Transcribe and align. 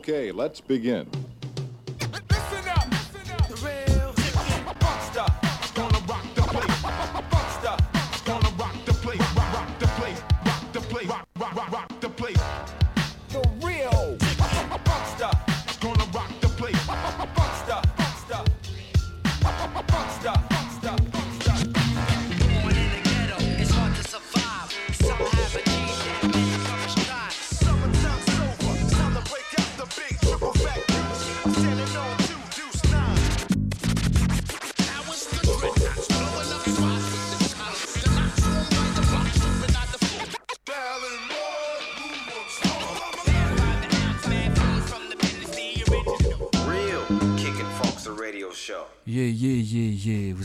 Okay, 0.00 0.32
let's 0.32 0.62
begin. 0.62 1.19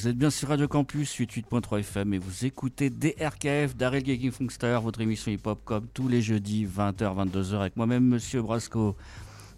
Vous 0.06 0.11
êtes 0.11 0.20
bien 0.20 0.30
sur 0.30 0.50
Radio 0.50 0.67
Campus 0.67 1.20
88.3 1.20 1.80
FM 1.80 2.14
et 2.14 2.17
vous 2.20 2.45
écoutez 2.45 2.92
DRKF, 2.92 3.75
Daryl 3.75 4.03
Gaking 4.03 4.30
Funkster, 4.30 4.78
votre 4.84 5.02
émission 5.02 5.31
hip-hop 5.31 5.61
comme 5.66 5.88
tous 5.95 6.08
les 6.08 6.22
jeudis, 6.22 6.67
20h, 6.67 7.00
22h, 7.00 7.56
avec 7.56 7.75
moi-même, 7.75 8.06
Monsieur 8.06 8.44
Brasco. 8.44 8.95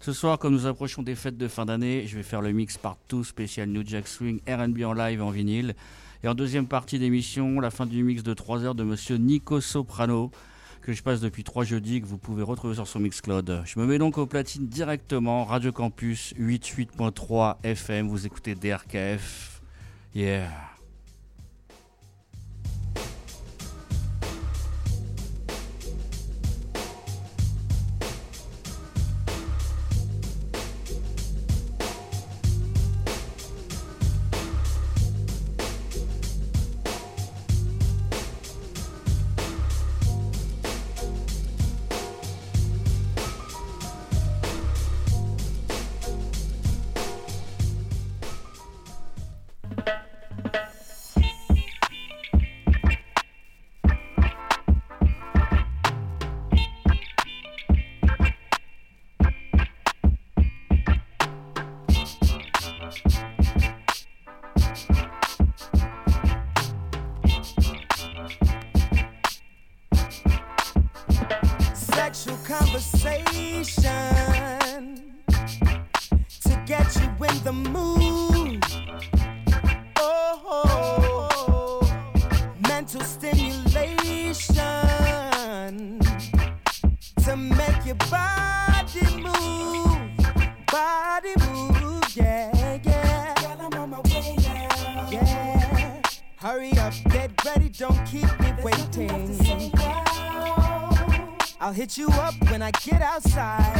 Ce 0.00 0.14
soir, 0.14 0.38
comme 0.38 0.54
nous 0.54 0.64
approchons 0.64 1.02
des 1.02 1.16
fêtes 1.16 1.36
de 1.36 1.48
fin 1.48 1.66
d'année, 1.66 2.06
je 2.06 2.16
vais 2.16 2.22
faire 2.22 2.40
le 2.40 2.52
mix 2.52 2.78
partout 2.78 3.24
spécial 3.24 3.68
New 3.68 3.82
Jack 3.84 4.08
Swing, 4.08 4.40
RB 4.48 4.84
en 4.84 4.94
live 4.94 5.22
en 5.22 5.28
vinyle. 5.28 5.74
Et 6.24 6.28
en 6.28 6.34
deuxième 6.34 6.66
partie 6.66 6.98
d'émission, 6.98 7.60
la 7.60 7.70
fin 7.70 7.84
du 7.84 8.02
mix 8.02 8.22
de 8.22 8.32
3 8.32 8.64
heures 8.64 8.74
de 8.74 8.84
Monsieur 8.84 9.16
Nico 9.16 9.60
Soprano 9.60 10.30
que 10.80 10.94
je 10.94 11.02
passe 11.02 11.20
depuis 11.20 11.44
trois 11.44 11.64
jeudis 11.64 12.00
que 12.00 12.06
vous 12.06 12.16
pouvez 12.16 12.42
retrouver 12.42 12.74
sur 12.74 12.88
son 12.88 13.00
Mixcloud. 13.00 13.64
Je 13.66 13.78
me 13.78 13.84
mets 13.84 13.98
donc 13.98 14.16
au 14.16 14.24
platine 14.24 14.66
directement, 14.66 15.44
Radio 15.44 15.72
Campus 15.72 16.32
88.3 16.38 17.56
FM, 17.62 18.08
vous 18.08 18.24
écoutez 18.24 18.54
DRKF. 18.54 19.57
Yeah. 20.12 20.67
Hit 101.88 101.96
you 101.96 102.08
up 102.20 102.34
when 102.50 102.60
I 102.60 102.70
get 102.70 103.00
outside. 103.00 103.77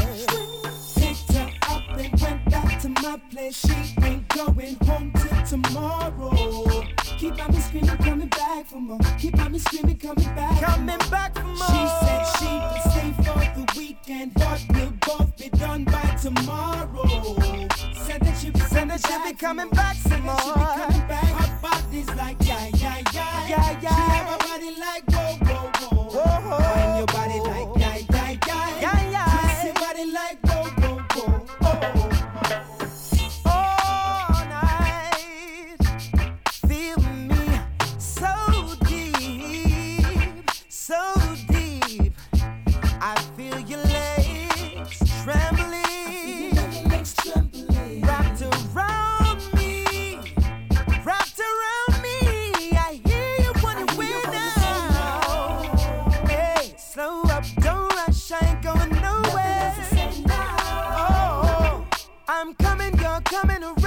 Beside 63.31 63.78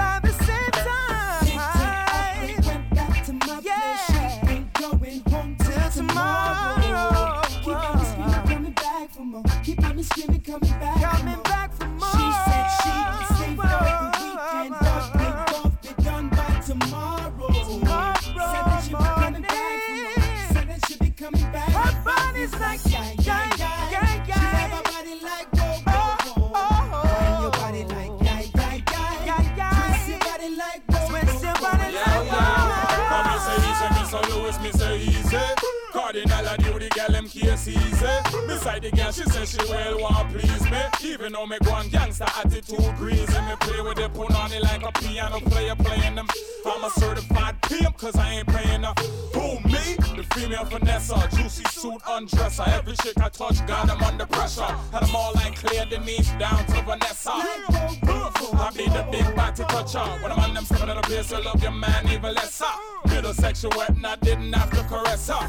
Though 41.41 41.47
me 41.47 41.57
go 41.63 41.71
on 41.71 41.89
gangster 41.89 42.25
attitude 42.37 42.95
greasy. 42.97 43.41
Me 43.41 43.55
play 43.61 43.81
with 43.81 43.95
the 43.95 44.09
punani 44.13 44.61
like 44.61 44.83
a 44.83 44.91
piano 44.91 45.39
player 45.39 45.73
playing 45.75 46.13
them. 46.13 46.27
I'm 46.67 46.83
a 46.83 46.89
certified 46.91 47.59
pimp 47.63 47.97
cause 47.97 48.15
I 48.15 48.33
ain't 48.33 48.47
paying 48.47 48.83
her. 48.83 48.93
Who 49.33 49.59
me? 49.67 49.97
The 50.15 50.23
female 50.35 50.65
Vanessa, 50.65 51.27
juicy 51.35 51.63
suit 51.71 51.99
undresser. 52.03 52.67
Every 52.67 52.95
chick 52.97 53.17
I 53.19 53.29
touch 53.29 53.65
got 53.65 53.87
them 53.87 54.03
under 54.03 54.27
pressure. 54.27 54.61
Had 54.61 55.01
them 55.01 55.15
all 55.15 55.33
like 55.33 55.55
Claire 55.55 55.87
Denise 55.87 56.29
down 56.37 56.63
to 56.67 56.81
Vanessa. 56.83 57.31
I 57.33 58.71
be 58.77 58.85
the 58.85 59.07
big 59.11 59.35
body 59.35 59.63
toucher. 59.63 60.05
When 60.21 60.31
I'm 60.31 60.39
on 60.41 60.53
them 60.53 60.63
stepping 60.63 60.89
in 60.89 60.95
the 60.95 61.01
place, 61.01 61.33
I 61.33 61.39
love 61.39 61.63
your 61.63 61.71
man 61.71 62.07
even 62.07 62.35
lesser. 62.35 62.65
Middle 63.11 63.33
section 63.33 63.69
wet 63.75 63.89
and 63.89 64.05
I 64.05 64.15
didn't 64.17 64.53
have 64.53 64.69
to 64.71 64.83
caress 64.83 65.27
her. 65.29 65.47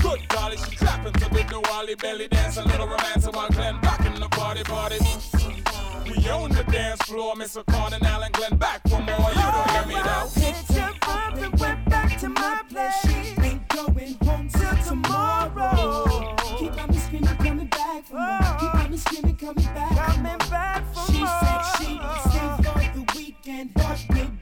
Good 0.00 0.28
golly, 0.28 0.56
she 0.56 0.76
clapping 0.76 1.12
to 1.12 1.28
the 1.30 1.40
Diwali 1.40 2.00
belly 2.00 2.28
dance. 2.28 2.56
A 2.56 2.62
little 2.64 2.86
romance 2.86 3.26
while 3.30 3.48
Glenn 3.50 3.80
back 3.80 4.04
in 4.06 4.14
the 4.14 4.28
party 4.28 4.62
party. 4.64 4.98
We 6.08 6.28
own 6.30 6.50
the 6.50 6.64
dance 6.64 7.02
floor, 7.02 7.34
Mr. 7.34 7.64
Cardinal 7.66 8.22
and 8.22 8.32
Glenn 8.32 8.56
back 8.56 8.80
for 8.88 9.00
more. 9.00 9.30
You 9.30 9.42
don't 9.54 9.70
hear 9.70 9.86
me 9.86 9.94
though. 9.94 10.28
Picked 10.34 10.72
her 10.72 10.92
up 11.08 11.36
and 11.36 11.60
went 11.60 11.88
back 11.88 12.18
to 12.20 12.28
my 12.28 12.62
place. 12.68 13.00
She 13.02 13.40
ain't 13.42 13.68
going 13.68 14.16
home 14.24 14.48
till 14.48 14.76
tomorrow. 14.84 16.36
Keep 16.58 16.82
on 16.82 16.90
me 16.90 16.98
screaming, 16.98 17.36
coming 17.36 17.66
back 17.66 18.04
for 18.04 18.14
more. 18.14 18.56
Keep 18.60 18.74
on 18.74 18.90
me 18.90 18.96
screaming, 18.96 19.36
coming 19.36 19.64
back. 19.64 20.14
Coming 20.14 20.38
back 20.50 20.94
for 20.94 21.12
she 21.12 21.18
more. 21.18 21.28
She 21.28 21.44
said 21.44 21.62
she 21.78 21.92
would 21.94 22.20
stay 22.30 22.48
for 22.62 22.98
the 22.98 23.12
weekend, 23.16 23.74
but 23.74 23.98
we 24.10 24.41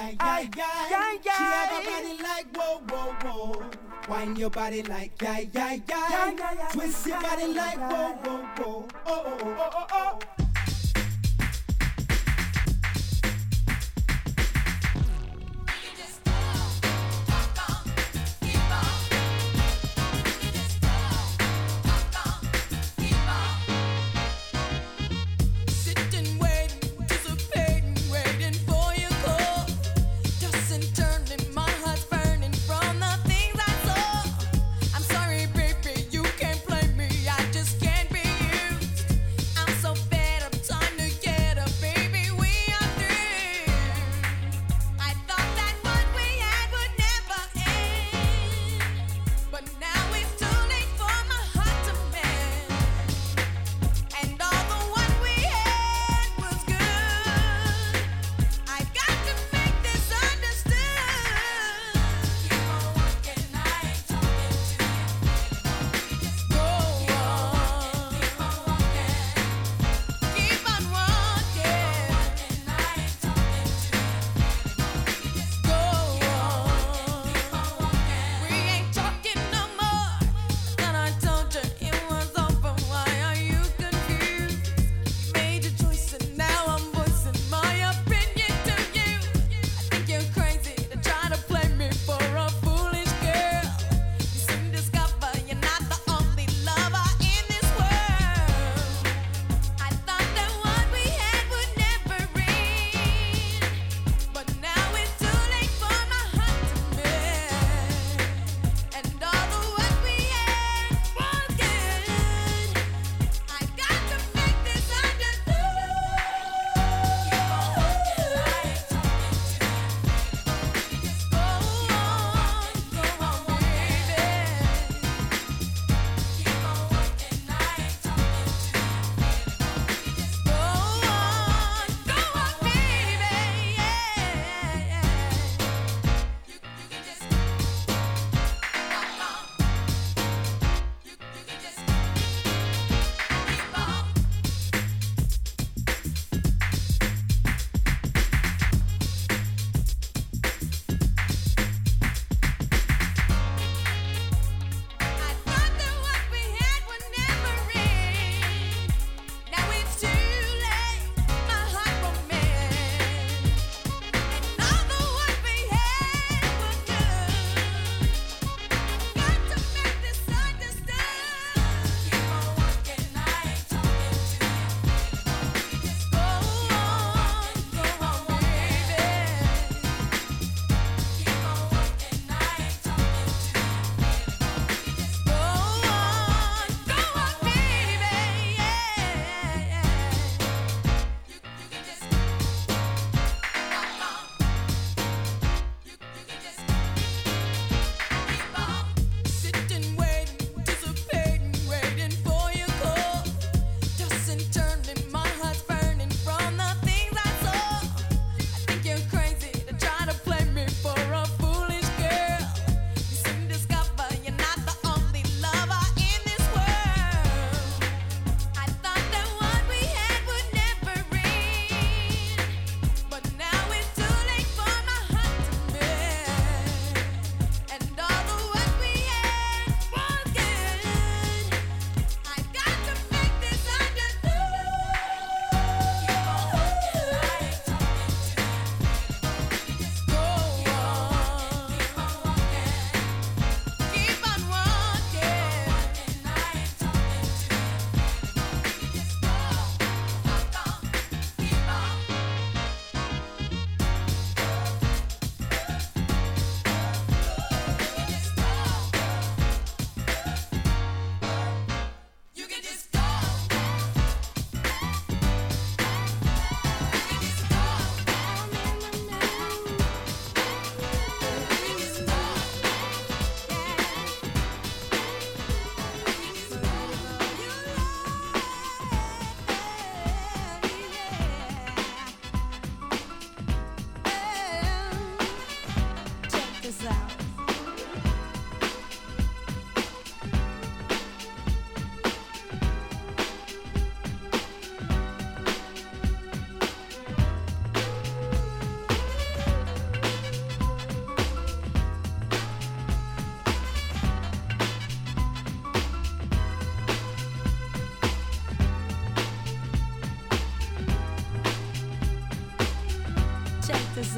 body's 0.00 0.18
like, 0.18 0.56
yeah, 0.56 0.88
yeah, 0.90 0.90
yeah, 0.90 1.16
yeah. 1.24 1.36
She 1.36 1.44
have 1.44 1.72
a 1.72 1.90
body 1.90 2.22
like, 2.22 2.56
whoa, 2.56 2.80
whoa, 2.88 3.14
whoa. 3.22 3.70
Wind 4.08 4.38
your 4.38 4.50
body 4.50 4.82
like 4.84 5.20
yeah, 5.20 5.40
yeah, 5.52 5.78
yeah. 5.88 6.68
Twist 6.72 7.06
your 7.06 7.20
body 7.20 7.48
like 7.48 7.78
whoa, 7.78 8.12
whoa, 8.24 8.38
whoa. 8.58 8.88
Oh, 9.06 9.24
oh, 9.26 9.56
oh, 9.58 9.86
oh, 9.92 10.18
oh, 10.38 10.45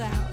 out. 0.00 0.27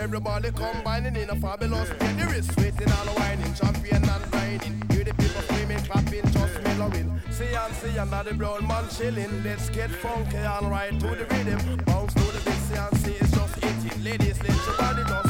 Everybody 0.00 0.52
combining 0.52 1.16
in 1.16 1.28
a 1.28 1.34
fabulous 1.34 1.90
way. 1.90 2.12
The 2.12 2.26
wrist 2.30 2.56
waiting 2.56 2.88
all 2.92 3.06
whining, 3.18 3.52
champion 3.54 4.08
and 4.08 4.30
grinding. 4.30 4.80
Hear 4.90 5.02
the 5.02 5.12
people 5.14 5.42
screaming, 5.42 5.78
clapping, 5.78 6.30
just 6.30 6.62
mellowing. 6.62 7.20
See 7.30 7.52
and 7.52 7.74
see 7.74 7.88
the 7.88 8.34
brown 8.36 8.64
man 8.68 8.84
chilling. 8.90 9.42
Let's 9.42 9.68
get 9.70 9.90
funky 9.90 10.36
and 10.36 10.70
right 10.70 10.92
to 11.00 11.06
the 11.08 11.26
rhythm. 11.30 11.82
Bounce 11.84 12.14
to 12.14 12.20
the 12.20 12.40
beat, 12.44 12.62
see 12.68 12.76
and 12.76 12.96
see 12.98 13.14
it's 13.14 13.32
just 13.32 13.54
hitting. 13.56 14.04
Ladies, 14.04 14.40
let 14.40 14.54
your 14.66 14.76
body 14.76 15.02
just 15.02 15.27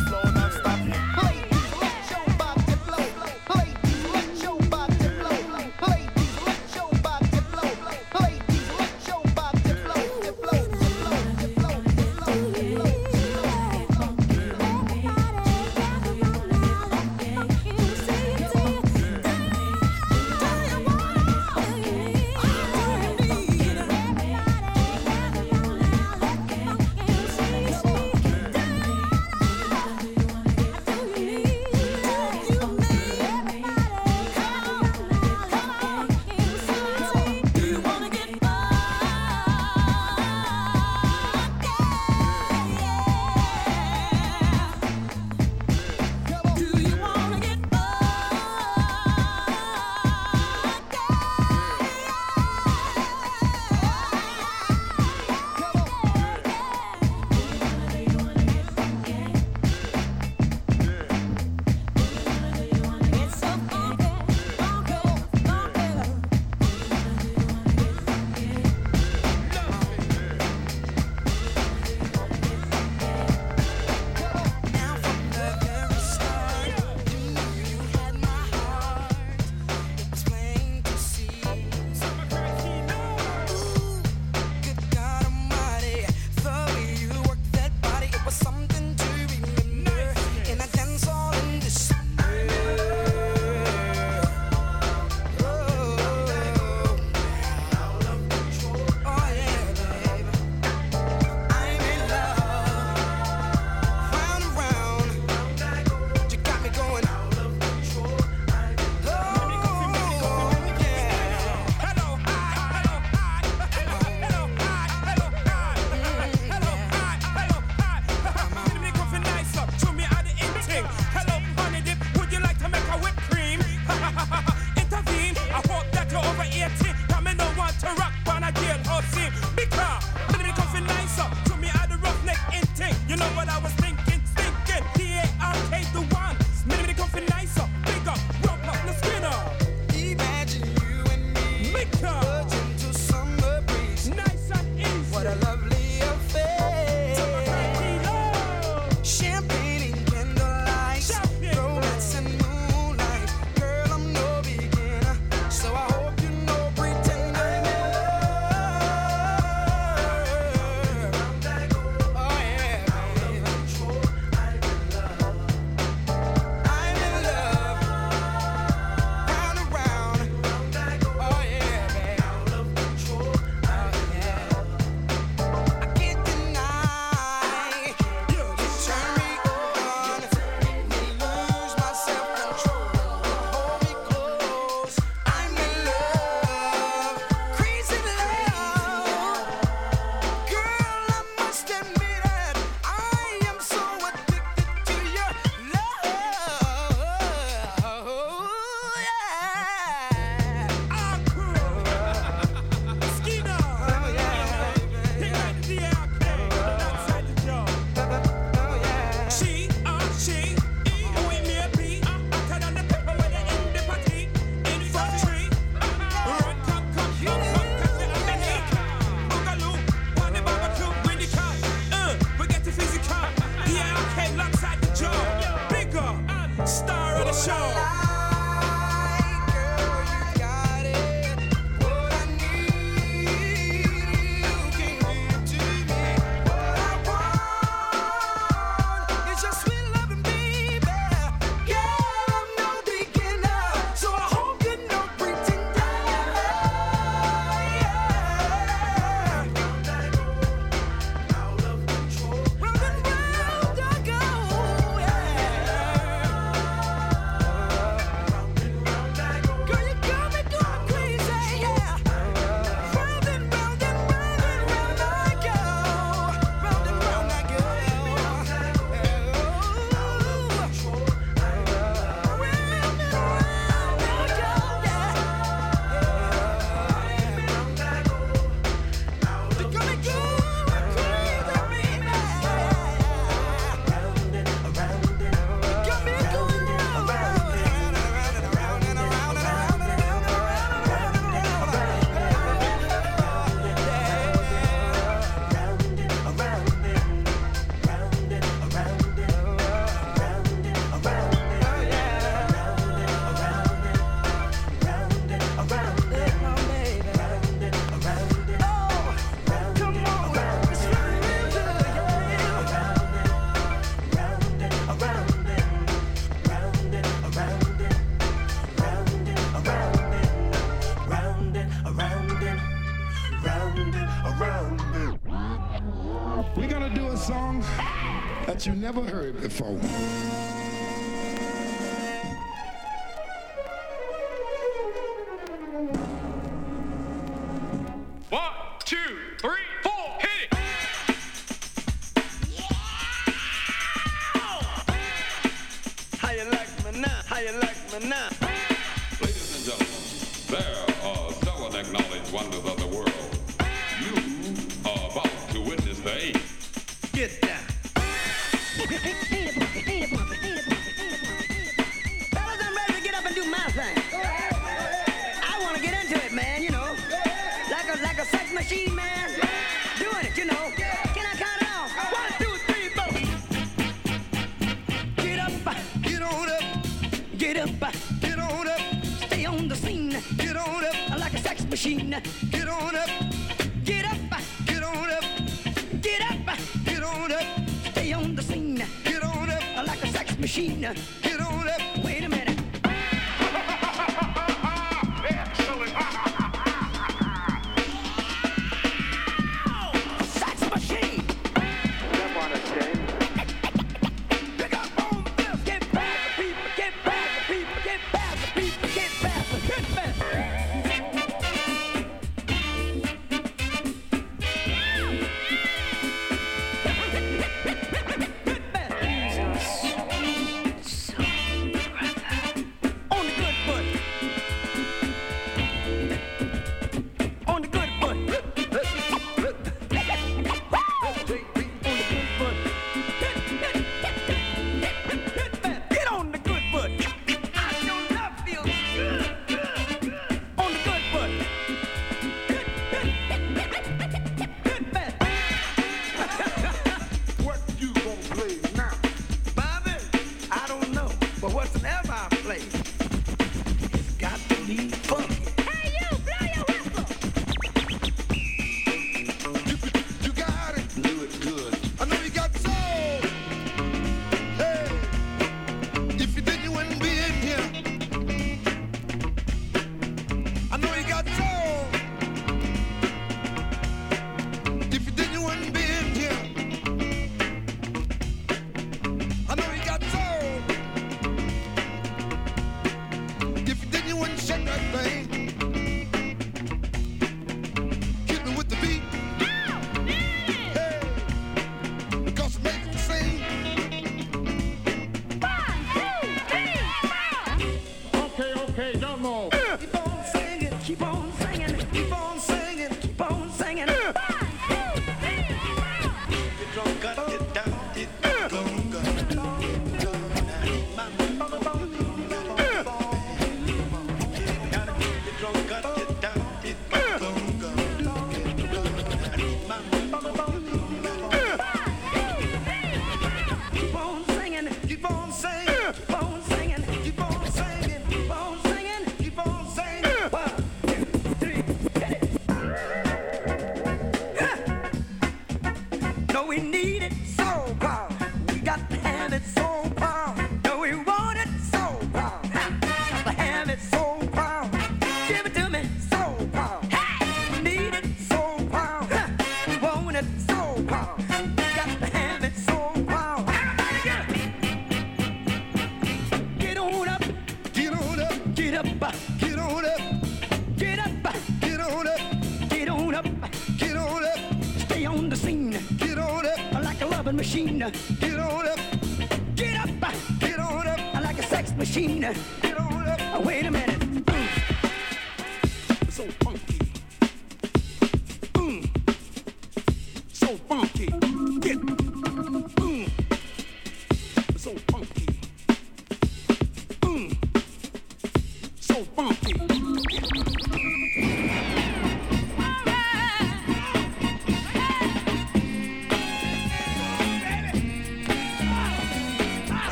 heard 329.58 329.87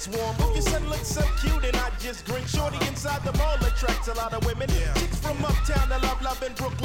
gets 0.00 0.16
warm. 0.16 0.36
Ooh. 0.40 0.52
Your 0.52 0.62
son 0.62 0.88
looks 0.88 1.08
so 1.08 1.22
cute 1.40 1.64
and 1.64 1.76
I 1.76 1.90
just 1.98 2.24
drink. 2.26 2.46
Shorty 2.48 2.78
inside 2.86 3.22
the 3.24 3.36
mall 3.38 3.56
attracts 3.56 4.08
a 4.08 4.14
lot 4.14 4.32
of 4.32 4.44
women. 4.44 4.68
Yeah. 4.70 4.92
Chicks 4.94 5.18
from 5.18 5.44
uptown 5.44 5.88
that 5.88 6.02
love 6.02 6.22
love 6.22 6.42
in 6.42 6.52
Brooklyn. 6.54 6.79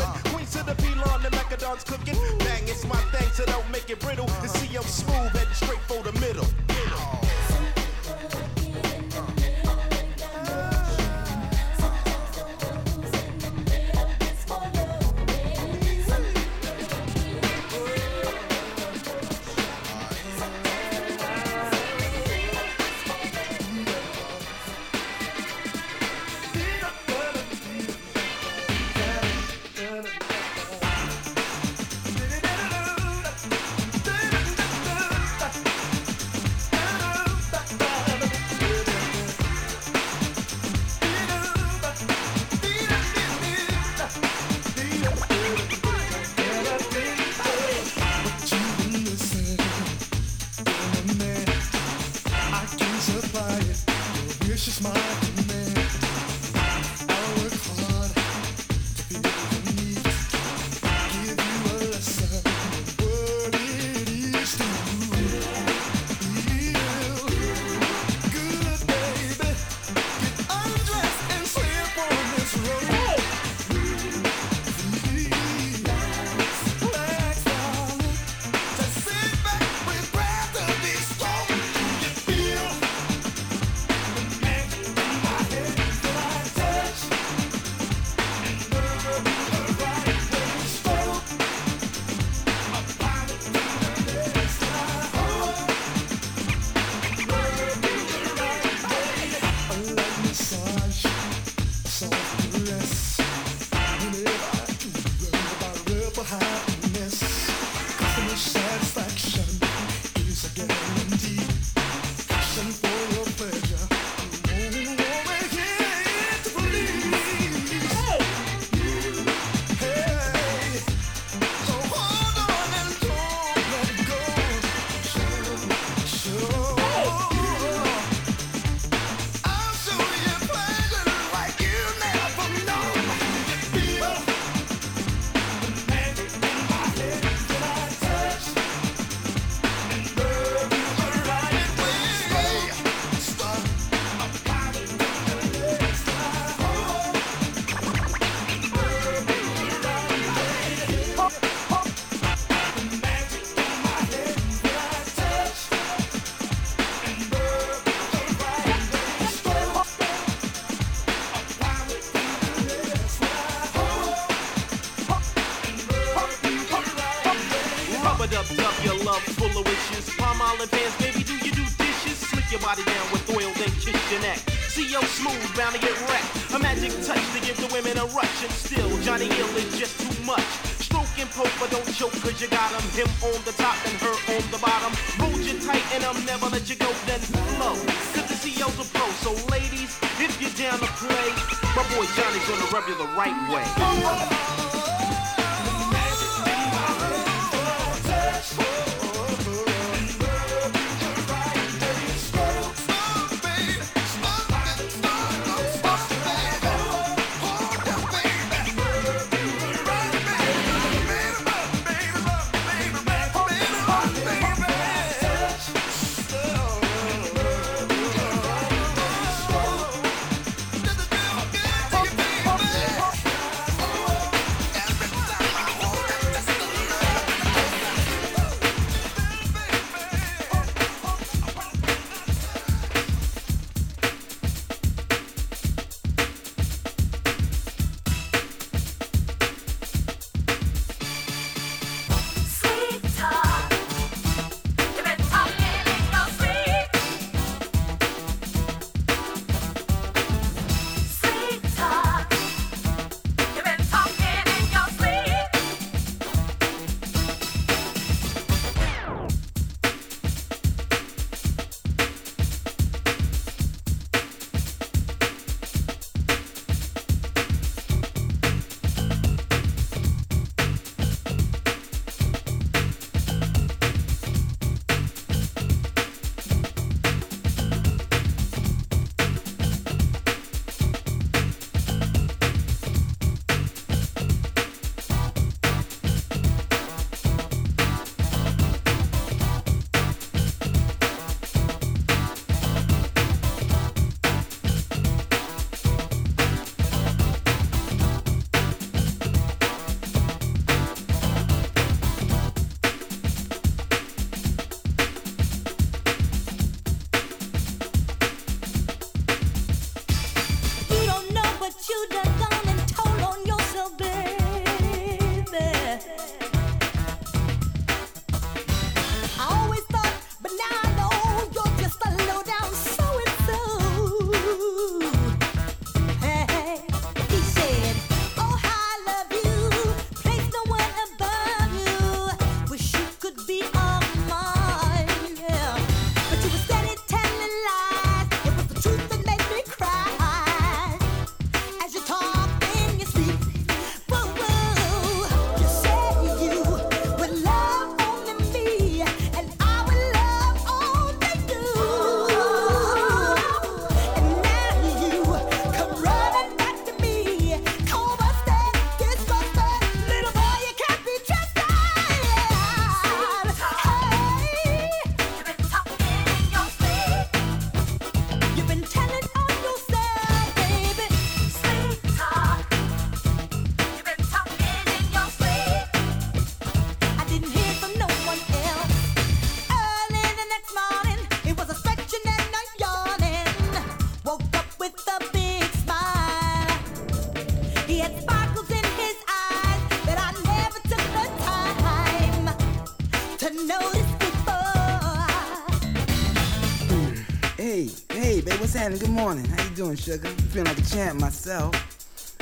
Good 398.85 399.09
morning. 399.09 399.45
How 399.45 399.63
you 399.63 399.71
doing, 399.71 399.95
sugar? 399.95 400.27
I'm 400.27 400.35
feeling 400.35 400.67
like 400.67 400.77
a 400.77 400.83
champ 400.83 401.19
myself. 401.19 401.73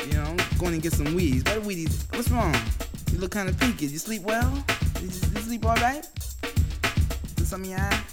You 0.06 0.16
know, 0.16 0.24
I'm 0.24 0.58
going 0.58 0.74
to 0.74 0.78
get 0.78 0.92
some 0.92 1.16
weeds. 1.16 1.42
Better 1.42 1.62
Wheaties. 1.62 2.14
What's 2.14 2.30
wrong? 2.30 2.54
You 3.14 3.20
look 3.20 3.32
kind 3.32 3.48
of 3.48 3.58
peaked. 3.58 3.82
You 3.82 3.98
sleep 3.98 4.24
well? 4.24 4.52
You, 5.00 5.06
you 5.06 5.10
sleep 5.10 5.66
all 5.66 5.76
right? 5.76 6.06
Is 7.38 7.48
something 7.48 7.72
your 7.72 7.80
eye? 7.80 8.04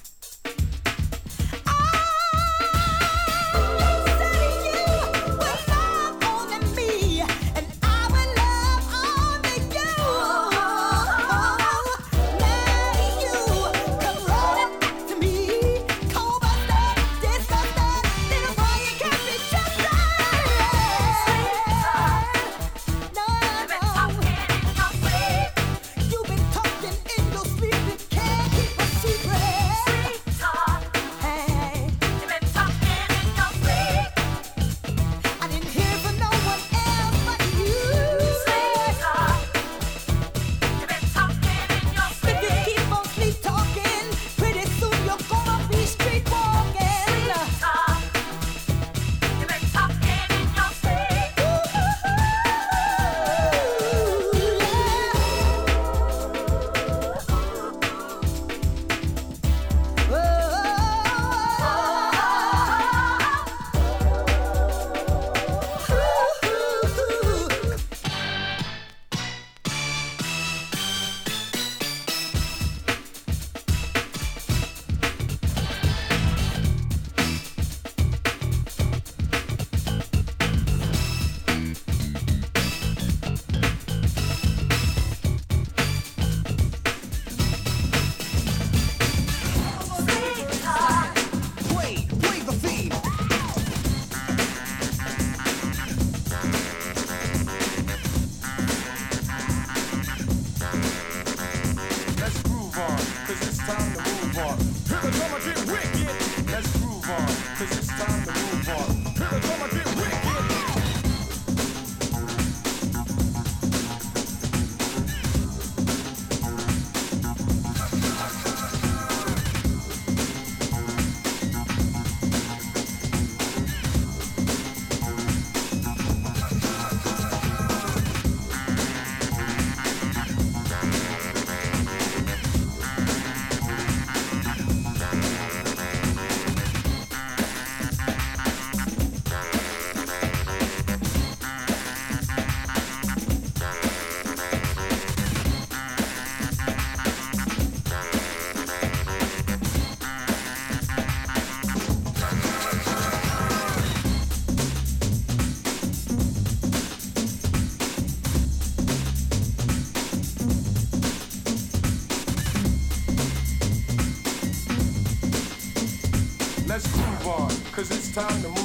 time 168.20 168.42
to 168.42 168.59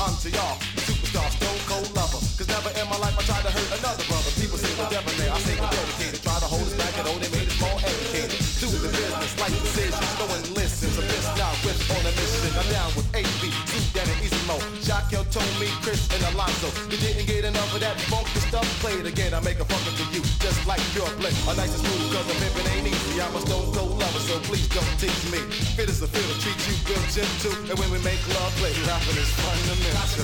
unto 0.00 0.28
y'all. 0.28 0.58
Superstar, 0.86 1.30
stone 1.30 1.60
cold 1.66 1.90
lover. 1.94 2.18
Cause 2.36 2.48
never 2.48 2.70
in 2.80 2.88
my 2.88 2.98
life 2.98 3.16
I 3.18 3.22
tried 3.22 3.42
to 3.42 3.50
hurt 3.50 3.78
another. 3.78 4.13
told 15.34 15.58
me 15.58 15.66
Chris 15.82 16.06
and 16.14 16.22
Alonzo. 16.30 16.70
You 16.86 16.98
didn't 17.02 17.26
get 17.26 17.44
enough 17.44 17.74
of 17.74 17.80
that 17.80 17.98
funky 18.06 18.38
stuff. 18.38 18.62
Play 18.78 18.94
it 19.02 19.06
again, 19.06 19.34
I 19.34 19.40
make 19.40 19.58
a 19.58 19.64
fucking 19.66 19.94
for 19.98 20.06
you, 20.14 20.22
just 20.38 20.62
like 20.64 20.78
your 20.94 21.10
play. 21.18 21.34
A 21.50 21.52
nice 21.58 21.74
and 21.74 21.82
smooth, 21.82 22.14
cause 22.14 22.26
the 22.30 22.38
pimpin' 22.38 22.70
ain't 22.70 22.86
easy. 22.86 23.20
I'm 23.20 23.34
a 23.34 23.40
stone 23.40 23.74
cold 23.74 23.98
lover, 23.98 24.22
so 24.22 24.38
please 24.46 24.68
don't 24.70 24.86
tease 25.02 25.26
me. 25.34 25.42
Fit 25.74 25.90
is 25.90 26.02
a 26.02 26.06
feel, 26.06 26.30
treat 26.38 26.60
you 26.70 26.78
good, 26.86 27.02
gentle. 27.10 27.50
And 27.66 27.76
when 27.80 27.90
we 27.90 27.98
make 28.06 28.22
love, 28.30 28.54
play 28.62 28.70
rapping 28.86 29.18
is 29.18 29.30
fundamental. 29.42 30.22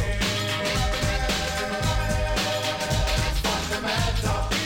Fundamental. 3.43 4.60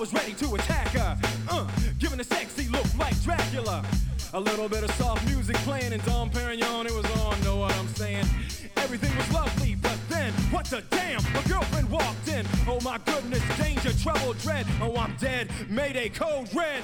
was 0.00 0.14
ready 0.14 0.32
to 0.32 0.54
attack 0.54 0.88
her. 0.88 1.18
Uh, 1.50 1.68
giving 1.98 2.18
a 2.20 2.24
sexy 2.24 2.66
look 2.68 2.86
like 2.98 3.22
Dracula. 3.22 3.84
A 4.32 4.40
little 4.40 4.66
bit 4.66 4.82
of 4.82 4.90
soft 4.92 5.28
music 5.28 5.56
playing 5.56 5.92
and 5.92 6.02
Dom 6.06 6.30
Perignon, 6.30 6.86
it 6.86 6.94
was 6.94 7.04
on, 7.20 7.38
know 7.42 7.58
what 7.58 7.74
I'm 7.74 7.86
saying? 7.88 8.24
Everything 8.78 9.14
was 9.14 9.30
lovely, 9.30 9.74
but 9.74 9.98
then, 10.08 10.32
what 10.52 10.64
the 10.64 10.82
damn? 10.88 11.20
A 11.36 11.46
girlfriend 11.46 11.90
walked 11.90 12.28
in. 12.28 12.46
Oh 12.66 12.80
my 12.82 12.96
goodness, 13.04 13.42
danger, 13.58 13.92
trouble, 13.92 14.32
dread. 14.34 14.66
Oh, 14.80 14.96
I'm 14.96 15.14
dead. 15.16 15.50
Mayday, 15.68 16.08
code 16.08 16.48
red. 16.54 16.82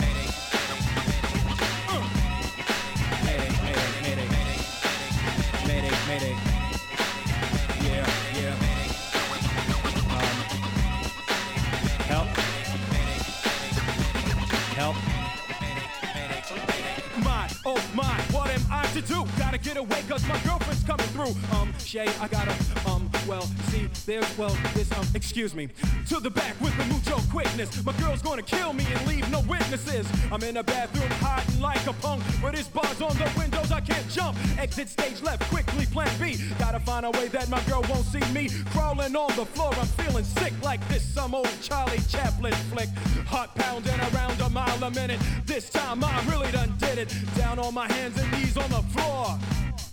Cause 20.17 20.29
my 20.29 20.39
girlfriend's 20.49 20.83
coming 20.85 21.07
through. 21.09 21.35
Um, 21.59 21.73
Shay, 21.79 22.09
I 22.21 22.29
gotta, 22.29 22.55
um, 22.89 23.11
well, 23.29 23.43
see, 23.69 23.89
there's, 24.07 24.27
well, 24.39 24.57
this, 24.75 24.91
um, 24.93 25.07
excuse 25.15 25.55
me. 25.55 25.69
To 26.09 26.21
the 26.21 26.31
back 26.31 26.59
with 26.61 26.77
the 26.79 26.85
mucho 26.87 27.21
quickness. 27.31 27.85
My 27.85 27.93
girl's 28.01 28.23
gonna 28.23 28.43
kill 28.43 28.73
me 28.73 28.87
and 28.91 29.07
leave 29.07 29.31
no 29.31 29.41
witnesses. 29.43 30.07
I'm 30.33 30.43
in 30.43 30.57
a 30.57 30.63
bathroom 30.63 31.11
hiding 31.21 31.61
like 31.61 31.87
a 31.87 31.93
punk, 31.95 32.23
but 32.41 32.55
it's 32.55 32.69
bars 32.69 33.01
on 33.03 33.15
the 33.19 33.31
windows, 33.37 33.71
I 33.71 33.81
can't 33.81 34.09
jump. 34.09 34.39
Exit 34.59 34.89
stage 34.89 35.23
left, 35.23 35.43
quickly 35.51 35.85
plan 35.87 36.11
B. 36.19 36.39
Gotta 36.59 36.81
find 36.81 37.05
a 37.05 37.11
way 37.11 37.29
that 37.29 37.51
my 37.51 37.61
girl 37.65 37.85
won't 37.91 38.07
see 38.07 38.25
me. 38.33 38.49
Crawling 38.71 39.15
on 39.15 39.37
the 39.37 39.45
floor, 39.45 39.75
I'm 39.75 39.87
feeling 39.87 40.25
sick 40.25 40.55
like 40.63 40.87
this 40.89 41.03
some 41.03 41.35
old 41.35 41.51
Charlie 41.61 42.01
Chaplin 42.09 42.55
flick. 42.73 42.89
Heart 43.27 43.55
pounding 43.57 44.01
around 44.15 44.41
a 44.41 44.49
mile 44.49 44.83
a 44.83 44.91
minute. 44.91 45.21
This 45.45 45.69
time 45.69 46.03
I 46.03 46.25
really 46.31 46.51
done 46.53 46.75
did 46.79 46.99
it. 46.99 47.15
Down 47.37 47.59
on 47.59 47.75
my 47.75 47.91
hands 47.93 48.19
and 48.19 48.33
knees 48.33 48.57
on 48.57 48.71
the 48.71 48.83
floor. 48.95 49.39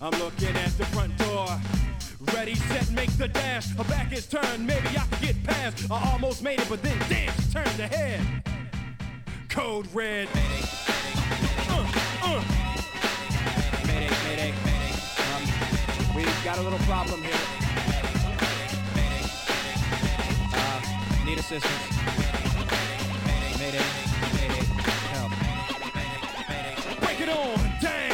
I'm 0.04 0.12
looking 0.20 0.54
at 0.58 0.78
the 0.78 0.84
front 0.88 1.18
door. 1.18 1.48
Ready, 2.36 2.56
set, 2.56 2.92
make 2.92 3.10
the 3.12 3.30
dash. 3.30 3.74
Her 3.78 3.86
back 3.86 4.12
is 4.12 4.28
turned, 4.28 4.68
maybe 4.68 4.90
I 4.90 5.06
can 5.10 5.22
get 5.22 5.42
past. 5.46 5.90
I 5.90 6.12
almost 6.12 6.44
made 6.44 6.60
it, 6.60 6.68
but 6.68 6.84
then 6.84 6.98
damn, 7.08 7.34
she 7.36 7.52
turned 7.54 7.80
ahead. 7.80 8.20
Code 9.48 9.88
red. 9.94 10.28
Uh, 11.70 11.90
uh. 12.22 12.44
Mayday, 13.88 14.10
mayday. 14.26 14.54
Um, 15.32 15.44
we've 16.18 16.44
got 16.44 16.58
a 16.58 16.62
little 16.62 16.80
problem 16.80 17.24
here. 17.24 17.34
Uh, 20.54 21.26
need 21.26 21.38
assistance. 21.38 21.96
Mayday, 23.58 23.86
mayday, 24.34 24.66
help. 25.14 25.32
Break 27.00 27.22
it 27.22 27.30
on 27.30 27.80
down. 27.80 28.13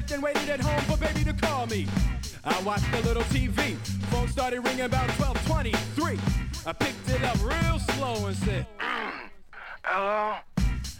Me, 0.00 0.12
and 0.12 0.12
I 0.12 0.12
sat 0.12 0.12
and 0.12 0.22
waited 0.22 0.48
at 0.48 0.60
home 0.60 0.80
for 0.84 0.96
baby 0.96 1.24
to 1.24 1.32
call 1.32 1.66
me. 1.66 1.86
I 2.44 2.60
watched 2.62 2.92
a 2.94 3.00
little 3.00 3.22
TV. 3.24 3.76
Phone 4.10 4.28
started 4.28 4.60
ringing 4.60 4.84
about 4.84 5.08
12:23. 5.10 6.18
I 6.66 6.72
picked 6.72 7.08
it 7.08 7.22
up 7.22 7.36
real 7.42 7.78
slow 7.78 8.26
and 8.26 8.36
said, 8.36 8.66
"Hello." 9.84 10.36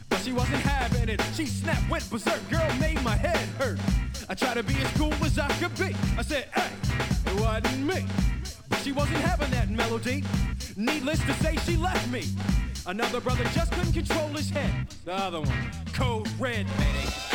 But 0.09 0.21
she 0.23 0.33
wasn't 0.33 0.63
having 0.63 1.09
it. 1.09 1.21
She 1.35 1.47
snapped, 1.47 1.89
went 1.89 2.09
berserk. 2.11 2.41
Girl 2.51 2.75
made 2.81 3.03
my 3.03 3.17
head 3.17 3.49
hurt. 3.59 3.79
I 4.29 4.35
tried 4.35 4.55
to 4.55 4.63
be 4.63 4.75
as 4.75 4.91
cool 4.97 5.15
as 5.25 5.39
I 5.39 5.49
could 5.59 5.75
be. 5.79 5.95
I 6.19 6.23
said, 6.23 6.49
"Hey, 6.55 6.73
it 7.27 7.41
wasn't 7.41 7.87
me." 7.87 8.07
But 8.69 8.79
she 8.83 8.93
wasn't 8.93 9.23
having 9.25 9.51
that 9.51 9.69
melody. 9.71 10.25
Needless 10.77 11.21
to 11.21 11.35
say, 11.43 11.57
she 11.67 11.77
left 11.77 12.07
me. 12.09 12.25
Another 12.87 13.21
brother 13.21 13.45
just 13.55 13.73
couldn't 13.73 13.93
control 13.93 14.29
his 14.29 14.51
head. 14.51 14.87
The 15.05 15.15
other 15.15 15.41
one, 15.41 15.71
code 15.93 16.29
red. 16.39 16.67
I'm 16.79 17.30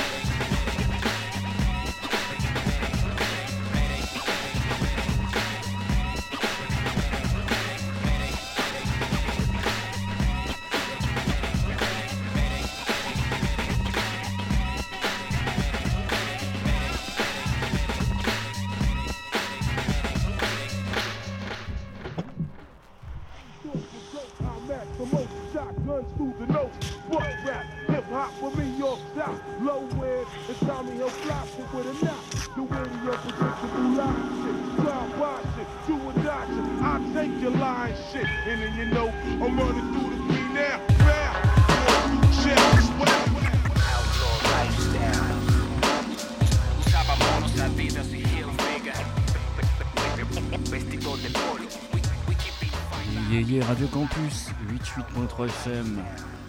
88.3 54.96 55.48
FM, 55.48 56.02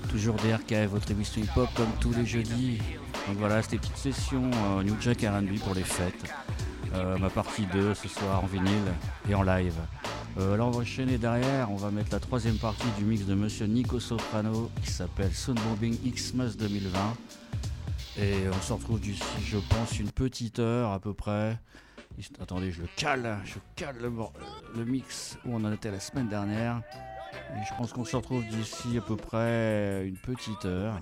toujours 0.09 0.36
DRK, 0.36 0.88
votre 0.88 1.11
émission 1.11 1.42
hip-hop 1.42 1.68
comme 1.74 1.90
tous 2.01 2.12
les 2.12 2.24
jeudis. 2.24 2.78
Donc 3.26 3.38
voilà, 3.38 3.61
c'était 3.61 3.76
une 3.76 3.82
petite 3.82 3.97
session 3.97 4.51
euh, 4.55 4.84
New 4.84 4.94
Jack 5.01 5.22
R&B 5.22 5.59
pour 5.64 5.74
les 5.74 5.82
fêtes. 5.82 6.32
Euh, 6.94 7.18
ma 7.18 7.28
partie 7.28 7.66
2 7.66 7.94
ce 7.94 8.07
soir 8.07 8.44
en 8.44 8.47
vinyle 8.47 8.92
et 9.28 9.34
en 9.34 9.42
live. 9.42 9.74
Euh, 10.38 10.57
là 10.57 10.64
on 10.64 10.70
va 10.70 10.82
enchaîner 10.82 11.18
derrière, 11.18 11.72
on 11.72 11.76
va 11.76 11.90
mettre 11.90 12.11
la 12.12 12.20
troisième 12.20 12.57
partie 12.57 12.86
du 12.97 13.05
mix 13.05 13.24
de 13.24 13.34
Monsieur 13.34 13.66
Nico 13.66 13.99
Soprano 13.99 14.70
qui 14.84 14.92
s'appelle 14.92 15.32
Soundbombing 15.32 15.99
Xmas 16.12 16.55
2020. 16.57 16.99
Et 18.18 18.44
on 18.49 18.62
se 18.62 18.72
retrouve 18.72 19.01
d'ici, 19.01 19.24
je 19.44 19.59
pense, 19.59 19.99
une 19.99 20.12
petite 20.12 20.61
heure 20.61 20.92
à 20.92 21.01
peu 21.01 21.14
près. 21.14 21.59
Attendez, 22.40 22.70
je 22.70 22.82
le 22.82 22.88
cale, 22.97 23.38
je 23.44 23.59
cale 23.74 23.97
le, 24.01 24.84
mix 24.84 25.36
où 25.44 25.55
on 25.55 25.64
en 25.64 25.72
était 25.72 25.90
la 25.90 26.01
semaine 26.01 26.28
dernière. 26.28 26.80
Et 27.55 27.64
je 27.68 27.74
pense 27.76 27.92
qu'on 27.92 28.05
se 28.05 28.16
retrouve 28.16 28.44
d'ici 28.47 28.99
à 28.99 29.01
peu 29.01 29.16
près 29.16 30.07
une 30.07 30.16
petite 30.16 30.64
heure. 30.64 30.99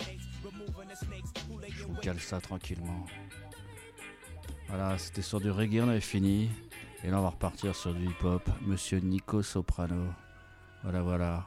Je 1.68 1.84
vous 1.84 1.94
cale 1.94 2.20
ça 2.20 2.40
tranquillement. 2.40 3.06
Voilà, 4.68 4.98
c'était 4.98 5.22
sur 5.22 5.40
du 5.40 5.50
reggae, 5.50 5.80
on 5.82 5.88
avait 5.88 6.00
fini. 6.00 6.50
Et 7.02 7.10
là, 7.10 7.18
on 7.18 7.22
va 7.22 7.30
repartir 7.30 7.74
sur 7.76 7.92
du 7.92 8.06
hip-hop. 8.06 8.48
Monsieur 8.62 8.98
Nico 8.98 9.42
Soprano. 9.42 10.06
Voilà, 10.82 11.02
voilà. 11.02 11.46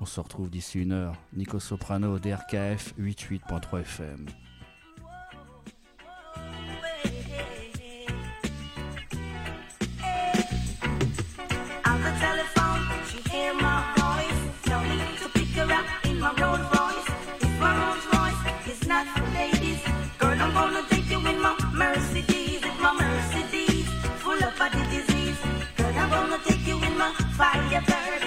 On 0.00 0.06
se 0.06 0.18
retrouve 0.20 0.50
d'ici 0.50 0.80
une 0.80 0.92
heure. 0.92 1.14
Nico 1.32 1.60
Soprano, 1.60 2.18
DRKF 2.18 2.94
88.3 2.98 3.80
FM. 3.80 4.26
You 27.36 27.80
in 28.14 28.23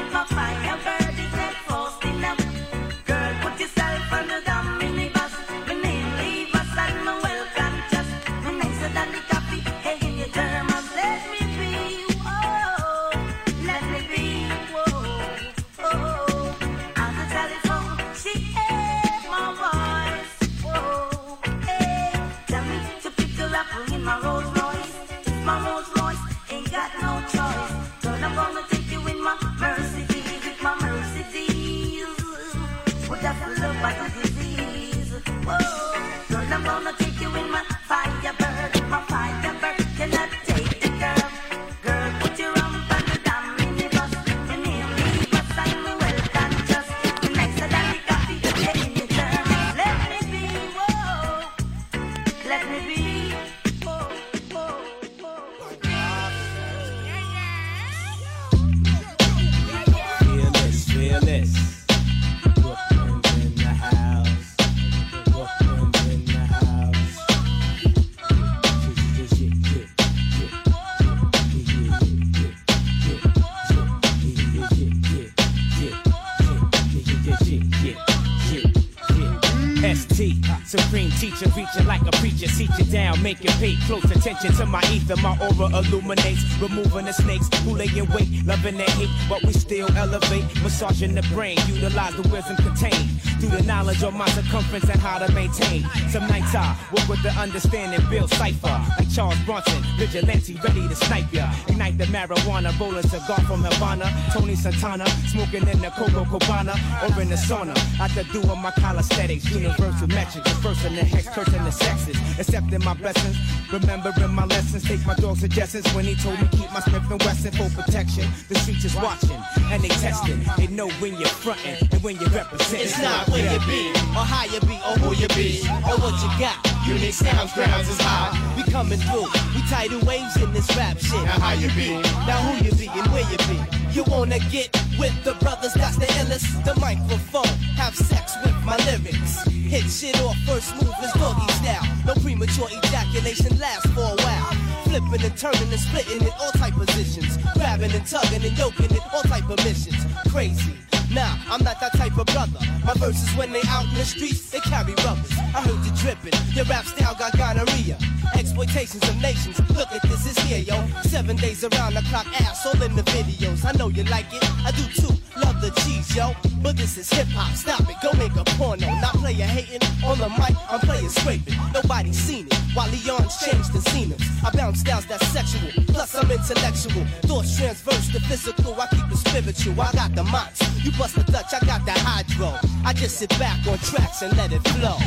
ST, 79.96 80.36
supreme 80.66 81.12
teacher, 81.12 81.48
reaching 81.56 81.86
like 81.86 82.02
a 82.02 82.12
preacher, 82.18 82.48
seat 82.48 82.70
you 82.78 82.86
down, 82.86 83.22
make 83.24 83.44
you 83.44 83.50
pay 83.52 83.76
close 83.86 84.04
attention 84.06 84.52
to 84.54 84.66
my 84.66 84.84
ether. 84.92 85.16
My 85.18 85.38
aura 85.40 85.68
illuminates, 85.78 86.44
removing 86.60 87.06
the 87.06 87.14
snakes 87.14 87.48
who 87.64 87.76
lay 87.76 87.88
in 87.96 88.08
wait, 88.10 88.28
loving 88.46 88.78
their 88.78 88.90
hate, 88.90 89.10
but 89.30 89.44
we 89.44 89.54
still 89.54 89.90
elevate, 89.96 90.44
massaging 90.62 91.16
the 91.16 91.22
brain, 91.34 91.58
utilize 91.68 92.16
the 92.16 92.28
wisdom 92.30 92.58
contained 92.58 93.10
through 93.40 93.58
the 93.58 93.64
knowledge 93.64 94.04
of 94.04 94.14
my 94.14 94.28
circumference 94.30 94.90
and 94.90 95.00
how 95.00 95.20
to 95.20 95.32
maintain. 95.34 95.84
Some 96.10 96.28
nights 96.28 96.56
I 96.56 96.76
work 96.92 97.08
with 97.08 97.22
the 97.24 97.32
understanding, 97.32 98.02
build 98.10 98.32
cipher 98.32 98.82
like 98.98 99.10
Charles 99.14 99.40
Bronson, 99.46 99.84
vigilante, 99.98 100.58
ready 100.64 100.88
to 100.88 100.96
snipe 100.96 101.32
ya. 101.32 101.52
Ignite 101.68 101.98
the 101.98 102.06
marijuana, 102.06 102.78
roll 102.80 102.96
a 102.96 103.04
cigar 103.04 103.40
from 103.42 103.64
Havana, 103.64 104.10
Tony 104.34 104.56
Santana, 104.56 105.08
smoking 105.28 105.68
in 105.68 105.80
the 105.80 105.92
Coco 105.92 106.26
Cabana 106.26 106.76
or 107.04 107.22
in 107.22 107.30
the 107.30 107.36
sauna. 107.36 107.76
I 108.00 108.08
could 108.10 108.28
do 108.32 108.38
doing 108.42 108.62
my 108.62 108.72
calisthenics, 108.72 109.50
universal 109.52 110.08
metrics, 110.08 110.50
the 110.50 110.56
first 110.62 110.86
in 110.86 110.96
the 110.96 111.04
hex, 111.04 111.28
cursing 111.30 111.64
the 111.64 111.72
sexes, 111.72 112.18
accepting 112.40 112.84
my 112.84 112.94
blessings, 112.94 113.38
remembering 113.72 114.34
my 114.34 114.46
lessons. 114.46 114.84
Take 114.84 115.06
my 115.06 115.16
dog's 115.16 115.40
suggestions 115.40 115.88
when 115.94 116.06
he 116.06 116.16
told 116.16 116.40
me 116.40 116.48
keep 116.52 116.72
my 116.72 116.80
Smith 116.82 117.10
and 117.10 117.22
Wesson 117.24 117.52
for 117.52 117.82
protection. 117.82 118.30
The 118.50 118.56
streets 118.56 118.86
is 118.86 118.96
watching 118.96 119.40
and 119.72 119.84
they 119.84 119.90
testing. 119.90 120.40
They 120.58 120.68
know 120.68 120.90
when 121.02 121.14
you're 121.20 121.28
fronting 121.30 121.88
and 121.92 122.04
when 122.04 122.18
you're 122.18 122.30
representing. 122.30 122.86
It's 122.86 123.02
not 123.02 123.27
where 123.30 123.44
you 123.44 123.60
be, 123.66 123.90
or 124.16 124.26
how 124.26 124.46
you 124.46 124.60
be, 124.62 124.76
or 124.88 124.96
who 125.00 125.16
you 125.16 125.28
be, 125.30 125.62
or 125.88 125.96
what 126.00 126.16
you 126.22 126.30
got. 126.40 126.58
Unique 126.88 127.14
sounds, 127.14 127.54
grounds 127.54 127.90
is 127.90 128.00
high. 128.00 128.32
We 128.56 128.64
coming 128.72 129.00
through, 129.00 129.28
we 129.54 129.62
tidal 129.70 130.00
waves 130.08 130.36
in 130.38 130.52
this 130.54 130.68
rap 130.76 130.98
shit. 130.98 131.24
Now 131.24 131.40
how 131.40 131.54
you 131.54 131.70
be, 131.76 132.02
now 132.26 132.40
who 132.48 132.64
you 132.64 132.72
be, 132.72 132.88
and 132.88 133.08
where 133.12 133.26
you 133.30 133.38
be. 133.50 133.60
You 133.92 134.04
wanna 134.08 134.40
get 134.52 134.70
with 135.00 135.14
the 135.24 135.34
brothers, 135.44 135.74
that's 135.74 135.98
the 135.98 136.06
illest. 136.22 136.64
The 136.64 136.80
microphone, 136.80 137.48
have 137.76 137.96
sex 137.96 138.36
with 138.44 138.56
my 138.64 138.78
lyrics. 138.86 139.44
Hit 139.48 139.84
shit 139.90 140.20
off, 140.22 140.38
first 140.46 140.76
move 140.76 140.94
is 141.04 141.12
doggy 141.14 141.52
style. 141.54 141.84
No 142.06 142.14
premature 142.16 142.70
ejaculation 142.72 143.58
lasts 143.60 143.90
for 143.92 144.02
a 144.02 144.16
while. 144.24 144.54
Flipping 144.86 145.26
and 145.26 145.38
turning 145.38 145.70
and 145.70 145.80
splitting 145.80 146.22
in 146.22 146.34
all 146.40 146.52
type 146.52 146.74
positions. 146.74 147.38
Grabbing 147.54 147.92
and 147.92 148.06
tugging 148.06 148.44
and 148.46 148.58
yoking 148.58 148.92
in 148.92 149.02
all 149.14 149.24
type 149.24 149.50
of 149.50 149.58
missions. 149.66 150.06
Crazy. 150.32 150.74
Nah, 151.12 151.38
I'm 151.50 151.64
not 151.64 151.80
that 151.80 151.94
type 151.94 152.18
of 152.18 152.26
brother. 152.28 152.60
My 152.86 152.94
verses 152.96 153.30
when 153.38 153.52
they 153.54 153.62
out 153.70 153.86
in 153.86 153.94
the 153.96 154.06
streets, 154.06 154.50
they 154.52 154.60
carry 154.60 154.94
rubbers. 155.06 155.32
I 155.56 155.62
heard 155.62 155.84
you 155.86 155.92
dripping, 155.96 156.34
your 156.54 156.66
rap 156.66 156.86
style 156.86 157.16
got 157.16 157.38
gonorrhea. 157.38 157.98
Exploitations 158.36 159.08
of 159.08 159.22
nations, 159.22 159.58
look 159.72 159.92
at 159.92 160.02
this, 160.04 160.26
it's 160.26 160.40
here, 160.42 160.60
yo. 160.60 160.86
Seven 161.04 161.38
days 161.38 161.64
around 161.64 161.94
the 161.94 162.02
clock, 162.10 162.28
ass 162.42 162.66
all 162.66 162.82
in 162.82 162.96
the 162.96 163.04
videos. 163.04 163.64
I 163.66 163.72
know 163.78 163.88
you 163.88 164.04
like 164.06 164.32
it, 164.34 164.44
I 164.66 164.72
do 164.72 164.84
too. 165.02 165.14
Love 165.38 165.62
the 165.62 165.72
cheese, 165.82 166.16
yo. 166.16 166.36
But 166.62 166.76
this 166.76 166.98
is 166.98 167.10
hip 167.10 167.28
hop, 167.30 167.56
stop 167.56 167.82
it, 167.90 167.96
go 168.04 168.12
make 168.18 168.36
a 168.36 168.44
porno. 168.58 168.88
Not 169.00 169.14
player 169.16 169.46
hating, 169.46 169.88
on 170.04 170.18
the 170.20 170.30
mic, 170.30 170.56
I'm 170.70 170.82
playing 170.82 171.10
scraping. 171.10 171.56
Nobody 171.74 172.12
seen 172.12 172.48
it, 172.48 172.54
while 172.74 172.90
Leon's 172.90 173.38
changed 173.40 173.74
and 173.74 173.84
seen. 173.88 174.14
I 174.44 174.50
bounce 174.52 174.82
styles 174.82 175.06
that's 175.06 175.26
sexual, 175.28 175.72
plus 175.88 176.16
I'm 176.16 176.30
intellectual. 176.30 177.06
Thoughts 177.24 177.58
transverse 177.58 178.12
to 178.12 178.20
physical, 178.22 178.80
I 178.80 178.88
keep 178.88 179.10
it 179.12 179.18
spiritual. 179.18 179.82
I 179.82 179.92
got 179.94 180.16
the 180.16 180.24
mots, 180.24 180.62
you 180.84 180.92
bust 180.98 181.16
the 181.16 181.24
Dutch, 181.32 181.54
I 181.54 181.60
got 181.66 181.86
that 181.86 182.00
hydro. 182.00 182.58
I 182.84 182.94
just 182.94 183.18
sit 183.18 183.30
back 183.38 183.66
on 183.68 183.78
tracks 183.80 184.22
and 184.24 184.36
let 184.36 184.52
it 184.52 184.68
flow. 184.70 184.98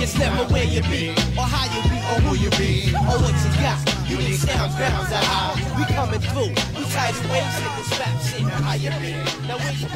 It's 0.00 0.18
never 0.18 0.44
where 0.52 0.64
you 0.64 0.82
be, 0.82 1.10
or 1.36 1.44
how 1.44 1.66
you 1.68 1.82
be, 1.88 1.96
or 2.10 2.20
who 2.24 2.34
you 2.36 2.50
be, 2.50 2.94
or 2.94 3.18
what 3.20 3.34
you 3.44 3.50
got. 3.60 3.78
Unique 4.08 4.34
sounds, 4.34 4.74
grounds 4.76 5.12
are 5.12 5.24
high. 5.24 5.54
We 5.78 5.84
coming 5.94 6.20
through, 6.20 6.54
we 6.76 6.84
tidal 6.90 7.30
waves 7.30 7.58
in 7.58 7.64
this 7.76 7.98
rap 7.98 8.20
shit. 8.22 8.42
How 8.64 8.74
you 8.74 8.90
be, 9.00 9.12
now 9.46 9.58
where 9.58 9.72
you 9.72 9.88
be. 9.88 9.94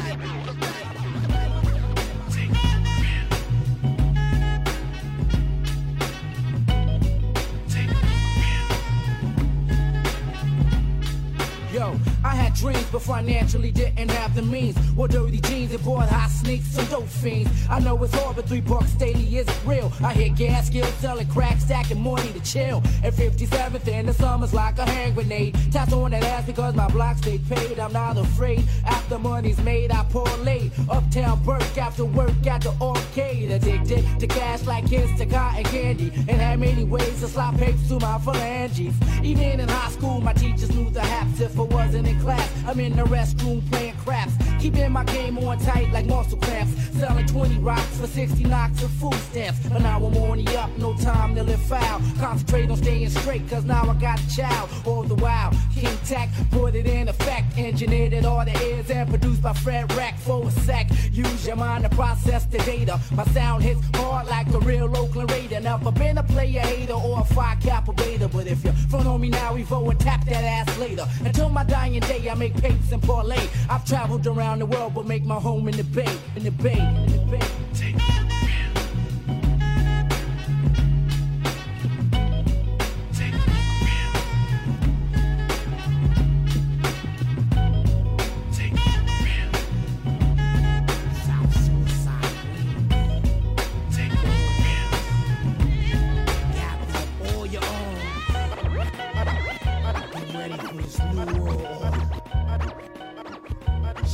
Yo, 11.71 11.95
I 12.23 12.35
had 12.35 12.53
dreams, 12.53 12.85
but 12.91 13.01
financially 13.01 13.71
didn't 13.71 14.11
have 14.11 14.35
the 14.35 14.41
means. 14.41 14.77
Wore 14.95 15.07
dirty 15.07 15.39
jeans 15.39 15.73
and 15.73 15.83
bought 15.83 16.09
hot 16.09 16.29
sneaks 16.29 16.77
and 16.77 16.89
dope 16.89 17.07
fiends. 17.07 17.49
I 17.69 17.79
know 17.79 18.01
it's 18.03 18.13
hard, 18.13 18.35
but 18.35 18.47
three 18.47 18.61
bucks 18.61 18.91
daily 18.93 19.37
isn't 19.37 19.65
real. 19.65 19.91
I 20.03 20.13
hit 20.13 20.35
gas 20.35 20.67
skills, 20.67 20.93
selling 20.95 21.27
crack, 21.27 21.59
stacking 21.59 22.01
money 22.01 22.31
to 22.33 22.39
chill. 22.41 22.83
At 23.03 23.13
57th 23.13 23.87
in 23.87 24.07
the 24.07 24.13
summer's 24.13 24.53
like 24.53 24.77
a 24.79 24.85
hand 24.85 25.15
grenade. 25.15 25.57
Tapped 25.71 25.93
on 25.93 26.11
that 26.11 26.23
ass 26.23 26.45
because 26.45 26.75
my 26.75 26.89
block 26.89 27.17
stayed 27.17 27.47
paid. 27.47 27.79
I'm 27.79 27.93
not 27.93 28.17
afraid. 28.17 28.67
After 28.85 29.17
money's 29.17 29.59
made, 29.59 29.91
I 29.91 30.03
parlay. 30.05 30.71
Uptown 30.89 31.43
work 31.45 31.77
after 31.77 32.05
work 32.05 32.45
at 32.47 32.61
the 32.61 32.73
arcade. 32.81 33.51
Addicted 33.51 34.19
to 34.19 34.27
cash 34.27 34.65
like 34.65 34.89
kids 34.89 35.17
to 35.19 35.25
cotton 35.25 35.63
candy. 35.65 36.11
And 36.27 36.41
had 36.41 36.59
many 36.59 36.83
ways 36.83 37.21
to 37.21 37.27
slap 37.27 37.55
papers 37.57 37.87
to 37.87 37.99
my 37.99 38.19
phalanges. 38.19 38.93
Even 39.23 39.59
in 39.61 39.69
high 39.69 39.91
school, 39.91 40.19
my 40.19 40.33
teachers 40.33 40.73
knew 40.75 40.89
the 40.89 41.01
haps 41.01 41.39
if 41.39 41.57
I 41.57 41.63
wasn't 41.63 42.08
in 42.09 42.19
class. 42.19 42.49
I'm 42.67 42.79
in 42.79 42.95
the 42.95 43.03
restroom 43.03 43.67
playing 43.71 43.95
craps. 43.97 44.33
Keeping 44.59 44.91
my 44.91 45.03
game 45.05 45.37
on 45.37 45.57
tight 45.59 45.91
like 45.91 46.05
muscle 46.05 46.37
cramps. 46.37 46.73
Selling 46.97 47.25
20 47.27 47.59
rocks 47.59 47.97
for 47.97 48.07
60 48.07 48.43
knocks 48.43 48.83
of 48.83 48.91
food 48.91 49.13
stamps. 49.13 49.59
I'm 49.71 49.85
on 49.85 50.43
the 50.43 50.59
up, 50.59 50.69
no 50.77 50.93
time 50.97 51.35
to 51.35 51.43
live 51.43 51.61
foul. 51.61 52.01
Concentrate 52.19 52.69
on 52.69 52.77
staying 52.77 53.09
straight, 53.09 53.47
cause 53.49 53.63
now 53.63 53.89
I 53.89 53.93
got 53.95 54.19
a 54.19 54.35
child. 54.35 54.69
All 54.85 55.03
the 55.03 55.15
while, 55.15 55.51
King 55.73 55.97
Tech 56.05 56.29
put 56.51 56.75
it 56.75 56.85
in 56.85 57.07
effect. 57.07 57.57
Engineered 57.57 58.13
it 58.13 58.25
all 58.25 58.43
the 58.43 58.51
ears 58.65 58.89
and 58.89 59.09
produced 59.09 59.41
by 59.41 59.53
Fred 59.53 59.91
Rack 59.93 60.17
for 60.19 60.47
a 60.47 60.51
sec. 60.51 60.89
Use 61.11 61.47
your 61.47 61.55
mind 61.55 61.83
to 61.83 61.89
process 61.89 62.45
the 62.45 62.57
data. 62.59 62.99
My 63.11 63.25
sound 63.25 63.63
hits 63.63 63.81
hard 63.95 64.27
like 64.27 64.47
a 64.53 64.59
real 64.59 64.95
Oakland 64.97 65.31
Raider. 65.31 65.59
Never 65.59 65.91
been 65.91 66.17
a 66.17 66.23
player 66.23 66.61
hater 66.61 66.93
or 66.93 67.21
a 67.21 67.23
five 67.23 67.59
cap 67.61 67.87
beta. 67.95 68.27
But 68.27 68.47
if 68.47 68.63
you're 68.63 68.73
front 68.73 69.07
on 69.07 69.21
me 69.21 69.29
now, 69.29 69.53
we 69.53 69.63
vote 69.63 69.89
and 69.89 69.99
tap 69.99 70.25
that 70.25 70.43
ass 70.43 70.77
later. 70.77 71.07
Until 71.23 71.49
my 71.49 71.63
dying 71.63 71.98
day, 71.99 72.29
I 72.29 72.35
make 72.35 72.55
papes 72.55 72.91
and 72.91 73.01
parlay. 73.01 73.47
I've 73.69 73.85
traveled 73.85 74.25
around 74.27 74.59
the 74.59 74.65
world, 74.65 74.93
but 74.93 75.05
make 75.05 75.23
my 75.23 75.39
home 75.39 75.67
in 75.67 75.75
the 75.77 75.83
bay, 75.83 76.17
in 76.35 76.43
the 76.43 76.51
bay, 76.51 76.79
in 76.79 77.11
the 77.11 77.37
bay. 77.37 78.28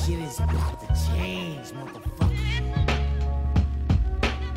Shit 0.06 0.20
is 0.20 0.38
about 0.38 0.80
to 0.82 0.88
change, 1.08 1.72
motherfucker. 1.72 2.06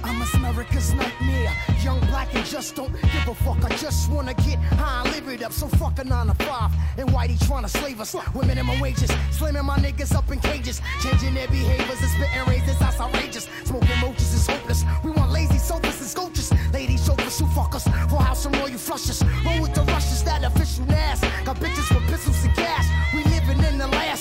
I'm 0.05 0.21
America's 0.35 0.93
nightmare. 0.93 1.55
Young, 1.83 2.01
black, 2.01 2.35
and 2.35 2.45
just 2.45 2.77
don't 2.77 2.93
give 2.93 3.29
a 3.29 3.35
fuck. 3.35 3.65
I 3.65 3.75
just 3.77 4.11
wanna 4.11 4.35
get 4.35 4.59
high 4.77 5.05
and 5.07 5.15
live 5.15 5.29
it 5.29 5.43
up. 5.43 5.53
So 5.53 5.67
fuck 5.69 5.99
a 6.01 6.05
nine 6.05 6.27
to 6.27 6.35
five. 6.45 6.71
And 6.99 7.09
Whitey 7.09 7.39
trying 7.47 7.63
to 7.63 7.69
slave 7.71 7.99
us 7.99 8.13
women 8.13 8.33
with 8.35 8.47
minimum 8.47 8.79
wages. 8.81 9.11
Slamming 9.31 9.65
my 9.65 9.79
niggas 9.79 10.15
up 10.15 10.31
in 10.31 10.39
cages. 10.41 10.83
Changing 11.01 11.33
their 11.33 11.49
behaviors 11.49 11.99
and 12.03 12.11
spitting 12.11 12.45
razors. 12.47 12.79
That's 12.79 13.01
outrageous. 13.01 13.49
Smoking 13.65 14.03
roaches 14.03 14.35
is 14.35 14.47
hopeless. 14.47 14.85
We 15.03 15.13
want 15.13 15.31
lazy 15.33 15.57
sofas 15.57 15.99
and 15.99 16.11
sculptures. 16.11 16.53
Ladies, 16.75 17.07
chauffeurs 17.07 17.39
who 17.39 17.47
fuck 17.49 17.75
us. 17.75 17.85
For 17.85 18.21
house 18.21 18.45
and 18.45 18.55
royal 18.59 18.77
flushes. 18.77 19.23
Roll 19.47 19.63
with 19.63 19.73
the 19.73 19.83
rushes, 19.85 20.23
that 20.25 20.45
official 20.45 20.85
ass. 20.93 21.23
Got 21.47 21.57
bitches 21.57 21.89
with 21.95 22.07
pistols 22.11 22.45
and 22.45 22.55
gas. 22.55 22.87
We 23.15 23.23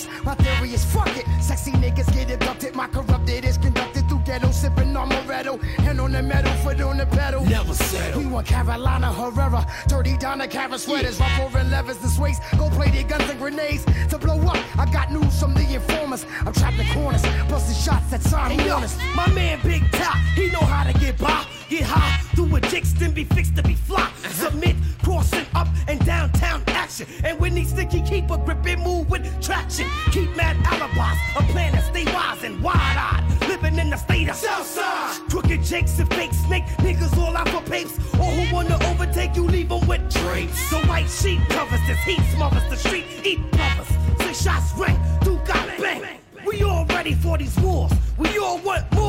living 0.06 0.18
in 0.18 0.24
the 0.24 0.24
last. 0.24 0.26
My 0.26 0.36
theory 0.36 0.74
is 0.74 0.86
fuck 0.86 1.16
it. 1.18 1.26
Sexy 1.42 1.72
niggas 1.72 2.12
get 2.14 2.32
abducted. 2.32 2.76
My 2.76 2.88
corrupted 2.88 3.46
is 3.46 3.58
conducted 3.58 4.08
through 4.08 4.22
ghetto. 4.26 4.52
Sipping 4.52 4.96
on 4.96 5.10
Moretto. 5.10 5.62
Hand 5.80 6.02
on 6.02 6.12
the 6.12 6.22
metal, 6.22 6.54
foot 6.64 6.82
on 6.82 6.98
the 6.98 7.06
pedal. 7.06 7.46
Never 7.46 7.74
settle. 7.74 8.22
We 8.22 8.28
want 8.28 8.48
Carolina 8.48 9.12
Herrera. 9.14 9.66
Dirty 9.88 10.18
Donna 10.18 10.48
Karan 10.48 10.80
sweaters. 10.80 11.20
Rough 11.20 11.40
over 11.40 11.64
levers 11.64 12.02
and 12.02 12.12
sways. 12.12 12.40
Gold 12.58 12.74
plated 12.74 13.08
guns 13.08 13.30
and 13.30 13.40
grenades. 13.40 13.86
To 14.10 14.18
blow 14.18 14.40
up, 14.48 14.58
I 14.78 14.86
got 14.92 15.12
news 15.12 15.40
from 15.40 15.54
the 15.54 15.66
informers. 15.74 16.26
I'm 16.46 16.54
trapped 16.54 16.80
in 16.80 16.88
corners. 16.94 17.24
Busting 17.50 17.76
shots 17.76 18.10
that 18.12 18.22
sign 18.22 18.60
Hey, 18.60 18.68
my 19.16 19.28
man 19.34 19.60
Big 19.64 19.90
Top, 19.92 20.18
he 20.36 20.50
know 20.52 20.60
how 20.60 20.84
to 20.84 20.98
get 21.00 21.18
by. 21.18 21.57
Get 21.70 21.84
high, 21.84 22.22
do 22.34 22.56
a 22.56 22.62
dicks, 22.62 22.94
then 22.94 23.12
be 23.12 23.26
fixed 23.26 23.58
to 23.58 23.64
be 23.64 23.74
fly. 23.74 24.10
Submit, 24.30 24.78
crossing 25.04 25.46
up 25.54 25.68
and 25.90 26.04
downtown 26.06 26.64
action. 26.68 27.08
And 27.26 27.38
when 27.42 27.56
these 27.56 27.70
sticky, 27.72 28.02
keep 28.04 28.32
a 28.32 28.38
grip 28.38 28.66
and 28.66 28.82
move 28.82 29.10
with 29.10 29.26
traction. 29.42 29.86
Keep 30.12 30.34
mad 30.38 30.56
alibis, 30.66 31.20
a 31.36 31.44
plan 31.52 31.74
to 31.74 31.82
stay 31.82 32.06
wise 32.06 32.42
and 32.44 32.64
wide-eyed. 32.64 33.50
Living 33.50 33.78
in 33.80 33.90
the 33.90 33.98
state 33.98 34.30
of 34.30 34.36
Southside. 34.38 35.30
Crooked 35.30 35.62
jakes 35.62 36.00
and 36.00 36.10
fake 36.14 36.34
snake, 36.34 36.64
niggas 36.78 37.18
all 37.18 37.36
out 37.36 37.50
for 37.50 37.62
papes. 37.64 37.98
Or 38.14 38.32
who 38.32 38.56
wanna 38.56 38.80
overtake 38.86 39.36
you, 39.36 39.44
leave 39.44 39.70
leave 39.70 39.84
'em 39.84 39.88
with 39.90 40.10
drapes. 40.10 40.70
The 40.70 40.80
white 40.88 41.10
sheet 41.10 41.42
covers 41.50 41.82
this 41.86 42.00
heat, 42.06 42.22
smothers 42.34 42.64
the 42.70 42.78
street, 42.78 43.06
eat 43.26 43.40
brothers. 43.52 43.88
Six 44.20 44.42
shots 44.42 44.72
ring, 44.78 44.98
do 45.22 45.38
got 45.46 45.68
bang. 45.78 46.02
We 46.46 46.64
all 46.64 46.86
ready 46.86 47.14
for 47.14 47.38
these 47.38 47.58
wars. 47.58 47.92
We 48.18 48.38
all 48.38 48.58
want 48.60 48.90
more 48.94 49.08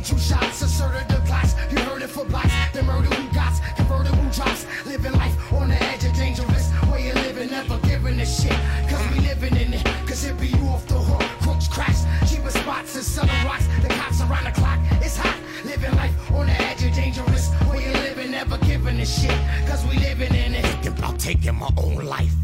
see 0.00 0.14
two 0.14 0.18
shots, 0.18 0.62
asserted 0.62 1.06
class. 1.26 1.54
You 1.70 1.78
heard 1.78 2.02
it 2.02 2.10
for 2.10 2.24
blocks. 2.24 2.52
The 2.72 2.82
murder 2.82 3.08
who 3.08 3.34
got, 3.34 3.54
converted 3.76 4.14
who 4.14 4.30
drops. 4.30 4.66
Living 4.86 5.12
life 5.12 5.52
on 5.52 5.68
the 5.68 5.82
edge 5.82 6.04
of 6.04 6.14
dangerous. 6.14 6.70
Way 6.90 7.10
of 7.10 7.16
living, 7.16 7.50
never 7.50 7.78
giving 7.78 8.20
a 8.20 8.26
shit. 8.26 8.58
Cause 8.88 9.02
we 9.12 9.20
living 9.20 9.56
in 9.56 9.74
it, 9.74 9.84
cause 10.06 10.24
it 10.24 10.38
be 10.38 10.48
you 10.48 10.64
off 10.68 10.86
the 10.86 10.98
hook. 10.98 11.22
Crooks 11.42 11.68
crash, 11.68 12.00
cheaper 12.30 12.50
spots 12.50 12.94
and 12.96 13.04
selling 13.04 13.44
rocks. 13.44 13.66
The 13.82 13.88
cops 13.88 14.20
around 14.20 14.44
the 14.44 14.52
clock, 14.52 14.78
it's 15.00 15.16
hot. 15.16 15.36
Living 15.64 15.94
life 15.96 16.14
on 16.32 16.46
the 16.46 16.52
edge 16.52 16.82
of 16.82 16.94
dangerous. 16.94 17.50
Way 17.70 17.86
of 17.86 17.94
living, 17.94 18.30
never 18.30 18.58
giving 18.58 18.98
a 19.00 19.06
shit. 19.06 19.38
Cause 19.68 19.84
we 19.86 19.98
living 19.98 20.34
in 20.34 20.54
it. 20.54 20.66
I'm 21.02 21.16
taking 21.18 21.54
my 21.56 21.70
own 21.76 22.04
life. 22.04 22.34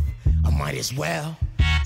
I 0.44 0.50
might 0.50 0.76
as 0.76 0.94
well. 0.94 1.36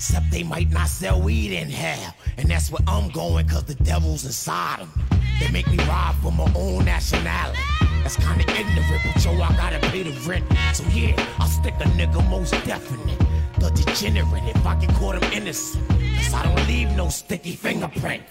Except 0.01 0.31
they 0.31 0.41
might 0.41 0.71
not 0.71 0.87
sell 0.87 1.21
weed 1.21 1.51
in 1.51 1.69
hell. 1.69 2.15
And 2.39 2.49
that's 2.49 2.71
where 2.71 2.81
I'm 2.87 3.11
going, 3.11 3.47
cause 3.47 3.65
the 3.65 3.75
devil's 3.75 4.25
inside 4.25 4.79
them. 4.79 4.91
They 5.39 5.51
make 5.51 5.67
me 5.67 5.77
rob 5.85 6.15
for 6.23 6.31
my 6.31 6.51
own 6.55 6.85
nationality. 6.85 7.59
That's 8.01 8.15
kinda 8.15 8.43
ignorant, 8.59 9.01
but 9.05 9.23
yo, 9.23 9.39
I 9.39 9.55
gotta 9.55 9.77
pay 9.91 10.01
the 10.01 10.19
rent. 10.27 10.43
So 10.73 10.83
yeah, 10.85 11.13
I'll 11.37 11.47
stick 11.47 11.75
a 11.81 11.83
nigga 11.83 12.27
most 12.31 12.49
definite. 12.65 13.19
The 13.59 13.69
degenerate, 13.69 14.43
if 14.47 14.65
I 14.65 14.73
can 14.83 14.91
call 14.95 15.11
them 15.11 15.23
innocent. 15.33 15.87
Cause 15.87 16.33
I 16.33 16.41
don't 16.47 16.67
leave 16.67 16.89
no 16.97 17.09
sticky 17.09 17.55
fingerprint. 17.55 18.23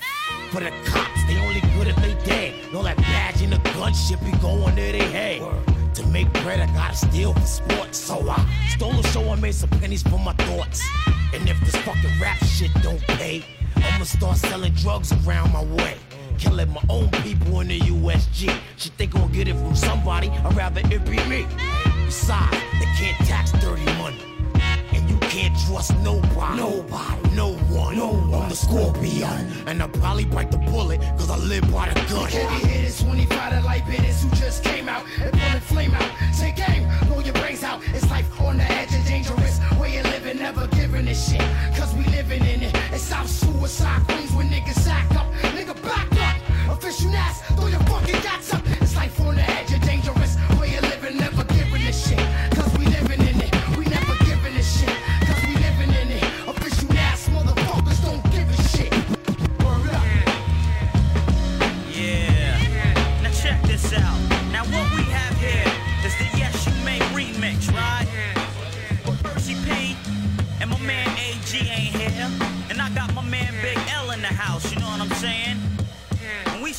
For 0.51 0.59
the 0.59 0.73
cops, 0.87 1.25
they 1.29 1.39
only 1.39 1.61
good 1.79 1.87
if 1.87 1.97
they 2.03 2.15
dead. 2.25 2.75
All 2.75 2.83
that 2.83 2.97
badge 2.97 3.43
and 3.43 3.53
the 3.53 3.59
gun 3.75 3.95
shit 3.95 4.19
be 4.25 4.33
going 4.39 4.75
to 4.75 4.83
they 4.83 5.09
head. 5.13 5.41
To 5.95 6.07
make 6.09 6.33
bread, 6.43 6.59
I 6.59 6.67
gotta 6.75 6.97
steal 6.97 7.33
for 7.33 7.47
sports. 7.47 7.99
So 7.99 8.29
I 8.29 8.45
stole 8.71 8.99
a 8.99 9.05
show 9.05 9.23
and 9.31 9.41
made 9.41 9.55
some 9.55 9.71
pennies 9.71 10.03
for 10.03 10.19
my 10.19 10.33
thoughts. 10.33 10.83
And 11.33 11.49
if 11.49 11.61
this 11.61 11.77
fucking 11.77 12.21
rap 12.21 12.39
shit 12.45 12.73
don't 12.83 13.01
pay, 13.01 13.45
I'ma 13.77 14.05
start 14.05 14.37
selling 14.37 14.73
drugs 14.75 15.13
around 15.25 15.53
my 15.53 15.65
way. 15.65 15.97
Killing 16.39 16.71
my 16.71 16.83
own 16.89 17.11
people 17.23 17.61
in 17.61 17.69
the 17.69 17.79
USG. 17.81 18.53
Shit, 18.77 18.99
they 18.99 19.07
gon' 19.07 19.31
get 19.31 19.47
it 19.47 19.55
from 19.55 19.77
somebody, 19.77 20.29
I'd 20.29 20.57
rather 20.57 20.81
it 20.81 21.05
be 21.05 21.23
me. 21.29 21.47
Besides, 22.07 22.57
they 22.79 22.87
can't 22.97 23.17
tax 23.29 23.53
dirty 23.53 23.85
money. 23.99 24.19
And 24.93 25.09
you 25.09 25.17
can't 25.19 25.57
trust 25.67 25.97
nobody. 25.99 26.57
Nobody. 26.57 27.37
No 27.37 27.55
one. 27.55 27.97
No 27.97 28.09
one. 28.09 28.43
I'm 28.43 28.49
the 28.49 28.57
scorpion. 28.57 29.53
And 29.67 29.81
I'll 29.81 29.89
probably 29.89 30.25
bite 30.25 30.51
the 30.51 30.59
bullet, 30.59 31.01
cause 31.17 31.31
I 31.31 31.37
live 31.37 31.71
by 31.73 31.91
the 31.91 32.01
gun. 32.13 32.29
Heavy 32.29 32.67
hitters, 32.67 33.01
25 33.03 33.53
to 33.53 33.67
light 33.67 33.87
bitters 33.87 34.23
who 34.23 34.31
just 34.31 34.65
came 34.65 34.89
out 34.89 35.05
and 35.21 35.33
pulling 35.33 35.61
flame 35.61 35.95
out. 35.95 36.35
Say 36.35 36.53
game, 36.53 36.89
blow 37.07 37.21
your 37.21 37.35
brains 37.35 37.63
out. 37.63 37.81
It's 37.95 38.09
life 38.11 38.41
on 38.41 38.57
the 38.57 38.65
edge 38.65 38.90
a 41.11 41.15
shit. 41.15 41.43
Cause 41.77 41.93
we 41.95 42.05
living 42.05 42.45
in 42.47 42.63
it. 42.63 42.75
It's 42.93 43.03
South 43.03 43.29
Suicide 43.29 44.03
Queens 44.07 44.33
when 44.33 44.49
niggas 44.49 44.81
sack 44.81 45.11
up. 45.17 45.27
Nigga 45.57 45.75
back 45.83 46.11
up. 46.13 46.77
Official 46.77 47.11
ass, 47.11 47.43
throw 47.57 47.67
your 47.67 47.81
fucking 47.81 48.21
gats 48.23 48.55
up. 48.55 48.63
It's 48.81 48.95
life 48.95 49.21
on 49.21 49.35
the 49.35 49.43
edge 49.43 49.70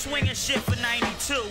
swinging 0.01 0.33
shit 0.33 0.57
for 0.61 0.75
'92. 0.81 1.45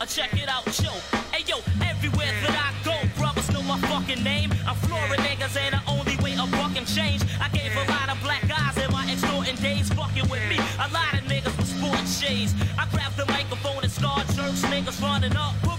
Uh, 0.00 0.06
check 0.06 0.32
it 0.34 0.48
out, 0.48 0.64
yo. 0.78 0.92
Hey 1.34 1.42
yo, 1.42 1.58
everywhere 1.82 2.30
that 2.42 2.54
I 2.54 2.70
go, 2.86 2.94
brothers 3.18 3.50
know 3.50 3.62
my 3.62 3.78
fucking 3.90 4.22
name. 4.22 4.52
I'm 4.64 4.76
flooring 4.76 5.18
niggas, 5.26 5.56
ain't 5.58 5.74
the 5.74 5.82
only 5.90 6.16
way 6.22 6.34
a 6.34 6.46
fucking 6.46 6.86
change. 6.86 7.22
I 7.40 7.48
gave 7.48 7.74
a 7.74 7.84
lot 7.90 8.08
of 8.14 8.22
black 8.22 8.46
guys 8.46 8.78
in 8.78 8.92
my 8.92 9.10
extorting 9.10 9.56
days, 9.56 9.92
fucking 9.92 10.28
with 10.30 10.44
me. 10.48 10.58
A 10.78 10.88
lot 10.94 11.14
of 11.14 11.26
niggas 11.26 11.56
with 11.58 11.66
sport 11.66 12.06
shades. 12.06 12.54
I 12.78 12.86
grabbed 12.94 13.16
the 13.16 13.26
microphone 13.26 13.82
and 13.82 13.90
started 13.90 14.28
jerks, 14.36 14.62
niggas 14.62 15.02
running 15.02 15.36
up. 15.36 15.71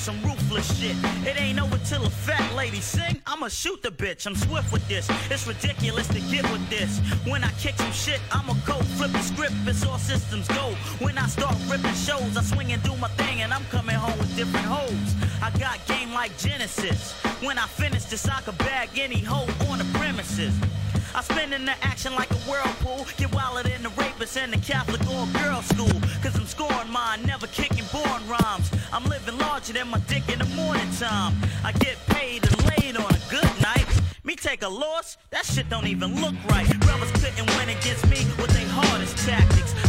Some 0.00 0.22
ruthless 0.22 0.80
shit. 0.80 0.96
It 1.26 1.38
ain't 1.38 1.60
over 1.60 1.76
till 1.84 2.04
a 2.06 2.10
fat 2.10 2.54
lady 2.56 2.80
sing. 2.80 3.20
I'ma 3.26 3.48
shoot 3.48 3.82
the 3.82 3.90
bitch. 3.90 4.26
I'm 4.26 4.34
swift 4.34 4.72
with 4.72 4.86
this. 4.88 5.06
It's 5.30 5.46
ridiculous 5.46 6.08
to 6.08 6.20
get 6.20 6.50
with 6.50 6.66
this. 6.70 7.00
When 7.26 7.44
I 7.44 7.50
kick 7.60 7.76
some 7.76 7.92
shit, 7.92 8.20
I'ma 8.32 8.54
go 8.64 8.80
flip 8.96 9.12
the 9.12 9.20
script. 9.20 9.52
It's 9.66 9.84
all 9.84 9.98
systems 9.98 10.48
go. 10.48 10.74
When 11.00 11.18
I 11.18 11.26
start 11.26 11.54
ripping 11.68 11.92
shows, 11.92 12.34
I 12.34 12.42
swing 12.42 12.72
and 12.72 12.82
do 12.82 12.96
my 12.96 13.08
thing, 13.08 13.42
and 13.42 13.52
I'm 13.52 13.64
coming 13.64 13.96
home 13.96 14.18
with 14.18 14.34
different 14.36 14.64
hoes. 14.64 15.14
I 15.42 15.50
got 15.58 15.84
game 15.86 16.14
like 16.14 16.36
Genesis. 16.38 17.12
When 17.42 17.58
I 17.58 17.66
finish 17.66 18.04
this, 18.04 18.26
I 18.26 18.40
can 18.40 18.54
bag 18.56 18.88
any 18.96 19.20
hoe 19.20 19.48
on 19.68 19.78
the 19.78 19.98
premises. 19.98 20.54
I 21.14 21.22
spin 21.22 21.52
in 21.52 21.64
the 21.64 21.74
action 21.82 22.14
like 22.14 22.30
a 22.30 22.40
whirlpool. 22.48 23.06
Get 23.16 23.34
wilder 23.34 23.68
than 23.68 23.82
the 23.82 23.88
rapists 23.90 24.42
in 24.42 24.50
the 24.50 24.58
Catholic 24.58 25.00
or 25.10 25.26
girls' 25.42 25.66
school. 25.66 26.00
Cause 26.22 26.36
I'm 26.36 26.46
scoring 26.46 26.90
mine, 26.90 27.22
never 27.24 27.48
kicking 27.48 27.84
born 27.92 28.22
rhymes. 28.28 28.70
I'm 28.92 29.04
living 29.04 29.36
larger 29.60 29.72
than 29.74 29.88
my 29.88 29.98
dick 30.08 30.28
in 30.32 30.38
the 30.38 30.46
morning 30.56 30.90
time. 30.98 31.34
I 31.64 31.72
get 31.72 31.96
paid 32.06 32.44
and 32.46 32.56
laid 32.66 32.96
on 32.96 33.10
a 33.10 33.20
good 33.30 33.50
night. 33.60 33.86
Me 34.24 34.34
take 34.34 34.62
a 34.62 34.68
loss, 34.68 35.18
that 35.30 35.44
shit 35.44 35.68
don't 35.68 35.86
even 35.86 36.20
look 36.20 36.34
right. 36.48 36.66
Brothers 36.80 37.10
couldn't 37.12 37.46
win 37.56 37.68
against 37.68 38.08
me 38.08 38.24
with 38.38 38.50
their 38.50 38.68
hardest 38.68 39.16
tactics. 39.18 39.79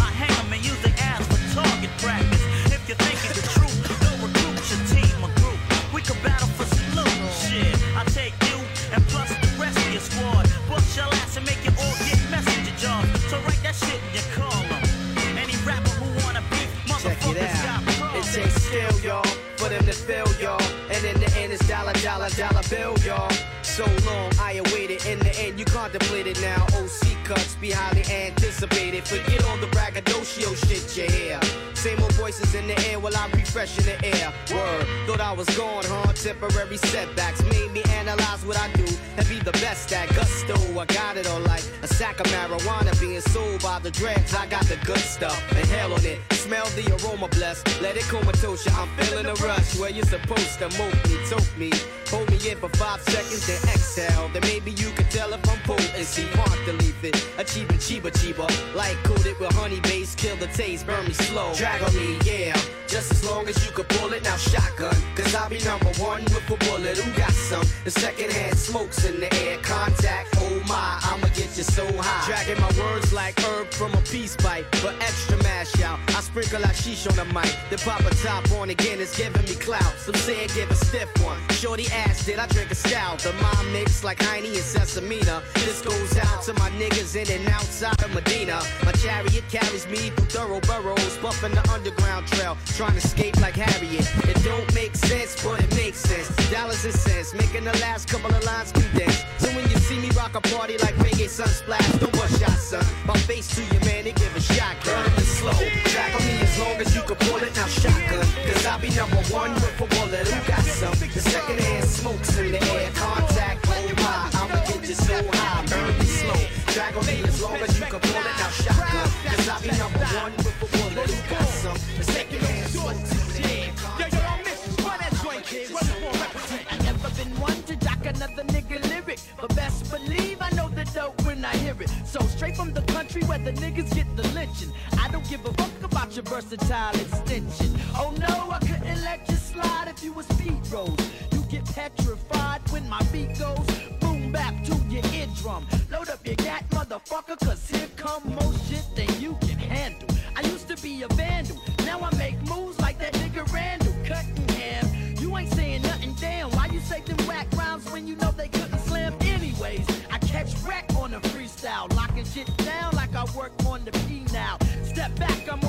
Y'all. 20.40 20.62
And 20.90 21.04
in 21.06 21.20
the 21.20 21.31
it's 21.52 21.68
dollar, 21.68 21.94
dollar, 21.94 22.30
dollar 22.30 22.62
bill, 22.70 22.98
y'all. 23.06 23.32
So 23.62 23.86
long, 24.06 24.32
I 24.40 24.62
awaited. 24.66 25.06
In 25.06 25.20
the 25.20 25.34
end, 25.40 25.60
you 25.60 25.66
contemplate 25.66 26.28
it 26.28 26.40
now. 26.42 26.66
OC 26.76 27.24
cuts 27.24 27.56
be 27.56 27.72
highly 27.72 28.04
anticipated. 28.12 29.04
Forget 29.04 29.44
all 29.46 29.58
the 29.58 29.68
braggadocio 29.68 30.54
shit 30.54 30.98
you 30.98 31.10
hear. 31.12 31.40
Same 31.74 32.00
old 32.00 32.14
voices 32.14 32.54
in 32.54 32.68
the 32.68 32.78
air 32.90 33.00
while 33.00 33.16
I 33.16 33.28
refresh 33.34 33.78
in 33.80 33.86
the 33.86 34.06
air. 34.06 34.32
Word, 34.54 34.86
thought 35.08 35.20
I 35.20 35.32
was 35.32 35.48
gone, 35.58 35.84
huh? 35.86 36.14
Temporary 36.14 36.78
setbacks 36.78 37.42
made 37.44 37.72
me 37.72 37.82
analyze 37.90 38.46
what 38.46 38.58
I 38.58 38.72
do 38.74 38.86
and 39.18 39.28
be 39.28 39.40
the 39.40 39.52
best 39.54 39.92
at 39.92 40.08
gusto. 40.10 40.56
I 40.80 40.86
got 40.86 41.18
it 41.18 41.28
all 41.28 41.40
like 41.40 41.64
a 41.82 41.88
sack 41.88 42.20
of 42.20 42.28
marijuana 42.28 42.94
being 43.00 43.22
sold 43.22 43.64
by 43.64 43.80
the 43.80 43.92
dreads. 43.92 44.34
I 44.36 44.46
got 44.48 44.66
the 44.66 44.78
good 44.86 45.00
stuff. 45.00 45.40
Inhale 45.58 45.94
on 45.94 46.06
it, 46.06 46.20
smell 46.34 46.68
the 46.76 46.86
aroma 46.98 47.28
blessed. 47.30 47.82
Let 47.82 47.98
it 47.98 48.04
comatose 48.04 48.66
you. 48.66 48.72
I'm 48.74 48.90
feeling 48.98 49.26
a 49.26 49.34
rush 49.36 49.80
where 49.80 49.90
you're 49.90 50.06
supposed 50.06 50.60
to 50.60 50.70
move 50.78 50.94
me, 51.10 51.26
toke 51.42 51.58
me. 51.58 51.72
Hold 52.08 52.30
me 52.30 52.38
in 52.50 52.58
for 52.58 52.70
five 52.70 53.02
seconds, 53.02 53.48
then 53.48 53.62
exhale. 53.74 54.30
Then 54.34 54.42
maybe 54.44 54.72
you 54.72 54.90
can 54.92 55.06
tell 55.06 55.34
if 55.34 55.50
I'm 55.50 55.60
potency. 55.60 56.24
Hard 56.34 56.60
to 56.66 56.74
leave 56.84 57.04
it. 57.04 57.16
A 57.38 57.44
chiba 57.44 58.12
chiba. 58.12 58.76
Like 58.76 58.98
coated 59.04 59.40
with 59.40 59.54
honey 59.56 59.80
base, 59.82 60.16
kill 60.16 60.36
the 60.36 60.48
taste, 60.48 60.86
burn 60.86 61.06
me 61.06 61.14
slow. 61.14 61.54
Drag 61.54 61.82
on 61.82 61.96
me, 61.96 62.18
yeah. 62.26 62.58
Just 62.88 63.12
as 63.12 63.24
long 63.26 63.48
as 63.48 63.56
you 63.66 63.72
can 63.72 63.86
pull 63.86 64.12
it, 64.12 64.24
now 64.24 64.36
shotgun. 64.36 64.96
Cause 65.16 65.34
I'll 65.34 65.50
be 65.50 65.60
number 65.60 65.92
one 66.02 66.24
with 66.26 66.50
a 66.50 66.58
bullet. 66.66 66.98
Who 66.98 67.10
got 67.18 67.32
some? 67.32 67.64
The 67.86 67.92
second 67.92 68.32
hand 68.34 68.58
smokes 68.58 69.06
in 69.06 69.22
the 69.22 69.34
air. 69.46 69.58
Contact, 69.60 70.36
oh 70.40 70.62
my, 70.68 71.00
I'ma 71.04 71.28
get 71.28 71.56
you 71.58 71.64
so 71.64 71.86
high. 71.98 72.26
Dragging 72.28 72.60
my 72.60 72.72
words 72.78 73.14
like 73.14 73.40
herb 73.40 73.72
from 73.72 73.94
a 73.94 74.02
peace 74.02 74.36
pipe. 74.36 74.66
But 74.84 74.96
extra 75.02 75.38
mash 75.44 75.82
out. 75.82 76.00
I 76.10 76.20
sprinkle 76.20 76.60
like 76.60 76.76
sheesh 76.76 77.10
on 77.10 77.16
the 77.16 77.26
mic. 77.34 77.56
The 77.70 77.78
pop 77.78 78.02
a 78.02 78.14
top 78.16 78.52
on 78.60 78.70
again 78.70 79.00
it's 79.00 79.16
giving 79.18 79.46
me 79.46 79.56
clout. 79.56 79.94
Some 79.98 80.16
say 80.16 80.44
it 80.44 80.54
give 80.54 80.70
a 80.70 80.76
stiff 80.76 81.10
one. 81.24 81.31
Shorty 81.52 81.88
asked, 81.88 82.26
did 82.26 82.40
I 82.40 82.48
drink 82.48 82.72
a 82.72 82.76
stout? 82.76 83.20
The 83.20 83.34
mom 83.34 83.72
mix 83.72 84.04
like 84.04 84.22
Heine 84.24 84.46
and 84.46 84.56
Sesamina. 84.56 85.44
This 85.54 85.82
goes 85.82 86.18
out 86.18 86.44
to 86.44 86.54
my 86.54 86.70
niggas 86.72 87.16
in 87.16 87.30
and 87.32 87.48
outside 87.50 88.02
of 88.04 88.14
Medina. 88.14 88.62
My 88.86 88.92
chariot 88.94 89.44
carries 89.50 89.88
me 89.88 90.10
through 90.12 90.26
thorough 90.28 90.62
burrows, 90.62 91.18
buffing 91.18 91.54
the 91.54 91.64
underground 91.72 92.28
trail, 92.28 92.58
trying 92.76 92.92
to 92.92 92.98
escape 92.98 93.40
like 93.42 93.56
Harriet. 93.56 94.08
It 94.30 94.44
don't 94.44 94.74
make 94.74 94.96
sense, 94.96 95.42
but 95.44 95.64
it 95.64 95.76
makes 95.76 96.00
sense. 96.00 96.28
Dollars 96.52 96.84
and 96.86 96.94
cents, 96.94 97.34
making 97.34 97.66
the 97.66 97.78
last 97.80 98.08
couple 98.10 98.34
of 98.34 98.44
lines 98.44 98.72
condense. 98.72 99.24
So 99.38 99.48
when 99.50 99.70
you 99.70 99.78
see 99.78 100.00
me 100.00 100.10
rock 100.12 100.36
a 100.36 100.42
party 100.42 100.78
like 100.80 100.96
reggae 100.96 101.30
sunsplash, 101.30 102.00
don't 102.00 102.12
bust 102.14 102.40
shot, 102.40 102.58
son. 102.58 102.86
My 103.06 103.18
face 103.30 103.48
to 103.56 103.62
you, 103.64 103.80
man, 103.82 104.06
they 104.06 104.14
give 104.14 104.36
a 104.36 104.42
shotgun. 104.42 105.06
Burn 105.06 105.14
it 105.14 105.30
slow. 105.38 105.60
Track 105.92 106.16
on 106.16 106.26
me 106.26 106.34
as 106.42 106.60
long 106.60 106.76
as 106.82 106.96
you 106.96 107.02
can 107.04 107.16
pull 107.16 107.38
it, 107.38 107.56
now 107.56 107.68
shotgun. 107.68 108.26
Cause 108.48 108.66
I'll 108.66 108.80
be 108.80 108.90
number 108.90 109.22
one 109.30 109.54
with 109.54 109.82
a 109.82 109.86
bullet. 109.96 110.28
Who 110.28 110.48
got 110.48 110.64
some? 110.64 110.92
The 111.22 111.30
second 111.30 111.60
hand 111.60 111.86
smokes 111.86 112.38
in 112.40 112.52
the 112.52 112.64
air. 112.64 112.90
Contact, 112.96 113.68
oh 113.70 113.94
my, 113.98 114.30
I'ma 114.42 114.66
get 114.66 114.90
you 114.90 114.96
so 114.96 115.14
high. 115.34 115.66
Burn 115.68 116.00
me 116.00 116.06
slow. 116.06 116.74
Drag 116.74 116.98
on 116.98 117.06
me 117.06 117.22
as 117.24 117.42
long 117.42 117.58
as 117.58 117.80
you 117.80 117.86
can 117.86 118.00
pull 118.00 118.26
it, 118.26 118.38
now 118.42 118.50
shotgun. 118.50 119.08
Cause 119.30 119.50
I'll 119.50 119.62
be 119.62 119.68
number 119.78 120.00
one 120.00 120.34
with 120.38 120.66
a 120.66 120.78
bullet. 120.78 121.10
Who 121.12 121.30
got 121.30 121.48
some? 121.48 121.78
The 121.98 122.04
second 122.04 122.42
hand 122.42 122.70
smokes 122.72 123.38
in 123.38 123.44
the 123.44 123.50
air. 123.50 123.74
Yo, 124.00 124.06
yo, 124.08 124.20
yo, 124.26 124.44
miss, 124.44 124.62
run 124.82 124.98
that 124.98 125.14
joint, 125.24 125.46
kid. 125.46 125.70
Run 125.70 125.84
it 125.86 125.98
for 126.02 126.18
represent. 126.18 126.74
I 126.74 126.78
never 126.90 127.10
been 127.14 127.40
one 127.40 127.62
to 127.70 127.76
jock 127.76 128.04
another 128.04 128.44
nigga 128.56 128.82
lyric. 128.90 129.20
But 129.40 129.56
best 129.56 129.92
believe 129.92 130.38
I 130.42 130.50
know 130.56 130.70
the 130.70 130.86
dope 130.86 131.22
when 131.24 131.46
I 131.46 131.56
hear 131.58 131.76
it. 131.80 131.90
So 132.04 132.20
straight 132.22 132.58
from 132.58 132.74
the 132.74 132.82
country 132.94 133.22
where 133.24 133.38
the 133.38 133.54
niggas 133.54 133.94
get 133.94 134.08
the 134.18 134.28
lynching. 134.30 134.72
I 134.98 135.08
don't 135.10 135.28
give 135.30 135.46
a 135.46 135.54
fuck 135.54 135.84
about 135.84 136.16
your 136.16 136.26
versatile 136.26 136.96
extension. 137.00 137.78
Oh 137.96 138.12
no, 138.18 138.50
I 138.50 138.60
couldn't 138.60 139.04
let 139.04 139.30
you 139.30 139.36
slide 139.52 139.88
if 139.88 140.04
you 140.04 140.14
was 140.14 140.26
speed 140.28 140.62
rolls. 140.72 141.00
You 141.32 141.42
get 141.50 141.66
petrified 141.66 142.62
when 142.72 142.88
my 142.90 143.02
beat 143.12 143.38
goes 143.38 143.66
boom 144.00 144.32
bap 144.32 144.54
to 144.66 144.76
your 144.90 145.06
eardrum. 145.14 145.66
Load 145.92 146.10
up 146.10 146.26
your 146.26 146.36
gat, 146.36 146.70
motherfucker, 146.70 147.38
cause 147.46 147.70
here 147.70 147.90
come 147.96 148.24
more 148.28 148.54
shit 148.68 148.86
than 148.96 149.10
you 149.20 149.38
can 149.42 149.60
handle. 149.60 150.10
I 150.36 150.42
used 150.42 150.68
to 150.70 150.78
be 150.82 151.04
a 151.04 151.08
vandal, 151.10 151.58
now 151.86 152.00
I 152.00 152.16
make 152.18 152.38
moves 152.48 152.80
like 152.80 152.98
that 153.00 153.14
nigga 153.14 153.52
Randall. 153.54 153.94
Cut 154.06 154.26
in 154.60 155.02
you 155.32 155.38
ain't 155.38 155.54
saying 155.54 155.84
nothing, 155.84 156.14
damn. 156.20 156.50
Why 156.52 156.66
you 156.66 156.80
say 156.82 157.02
them 157.02 157.26
whack 157.28 157.48
rhymes 157.56 157.90
when 157.92 158.08
you 158.08 158.16
know 158.18 158.32
they 158.32 158.50
couldn't 158.50 158.80
slam 158.80 159.16
anyways? 159.22 159.86
I 160.12 160.18
catch 160.20 160.54
wreck 160.68 160.86
on 160.98 161.14
a 161.14 161.22
freestyle, 161.22 161.94
locking 161.96 162.26
shit 162.26 162.50
down 162.58 162.94
like 162.96 163.16
I 163.16 163.24
work 163.38 163.54
on 163.66 163.86
the 163.86 163.92
P 164.08 164.26
now. 164.34 164.58
Step 164.84 165.16
back, 165.16 165.50
I'm 165.50 165.61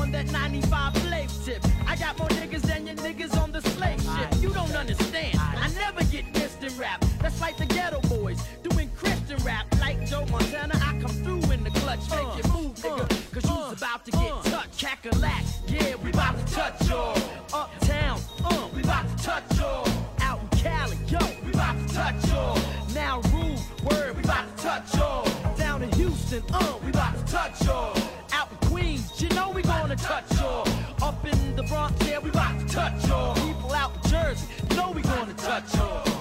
ghetto 7.75 8.01
boys 8.09 8.39
doing 8.63 8.91
Christian 8.97 9.43
rap. 9.45 9.67
Like 9.81 10.05
Joe 10.07 10.25
Montana, 10.27 10.75
I 10.77 10.99
come 11.01 11.17
through 11.25 11.51
in 11.53 11.65
the 11.65 11.71
clutch. 11.71 12.09
Make 12.11 12.45
you 12.45 12.53
move, 12.53 12.77
nigga, 12.77 13.09
cause 13.33 13.45
you's 13.45 13.83
about 13.83 14.05
to 14.05 14.11
get 14.11 14.45
touched. 14.45 14.79
Cackalack, 14.79 15.45
yeah, 15.69 15.95
we 15.97 16.11
about 16.11 16.39
to 16.39 16.55
touch 16.55 16.89
y'all. 16.89 17.17
Uptown, 17.53 18.21
uh, 18.45 18.69
we 18.75 18.83
about 18.83 19.07
to 19.09 19.25
touch 19.25 19.59
y'all. 19.59 19.89
Out 20.21 20.41
in 20.41 20.59
Cali, 20.59 20.97
yo, 21.09 21.19
we 21.45 21.53
about 21.53 21.77
to 21.89 21.95
touch 21.95 22.29
y'all. 22.29 22.59
Now 22.95 23.21
rude, 23.33 23.59
word, 23.85 24.17
we 24.17 24.23
about 24.23 24.57
to 24.57 24.63
touch 24.63 24.95
y'all. 24.95 25.57
Down 25.57 25.83
in 25.83 25.91
Houston, 25.93 26.43
uh, 26.53 26.79
we 26.85 26.91
about 26.91 27.15
to 27.19 27.33
touch 27.33 27.65
y'all. 27.65 27.97
Out 28.33 28.49
in 28.51 28.69
Queens, 28.69 29.21
you 29.21 29.29
know 29.31 29.51
we 29.51 29.63
gonna 29.63 29.97
touch 29.97 30.31
y'all. 30.39 30.67
Up 31.03 31.25
in 31.27 31.57
the 31.57 31.63
Bronx, 31.65 31.95
yeah, 32.09 32.19
we 32.19 32.31
about 32.31 32.59
to 32.61 32.67
touch 32.67 33.07
y'all. 33.07 33.35
People 33.35 33.73
out 33.73 33.93
in 33.97 34.11
Jersey, 34.11 34.47
you 34.71 34.77
know 34.77 34.91
we 34.93 35.03
gonna 35.03 35.35
touch 35.35 35.75
y'all. 35.75 36.12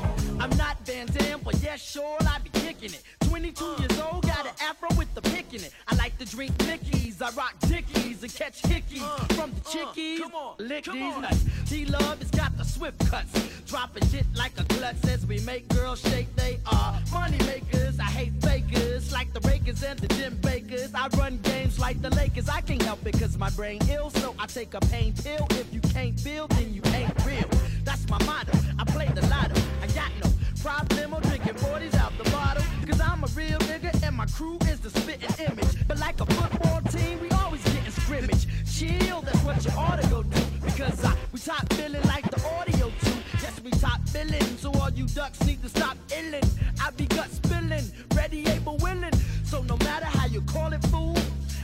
I'm 1.72 1.78
not 1.78 1.78
Van 1.78 1.78
Damme, 1.78 1.78
but 1.78 1.78
yeah, 1.78 1.78
sure, 1.78 2.18
I 2.22 2.40
be 2.40 2.50
kicking 2.60 2.94
it. 2.94 3.04
22 3.28 3.76
years 3.80 4.02
old, 4.02 4.24
got 4.24 4.46
an 4.46 4.54
afro 4.62 4.90
with 4.98 5.14
the 5.14 5.22
pick 5.22 5.54
in 5.54 5.64
it. 5.64 5.72
I 5.88 5.96
like 5.96 6.18
to 6.18 6.26
drink 6.26 6.52
Mickeys, 6.58 7.22
I 7.22 7.30
rock 7.32 7.56
Dickies 7.62 8.24
and 8.24 8.34
catch 8.34 8.62
hickeys 8.64 9.02
uh, 9.02 9.34
from 9.36 9.52
the 9.52 9.62
uh, 9.62 9.72
chickies. 9.72 10.20
Come 10.20 10.36
on, 10.36 10.56
lick 10.60 10.86
these 10.86 11.18
nuts. 11.18 11.46
T-Love 11.68 12.20
has 12.20 12.32
got 12.32 12.58
the 12.58 12.66
swift 12.66 13.00
cuts. 13.10 13.32
Dropping 13.66 14.06
shit 14.10 14.26
like 14.36 14.52
a 14.60 14.64
klutz 14.66 15.02
says 15.02 15.26
we 15.26 15.40
make 15.42 15.68
girls 15.70 16.02
shake. 16.02 16.36
They 16.36 16.60
are 16.66 17.00
money 17.12 17.38
makers. 17.46 18.00
I 18.00 18.04
hate 18.04 18.34
fakers 18.42 19.12
like 19.14 19.32
the 19.34 19.40
Rakers 19.48 19.84
and 19.84 19.98
the 20.00 20.08
Jim 20.16 20.38
Bakers. 20.42 20.94
I 20.94 21.08
run 21.18 21.40
games 21.44 21.80
like 21.80 22.02
the 22.02 22.10
Lakers. 22.10 22.50
I 22.50 22.62
can't 22.62 22.82
help 22.82 23.06
it 23.06 23.18
cause 23.20 23.38
my 23.38 23.50
brain 23.52 23.80
ill, 23.90 24.10
so 24.10 24.36
I 24.38 24.46
take 24.48 24.74
a 24.74 24.82
pain 24.82 25.14
pill. 25.14 25.48
If 25.52 25.74
you 25.74 25.80
can't 25.80 26.20
feel, 26.20 26.48
then 26.48 26.74
you 26.74 26.82
ain't 26.94 27.26
real. 27.26 27.50
That's 27.84 28.08
my 28.10 28.22
motto. 28.26 28.58
I 28.78 28.84
play 28.84 29.10
the 29.16 29.26
lotto. 29.28 29.62
I 29.82 29.88
got 29.88 30.12
no 30.24 30.31
problem 30.62 31.14
or 31.14 31.22
drinking 31.22 31.56
40s 31.56 31.96
out 31.96 32.12
the 32.18 32.30
bottle. 32.30 32.64
Cause 32.88 33.02
I'm 33.02 33.24
a 33.24 33.28
real 33.28 33.60
nigga 33.60 33.92
and 34.04 34.16
my 34.16 34.26
crew 34.28 34.58
is 34.70 34.80
the 34.80 34.90
spitting 34.90 35.46
image. 35.46 35.88
But 35.88 36.00
like 36.00 36.20
a 36.22 36.26
football 36.26 36.82
team, 36.82 37.20
we 37.20 37.30
always 37.32 37.64
get 37.64 37.86
in 37.86 37.92
scrimmage. 37.92 38.46
Chill, 38.72 39.22
that's 39.22 39.44
what 39.44 39.64
you 39.66 39.72
ought 39.72 40.02
to 40.02 40.08
go 40.10 40.24
do. 40.24 40.42
Because 40.64 41.04
I, 41.04 41.16
we 41.32 41.40
top 41.40 41.68
billing 41.70 42.04
like 42.04 42.30
the 42.30 42.42
audio 42.48 42.92
too. 43.02 43.18
Yes, 43.42 43.60
we 43.64 43.72
top 43.72 44.02
billing. 44.14 44.58
So 44.58 44.72
all 44.80 44.92
you 44.92 45.08
ducks 45.08 45.44
need 45.46 45.62
to 45.64 45.70
stop 45.70 45.98
illing. 46.10 46.48
I 46.80 46.92
be 46.92 47.08
gut 47.08 47.30
spilling, 47.32 47.86
ready, 48.16 48.48
able, 48.50 48.78
willing. 48.78 49.14
So 49.44 49.64
no 49.64 49.78
matter 49.78 50.06
how 50.06 50.28
you 50.28 50.42
call 50.42 50.74
it, 50.74 50.84
fool. 50.88 51.18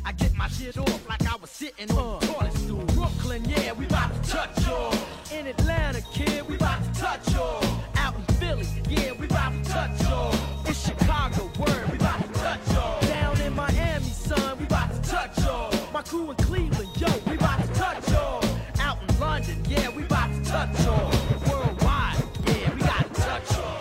I 0.06 0.14
get 0.14 0.34
my 0.36 0.48
shit 0.48 0.78
off 0.78 1.10
like 1.10 1.22
I 1.32 1.36
was 1.36 1.50
sitting 1.50 1.92
on 1.92 2.20
the 2.20 2.28
toilet 2.28 2.54
stool. 2.54 2.86
Brooklyn, 2.96 3.46
yeah, 3.46 3.74
we 3.74 3.86
bout 3.88 4.12
to 4.14 4.30
touch 4.30 4.66
y'all. 4.66 4.96
In 5.32 5.48
Atlanta, 5.48 6.02
kid, 6.14 6.48
we 6.48 6.56
bout 6.58 6.82
to 6.82 7.00
touch 7.00 7.34
y'all. 7.34 7.77
In 8.58 8.64
Philly, 8.64 8.96
yeah, 8.96 9.12
we 9.14 9.28
bout 9.28 9.54
to 9.54 9.70
touch 9.70 10.02
y'all. 10.02 10.34
In 10.66 10.74
Chicago, 10.74 11.52
word, 11.60 11.92
we 11.92 11.98
bout 12.00 12.22
to 12.22 12.40
touch 12.40 12.60
y'all. 12.74 13.02
Down 13.02 13.40
in 13.42 13.54
Miami, 13.56 14.06
son, 14.06 14.58
we 14.60 14.66
bout 14.66 14.92
to 14.92 15.10
touch 15.10 15.38
y'all. 15.40 15.72
My 15.94 16.02
crew 16.02 16.32
in 16.32 16.36
Cleveland, 16.38 16.90
yo, 16.98 17.08
we 17.30 17.38
bout 17.38 17.62
to 17.62 17.68
touch 17.74 18.10
y'all. 18.10 18.44
Out 18.80 18.98
in 19.08 19.20
London, 19.20 19.64
yeah, 19.70 19.90
we 19.90 20.04
bout 20.04 20.34
to 20.34 20.44
touch 20.44 20.80
y'all. 20.84 21.12
Worldwide, 21.48 22.24
yeah, 22.48 22.74
we 22.74 22.80
gotta 22.80 23.10
touch 23.14 23.52
y'all. 23.52 23.80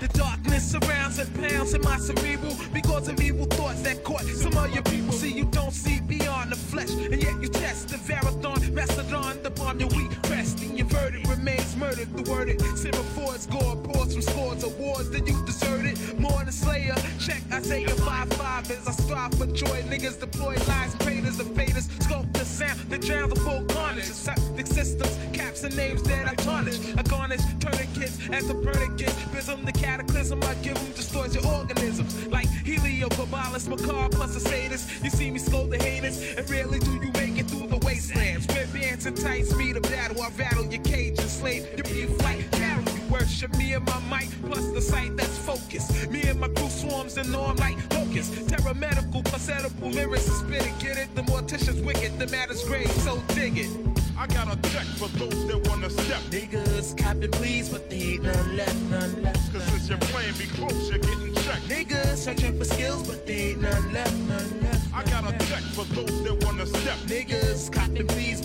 The 0.00 0.08
darkness 0.08 0.72
surrounds 0.72 1.18
and 1.18 1.34
pounds 1.36 1.74
in 1.74 1.82
my 1.82 1.98
cerebral 1.98 2.56
because 2.72 3.08
of 3.08 3.20
evil 3.20 3.46
thoughts 3.46 3.82
that 3.82 4.02
caught 4.02 4.24
some 4.24 4.56
of 4.56 4.74
your 4.74 4.82
people. 4.82 5.12
See, 5.12 5.32
you 5.32 5.44
don't 5.44 5.72
see 5.72 6.00
beyond 6.00 6.50
the 6.50 6.56
flesh, 6.56 6.90
and 6.90 7.22
yet 7.22 7.40
you 7.40 7.48
test 7.48 7.90
the 7.90 7.98
marathon, 8.08 8.74
mastodon, 8.74 9.42
the 9.44 9.50
bomb 9.50 9.78
your 9.78 9.90
weak 9.90 10.10
pressed, 10.22 10.60
and 10.62 10.76
your 10.76 10.88
verdict 10.88 11.27
remains 11.48 11.76
murdered. 11.76 12.16
The 12.16 12.30
word 12.30 12.48
it, 12.48 12.60
semaphore 12.76 13.36
score, 13.38 13.76
pause 13.76 14.12
from 14.12 14.22
scores 14.22 14.64
awards, 14.64 15.10
then 15.10 15.26
you 15.26 15.44
deserted. 15.44 15.98
More 16.18 16.44
than 16.44 16.52
Slayer, 16.52 16.94
check 17.18 17.42
I 17.50 17.58
Isaiah 17.58 17.88
5-5 17.88 18.70
as 18.70 18.88
I 18.88 18.92
strive 18.92 19.34
for 19.34 19.46
joy. 19.46 19.82
Niggas 19.82 20.20
deploy 20.20 20.56
lies, 20.68 20.94
traitors, 21.00 21.40
invaders, 21.40 21.88
scope 22.00 22.26
the 22.32 22.44
sound 22.44 22.78
that 22.90 23.00
drowns 23.00 23.32
the 23.32 23.40
full 23.40 23.64
carnage. 23.64 24.04
Septic 24.04 24.66
systems, 24.66 25.18
caps 25.32 25.64
and 25.64 25.76
names 25.76 26.02
that 26.04 26.28
I 26.28 26.34
tarnish. 26.34 26.78
I 26.96 27.02
garnish 27.02 27.42
tourniquets 27.60 28.18
as 28.30 28.48
a 28.50 28.54
predicate. 28.54 29.14
Bism 29.32 29.64
the 29.64 29.72
cataclysm, 29.72 30.42
I 30.42 30.54
give 30.62 30.74
them 30.74 30.92
destroys 30.92 31.34
your 31.34 31.46
organisms. 31.46 32.26
Like 32.28 32.48
Helio, 32.64 33.08
Cabalist, 33.08 33.68
Macabre, 33.68 34.08
plus 34.10 34.36
a 34.36 34.40
sadist. 34.40 35.02
You 35.02 35.10
see 35.10 35.30
me 35.30 35.38
slow 35.38 35.66
the 35.66 35.78
haters, 35.78 36.22
and 36.36 36.48
rarely 36.50 36.78
do 36.78 36.92
you 36.92 37.10
make 37.12 37.38
it 37.38 37.46
through 37.46 37.68
the 37.68 37.78
wastelands. 37.78 38.46
Red 38.48 38.72
bands 38.72 39.06
and 39.06 39.16
tight 39.16 39.46
speed 39.46 39.76
of 39.76 39.82
battle, 39.84 40.22
I 40.22 40.30
rattle 40.38 40.66
your 40.66 40.82
cage 40.82 41.18
and 41.18 41.30
slave. 41.38 41.66
You 41.76 41.82
be 41.84 42.02
a 42.02 42.06
flight, 42.06 42.50
carry 42.52 42.84
worship 43.10 43.56
me 43.56 43.72
and 43.72 43.84
my 43.86 44.00
mic, 44.10 44.28
plus 44.42 44.66
the 44.70 44.80
sight 44.80 45.16
that's 45.16 45.38
focused. 45.38 46.10
Me 46.10 46.22
and 46.22 46.40
my 46.40 46.48
crew 46.48 46.68
swarms 46.68 47.16
and 47.16 47.30
know 47.32 47.44
I'm 47.44 47.56
like 47.56 47.76
locusts. 47.94 48.50
Terra 48.50 48.74
medical, 48.74 49.22
plus 49.22 49.48
edible 49.48 49.90
lyrics 49.90 50.26
spit 50.26 50.66
it. 50.66 50.78
Get 50.78 50.96
it? 50.96 51.14
The 51.14 51.22
mortician's 51.22 51.80
wicked, 51.82 52.18
the 52.18 52.26
matter's 52.28 52.64
grave, 52.64 52.90
so 52.90 53.20
dig 53.34 53.58
it. 53.58 53.70
I 54.18 54.26
got 54.26 54.52
a 54.52 54.56
check 54.70 54.86
for 54.98 55.08
those 55.18 55.46
that 55.46 55.68
wanna 55.68 55.90
step. 55.90 56.20
Niggas 56.30 56.96
copping 56.98 57.30
please, 57.30 57.68
but 57.68 57.88
they 57.88 58.14
ain't 58.14 58.24
none 58.24 58.56
left, 58.56 58.80
none 58.90 59.22
left. 59.22 59.52
Cause 59.52 59.62
since 59.64 59.88
you're 59.88 59.98
playing 59.98 60.36
me 60.38 60.46
close, 60.46 60.90
you're 60.90 60.98
getting 60.98 61.34
checked. 61.34 61.68
Niggas 61.68 62.16
searching 62.16 62.58
for 62.58 62.64
skills, 62.64 63.06
but 63.06 63.26
they 63.26 63.50
ain't 63.50 63.62
none 63.62 63.92
left, 63.92 64.16
none 64.32 64.60
left. 64.62 64.84
I 64.92 65.04
got 65.04 65.22
a 65.22 65.32
check 65.46 65.62
for 65.76 65.84
those 65.94 66.22
that 66.24 66.44
wanna 66.44 66.66
step. 66.66 66.98
Niggas 67.06 67.70
copping 67.72 68.08
please, 68.08 68.37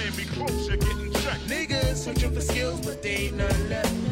playing 0.00 0.16
me 0.16 0.24
close, 0.34 0.68
you're 0.68 0.76
getting 0.76 1.12
checked. 1.12 1.46
Niggas 1.46 1.96
searching 1.96 2.32
for 2.32 2.40
skills, 2.40 2.80
but 2.80 3.02
they 3.02 3.26
ain't 3.26 3.36
none 3.36 3.68
left. 3.68 4.09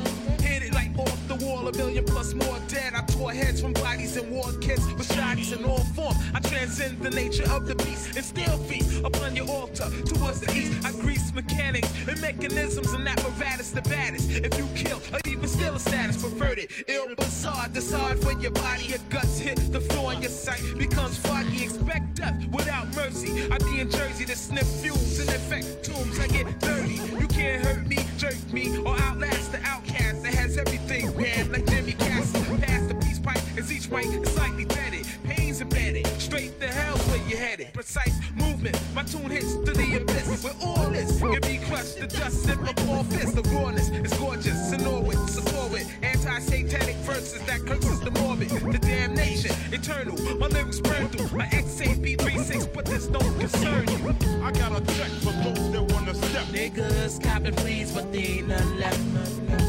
Wall, 1.59 1.69
a 1.69 1.77
million 1.77 2.05
plus 2.05 2.35
more 2.35 2.59
dead. 2.69 2.95
I 2.95 3.03
tore 3.03 3.33
heads 3.33 3.61
from 3.61 3.73
bodies 3.73 4.17
and 4.17 4.31
war 4.31 4.53
kids 4.61 4.85
with 4.95 5.09
shotties 5.09 5.57
in 5.57 5.65
all 5.65 5.85
form. 5.95 6.15
I 6.35 6.41
transcend 6.41 7.01
the 7.01 7.11
nature 7.11 7.49
of 7.51 7.67
the 7.67 7.75
beast 7.77 8.17
and 8.17 8.25
still 8.25 8.59
feast 8.59 9.03
upon 9.05 9.35
your 9.35 9.49
altar 9.49 9.89
towards 10.05 10.41
the 10.41 10.53
east. 10.55 10.85
I 10.85 10.93
grease 10.93 11.33
mechanics 11.35 11.91
and 12.07 12.21
mechanisms 12.21 12.93
and 12.93 13.07
apparatus 13.09 13.71
the 13.71 13.83
baddest. 13.83 14.31
If 14.31 14.57
you 14.59 14.67
kill 14.75 15.01
or 15.13 15.21
even 15.27 15.49
steal 15.49 15.75
a 15.75 15.81
status 15.81 16.23
perverted, 16.23 16.71
ill 16.87 17.15
bizarre, 17.17 17.69
decide 17.69 18.19
for 18.21 18.33
your 18.41 18.53
body, 18.53 18.85
your 18.85 19.01
guts 19.11 19.39
hit 19.39 19.59
the 19.73 19.81
floor 19.81 20.13
and 20.13 20.23
your 20.23 20.31
sight 20.31 20.63
becomes 20.79 21.17
foggy. 21.19 21.65
Expect 21.65 22.15
death 22.15 22.47
without 22.53 22.95
mercy. 22.95 23.51
I 23.51 23.59
be 23.59 23.81
in 23.81 23.91
Jersey 23.91 24.25
to 24.27 24.37
sniff 24.37 24.67
fumes 24.67 25.19
and 25.19 25.29
infect 25.31 25.85
tombs. 25.85 26.19
I 26.21 26.29
get 26.29 26.61
dirty. 26.61 27.01
You 27.19 27.27
can't 27.29 27.65
hurt 27.65 27.87
me, 27.87 27.99
jerk 28.17 28.37
me, 28.53 28.79
or 28.79 28.97
outlast 28.99 29.53
the 29.53 29.61
outcast 29.65 30.23
that 30.23 30.35
has 30.35 30.57
everything 30.57 31.15
bad 31.49 31.61
like 31.61 31.71
Jimmy 31.71 31.93
Castor. 31.93 32.39
Past 32.59 32.89
the 32.89 32.95
peace 32.95 33.19
pipe 33.19 33.41
as 33.57 33.73
each 33.73 33.91
mic 33.91 34.07
is 34.07 34.29
slightly 34.33 34.65
bedded. 34.65 35.07
Pains 35.25 35.61
embedded, 35.61 36.07
straight 36.21 36.61
to 36.61 36.67
hell 36.69 36.97
where 36.99 37.29
you 37.29 37.37
headed. 37.37 37.73
Precise 37.73 38.19
movement, 38.35 38.79
my 38.95 39.03
tune 39.03 39.31
hits 39.31 39.55
to 39.55 39.73
the 39.73 39.97
abyss. 39.97 40.45
Where 40.45 40.55
all 40.63 40.91
this 40.91 41.21
can 41.21 41.41
be 41.43 41.59
crushed 41.67 41.99
to 41.99 42.07
dust 42.07 42.49
in 42.49 42.61
my 42.63 42.73
ball 42.73 43.05
fist. 43.05 43.35
The 43.35 43.43
rawness 43.55 43.89
is 43.91 44.13
gorgeous 44.15 44.73
and 44.73 44.87
always 44.87 45.19
support 45.31 45.81
it. 45.81 45.87
Anti-satanic 46.03 46.97
verses 46.97 47.43
that 47.43 47.65
curses 47.67 48.01
the 48.01 48.11
morbid, 48.13 48.51
the 48.51 48.79
damnation, 48.79 49.55
eternal. 49.73 50.17
My 50.37 50.47
lyrics 50.47 50.81
burn 50.81 51.09
through 51.09 51.37
my 51.37 51.47
XAP36, 51.47 52.73
but 52.73 52.85
this 52.87 53.07
don't 53.07 53.39
concern 53.39 53.87
you. 53.89 54.15
I 54.43 54.53
got 54.53 54.73
a 54.73 54.85
check 54.95 55.11
for 55.23 55.33
those 55.33 55.73
that 55.73 55.83
wanna 55.93 56.15
step. 56.15 56.45
Niggas 56.47 57.23
copping 57.23 57.55
please, 57.57 57.93
but 57.93 58.13
they 58.13 58.39
ain't 58.39 58.49
none 58.49 58.81
left. 58.81 59.01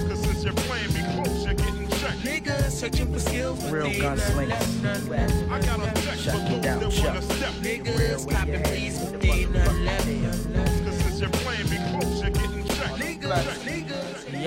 Cause 0.07 0.21
since 0.23 0.43
you're 0.43 0.53
playing 0.53 0.93
me 0.93 1.01
close, 1.13 1.43
checked. 1.43 1.68
Niggas 2.23 2.71
searching 2.71 3.11
for 3.13 3.19
skills, 3.19 3.61
but 3.63 3.71
Real 3.71 3.83
they 3.85 3.91
ain't 3.91 4.01
none 4.03 4.17
gunslingers. 4.17 5.09
left. 5.09 5.33
I 5.51 5.59
got 5.61 5.79
a 5.97 6.01
check 6.01 6.15
Shut 6.17 6.33
for 6.35 6.41
it 6.41 6.49
those 6.49 6.61
down, 6.61 6.79
that 6.79 6.91
Chuck. 6.91 7.05
wanna 7.05 7.21
step. 7.21 7.53
Niggas 7.61 8.29
copping 8.31 8.63
please, 8.63 8.99
but 8.99 9.21
they 9.21 9.29
ain't 9.29 9.51
none 9.53 9.85
left. 9.85 9.98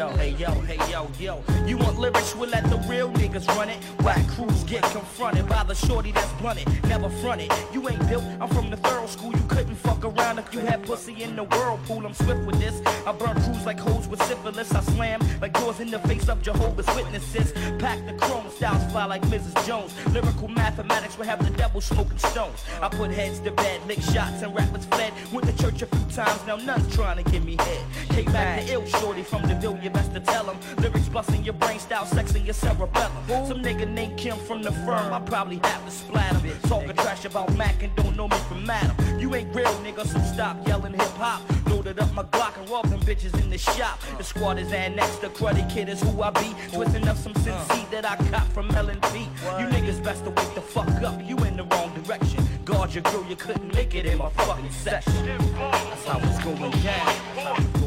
Yo, 0.03 0.09
hey, 0.17 0.31
yo, 0.31 0.51
hey, 0.63 0.91
yo, 0.91 1.09
yo. 1.21 1.45
You 1.65 1.79
want 1.79 1.97
lyrics? 1.97 2.35
We'll 2.35 2.51
let 2.51 2.65
the 2.69 2.77
real 2.89 3.09
niggas 3.13 3.47
run 3.55 3.69
it. 3.69 3.79
Whack 4.03 4.27
crews 4.31 4.65
get 4.65 4.83
confronted 4.83 5.49
by 5.49 5.63
the 5.63 5.77
shorty 5.77 6.11
that's 6.11 6.33
blunted. 6.41 6.67
Never 6.89 7.09
fronted. 7.09 7.53
You 7.73 7.89
ain't 7.89 8.09
built. 8.09 8.25
I'm 8.41 8.49
from 8.49 8.69
the 8.69 8.79
thorough 8.79 9.07
school. 9.07 9.31
You 9.31 9.45
couldn't 9.47 9.77
fuck 9.77 10.05
around 10.05 10.41
if 10.41 10.53
you 10.53 10.59
had 10.59 10.83
pussy 10.83 11.23
in 11.23 11.37
the 11.37 11.45
whirlpool. 11.45 12.05
I'm 12.05 12.15
swift 12.15 12.45
with 12.45 12.59
this. 12.59 12.83
I 13.07 13.13
burn 13.13 13.41
crews 13.43 13.65
like 13.65 13.79
hoes 13.79 14.09
with 14.09 14.21
syphilis. 14.25 14.75
I 14.75 14.81
slam 14.81 15.21
like 15.41 15.53
doors 15.53 15.79
in 15.79 15.89
the 15.89 16.01
face 16.01 16.29
of 16.29 16.43
Jehovah's 16.43 16.87
Witnesses. 16.97 17.53
Pack 17.79 18.05
the 18.05 18.15
chrome 18.15 18.51
styles 18.51 18.91
fly 18.91 19.05
like 19.05 19.23
Mrs. 19.23 19.55
Jones. 19.65 19.95
Lyrical 20.13 20.49
mathematics 20.49 21.17
will 21.17 21.27
have 21.27 21.45
the 21.45 21.57
devil 21.57 21.81
smoking 21.81 22.19
stones. 22.19 22.65
I 22.81 22.89
put 22.89 23.13
heads 23.13 23.39
to 23.41 23.53
bed, 23.53 23.81
lick 23.87 24.01
shots, 24.01 24.43
and 24.43 24.53
rappers 24.53 24.85
fled. 24.87 25.13
Went 25.33 25.47
to 25.47 25.63
church 25.63 25.83
a 25.83 25.87
few 25.87 26.05
times, 26.11 26.41
now 26.45 26.57
none's 26.57 26.93
trying 26.93 27.23
to 27.23 27.31
give 27.31 27.45
me 27.45 27.57
head. 27.57 27.85
Came 28.11 28.33
back 28.33 28.65
the 28.65 28.73
ill 28.73 28.85
shorty 28.87 29.23
from 29.23 29.43
the 29.43 29.55
ville, 29.55 29.79
you 29.83 29.92
best 29.93 30.13
to 30.15 30.21
tell 30.21 30.51
him. 30.51 30.59
Lyrics 30.79 31.09
busting 31.09 31.45
your 31.45 31.55
brain 31.55 31.79
style, 31.79 32.05
sexing 32.05 32.45
your 32.45 32.55
cerebellum. 32.55 33.13
Some 33.29 33.63
nigga 33.63 33.89
named 33.89 34.17
Kim 34.19 34.37
from 34.39 34.63
the 34.63 34.73
firm, 34.73 35.13
I 35.13 35.21
probably 35.21 35.61
have 35.65 35.85
to 35.85 35.91
splat 35.91 36.35
him. 36.37 36.59
Talking 36.63 36.95
trash 36.95 37.25
about 37.25 37.55
Mac 37.57 37.83
and 37.83 37.95
don't 37.97 38.17
know 38.17 38.29
me 38.29 38.37
from 38.49 38.65
Madam. 38.65 38.97
You 39.19 39.35
ain't 39.35 39.55
real, 39.55 39.73
nigga, 39.85 40.07
so 40.07 40.19
stop 40.21 40.67
yelling 40.67 40.93
hip 40.93 41.17
hop. 41.17 41.43
Loaded 41.69 41.99
up 41.99 42.13
my 42.15 42.25
Glock 42.25 42.59
and 42.59 42.69
robbed 42.69 42.91
them 42.91 43.01
bitches 43.01 43.39
in 43.43 43.51
the 43.51 43.59
shop. 43.59 44.01
The 44.19 44.25
squad 44.25 44.59
is 44.59 44.73
annexed, 44.73 45.21
the 45.21 45.29
cruddy 45.29 45.69
kid 45.71 45.89
is 45.89 46.01
who 46.03 46.23
I 46.23 46.31
be. 46.31 46.55
Twisting 46.73 47.09
up 47.09 47.17
some 47.17 47.35
sin 47.37 47.59
seed 47.71 47.91
that 47.91 48.05
I 48.05 48.17
cop 48.31 48.47
from 48.49 48.71
L&P. 48.71 49.19
You 49.59 49.67
niggas 49.67 50.03
best 50.03 50.25
to 50.25 50.31
wake 50.31 50.55
the 50.55 50.61
fuck 50.61 50.89
up, 51.03 51.21
you 51.25 51.37
in 51.39 51.57
the 51.57 51.65
wrong 51.65 51.93
direction. 52.03 52.45
Guard 52.65 52.95
your 52.95 53.03
girl, 53.05 53.25
you 53.29 53.37
couldn't 53.37 53.75
make 53.75 53.95
it 53.95 54.07
in 54.07 54.19
my 54.19 54.31
fucking 54.31 54.71
session. 54.71 55.13
That's 55.27 56.07
how 56.07 56.19
it's 56.19 56.45
going 56.45 56.71
down. 56.71 56.81
That's 56.81 57.43
how 57.43 57.55
it's 57.55 57.67
going 57.67 57.73
down. 57.73 57.82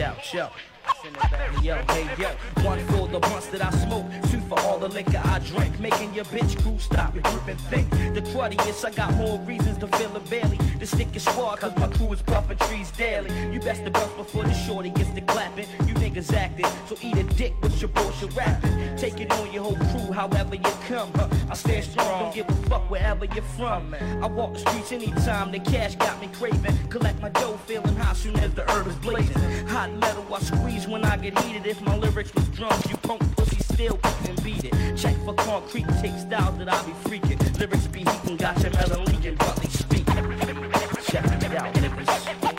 Check 0.00 0.08
it 0.32 0.34
out, 0.34 0.34
yo. 0.34 0.48
Yo, 1.62 1.74
hey, 1.88 2.08
yo, 2.18 2.28
one 2.64 2.78
for 2.86 3.06
the 3.06 3.18
blunts 3.18 3.48
that 3.48 3.62
I 3.62 3.70
smoke, 3.70 4.06
for 4.50 4.58
all 4.66 4.78
the 4.80 4.88
liquor 4.88 5.22
I 5.24 5.38
drink, 5.38 5.78
making 5.78 6.12
your 6.12 6.24
bitch 6.24 6.60
crew 6.60 6.76
stop 6.78 7.14
and 7.14 7.22
grip 7.22 7.46
and 7.46 7.60
think. 7.72 7.88
The 7.90 8.22
cruddiest, 8.32 8.84
I 8.84 8.90
got 8.90 9.14
more 9.14 9.38
reasons 9.40 9.78
to 9.78 9.86
feel 9.96 10.14
a 10.16 10.20
belly. 10.20 10.58
The 10.80 10.86
stick 10.86 11.14
is 11.14 11.22
squad, 11.22 11.60
cause 11.60 11.74
my 11.76 11.86
crew 11.86 12.12
is 12.12 12.20
puffing 12.22 12.58
trees 12.66 12.90
daily. 12.90 13.30
You 13.52 13.60
best 13.60 13.84
to 13.84 13.92
bust 13.92 14.16
before 14.16 14.42
the 14.42 14.52
shorty 14.52 14.90
gets 14.90 15.10
to 15.10 15.20
clapping. 15.20 15.66
You 15.86 15.94
niggas 15.94 16.34
acting, 16.34 16.66
so 16.88 16.96
eat 17.00 17.16
a 17.16 17.22
dick 17.22 17.54
with 17.62 17.80
your 17.80 17.90
bullshit 17.90 18.34
rapping. 18.34 18.96
Take 18.96 19.20
it 19.20 19.30
on 19.30 19.52
your 19.52 19.62
whole 19.62 19.76
crew, 19.76 20.12
however 20.12 20.56
you 20.56 20.72
come. 20.88 21.12
Huh? 21.14 21.28
I 21.48 21.54
stand 21.54 21.84
strong, 21.84 22.24
don't 22.24 22.34
give 22.34 22.48
a 22.48 22.68
fuck 22.68 22.90
wherever 22.90 23.26
you're 23.26 23.50
from. 23.56 23.94
I 23.94 24.26
walk 24.26 24.54
the 24.54 24.58
streets 24.58 24.90
anytime, 24.90 25.52
the 25.52 25.60
cash 25.60 25.94
got 25.94 26.20
me 26.20 26.28
craving. 26.32 26.76
Collect 26.88 27.20
my 27.22 27.28
dough, 27.28 27.56
feeling 27.66 27.94
hot 27.94 28.16
soon 28.16 28.36
as 28.40 28.52
the 28.54 28.68
herb 28.72 28.88
is 28.88 28.96
blazing. 28.96 29.66
Hot 29.68 29.92
metal, 29.92 30.26
I 30.34 30.40
squeeze 30.40 30.88
when 30.88 31.04
I 31.04 31.16
get 31.18 31.38
heated. 31.38 31.66
If 31.66 31.80
my 31.82 31.96
lyrics 31.96 32.34
was 32.34 32.48
drums, 32.48 32.84
you 32.90 32.96
punk 32.96 33.20
pussy 33.36 33.59
still 33.80 33.98
couldn't 34.02 34.44
beat 34.44 34.64
it. 34.64 34.96
Check 34.96 35.16
for 35.24 35.32
concrete, 35.34 35.86
take 36.02 36.18
styles 36.18 36.58
that 36.58 36.68
I 36.68 36.82
be 36.84 36.92
freaking. 37.08 37.58
Lyrics 37.58 37.86
be 37.86 38.00
heating, 38.00 38.36
got 38.36 38.60
your 38.62 38.72
melon 38.72 39.04
leaking, 39.06 39.36
but 39.36 39.56
they 39.56 39.68
speak. 39.68 40.06
Check 41.06 41.24
it 41.24 41.54
out, 41.54 41.74
niggas. 41.74 42.49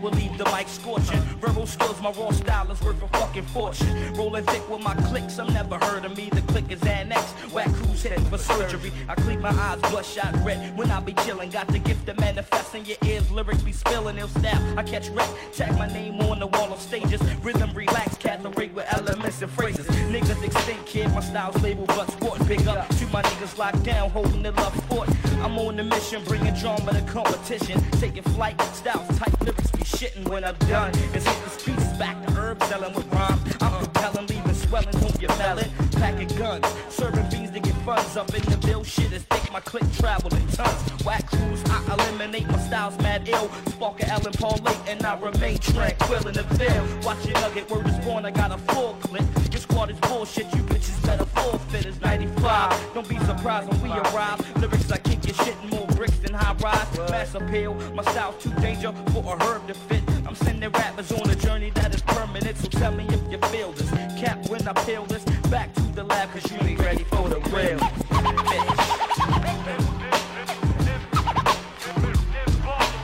Will 0.00 0.12
leave 0.12 0.38
the 0.38 0.44
mic 0.46 0.66
scorching. 0.66 1.20
Verbal 1.40 1.66
skills, 1.66 2.00
my 2.00 2.10
raw 2.12 2.30
style 2.30 2.70
is 2.70 2.80
worth 2.80 3.02
a 3.02 3.08
fucking 3.08 3.44
fortune. 3.46 4.14
Rolling 4.14 4.44
thick 4.44 4.66
with 4.70 4.82
my 4.82 4.94
clicks, 4.94 5.38
I'm 5.38 5.52
never 5.52 5.76
heard 5.76 6.06
of 6.06 6.16
me. 6.16 6.30
The 6.30 6.40
click 6.42 6.70
is 6.70 6.82
annexed. 6.84 7.34
Whack 7.52 7.70
crews 7.74 8.02
heading 8.02 8.24
for 8.24 8.38
surgery. 8.38 8.92
I 9.08 9.14
clean 9.14 9.40
my 9.40 9.50
eyes, 9.50 9.78
bloodshot 9.90 10.34
red. 10.42 10.74
When 10.78 10.90
I 10.90 11.00
be 11.00 11.12
chilling, 11.24 11.50
got 11.50 11.68
the 11.68 11.78
gift 11.78 12.08
of 12.08 12.18
manifesting 12.18 12.86
your 12.86 12.96
ears. 13.04 13.30
Lyrics 13.30 13.62
be 13.62 13.72
spilling, 13.72 14.16
ill 14.16 14.28
snap. 14.28 14.60
I 14.78 14.82
catch 14.82 15.10
wreck, 15.10 15.28
tag 15.52 15.76
my 15.76 15.86
name 15.86 16.18
on 16.20 16.38
the 16.38 16.46
wall 16.46 16.72
of 16.72 16.80
stages. 16.80 17.20
Rhythm 17.42 17.70
relax, 17.74 18.16
category 18.16 18.68
with 18.68 18.86
elements 18.94 19.42
and 19.42 19.50
phrases. 19.50 19.86
Niggas 19.86 20.42
extinct, 20.42 20.86
kid, 20.86 21.12
my 21.12 21.20
style's 21.20 21.60
labeled 21.62 21.88
but 21.88 22.10
sport. 22.10 22.46
Big 22.48 22.66
up 22.66 22.88
to 22.88 23.06
my 23.08 23.22
niggas 23.22 23.58
locked 23.58 23.82
down, 23.82 24.08
holding 24.10 24.42
the 24.42 24.52
love 24.52 24.74
fort. 24.86 25.10
I'm 25.42 25.58
on 25.58 25.76
the 25.76 25.84
mission, 25.84 26.24
bringing 26.24 26.54
drama 26.54 26.92
to 26.92 27.02
competition. 27.02 27.82
Taking 28.00 28.22
flight, 28.22 28.60
styles 28.74 29.06
tight, 29.18 29.39
lyrics 29.50 29.70
be 29.72 29.84
shitting 29.84 30.28
when 30.28 30.44
I'm 30.44 30.56
done. 30.68 30.92
It's 31.14 31.26
hit 31.26 31.44
the 31.44 31.50
streets, 31.50 31.86
back 31.98 32.24
to 32.26 32.32
herb, 32.32 32.62
selling 32.64 32.94
with 32.94 33.06
rhymes. 33.12 33.40
I'm 33.60 33.84
compelling, 33.84 34.26
leaving 34.26 34.54
swelling, 34.54 34.96
hope 34.96 35.20
you're 35.20 35.36
melon. 35.38 35.70
Packing 35.92 36.28
guns, 36.38 36.66
serving 36.88 37.28
beans 37.30 37.50
to 37.50 37.60
get 37.60 37.74
funds 37.84 38.16
up 38.16 38.32
in 38.34 38.42
the 38.50 38.56
bill. 38.66 38.84
Shit 38.84 39.12
is 39.12 39.22
thick, 39.24 39.52
my 39.52 39.60
click 39.60 39.84
travel 39.92 40.32
in 40.34 40.46
tons. 40.48 41.04
Whack 41.04 41.26
crews, 41.26 41.62
I 41.66 41.94
eliminate 41.94 42.46
my 42.48 42.58
styles 42.58 42.96
mad 42.98 43.28
ill. 43.28 43.50
Spark 43.68 44.08
Ellen 44.08 44.32
Paul 44.32 44.58
late, 44.64 44.78
and 44.88 45.04
I 45.04 45.18
remain 45.18 45.58
tranquil 45.58 46.26
in 46.28 46.34
the 46.34 46.44
field. 46.56 47.04
Watch 47.04 47.24
your 47.26 47.34
nugget, 47.34 47.70
word 47.70 47.86
is 47.88 47.98
born, 48.04 48.24
I 48.24 48.30
got 48.30 48.52
a 48.52 48.58
full 48.72 48.94
clip. 49.00 49.24
Your 49.52 49.60
squad 49.60 49.90
is 49.90 49.98
bullshit, 50.00 50.46
you 50.54 50.62
bitches 50.62 51.04
better 51.04 51.24
forfeit. 51.24 51.86
It's 51.86 52.00
95, 52.00 52.94
don't 52.94 53.08
be 53.08 53.18
surprised 53.20 53.68
when 53.68 53.82
we 53.82 53.90
arrive. 53.90 54.38
Lyrics 54.56 54.90
I 54.90 54.98
kick 54.98 55.26
your 55.26 55.34
shit 55.34 55.56
and 55.62 55.70
more 55.70 55.89
than 56.30 56.40
high 56.40 56.54
rise. 56.54 57.10
Mass 57.10 57.34
appeal, 57.34 57.74
my 57.94 58.02
style's 58.02 58.42
too 58.42 58.52
danger 58.60 58.92
for 59.12 59.36
a 59.36 59.44
herb 59.44 59.66
to 59.66 59.74
fit. 59.74 60.02
I'm 60.26 60.34
sending 60.34 60.70
rappers 60.70 61.12
on 61.12 61.28
a 61.28 61.34
journey 61.34 61.70
that 61.70 61.94
is 61.94 62.02
permanent, 62.02 62.56
so 62.56 62.68
tell 62.68 62.92
me 62.92 63.06
if 63.08 63.20
you 63.30 63.38
feel 63.48 63.72
this. 63.72 63.90
Cap 64.18 64.48
when 64.48 64.66
I 64.66 64.72
peel 64.84 65.04
this, 65.06 65.24
back 65.50 65.74
to 65.74 65.82
the 65.82 66.04
lab, 66.04 66.30
cause 66.32 66.50
you 66.50 66.58
ain't 66.60 66.80
ready 66.80 67.04
for 67.04 67.28
the 67.28 67.40
real. 67.50 67.78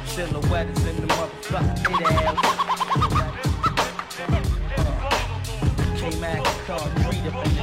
Silhouette 0.07 0.69
is 0.69 0.87
in 0.87 0.97
the 0.97 1.07
motherfucking 1.15 2.03
uh, 2.07 2.35
K-Mac, 5.97 6.43
concrete 6.67 7.27
up 7.27 7.47
in 7.47 7.55
the. 7.55 7.63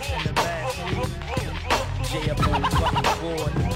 In 0.00 0.22
the 0.26 0.32
back. 0.34 0.64
J 2.10 2.30
up 2.30 2.48
on 2.48 2.60
the 2.60 2.68
fucking 2.70 3.20
board. 3.20 3.69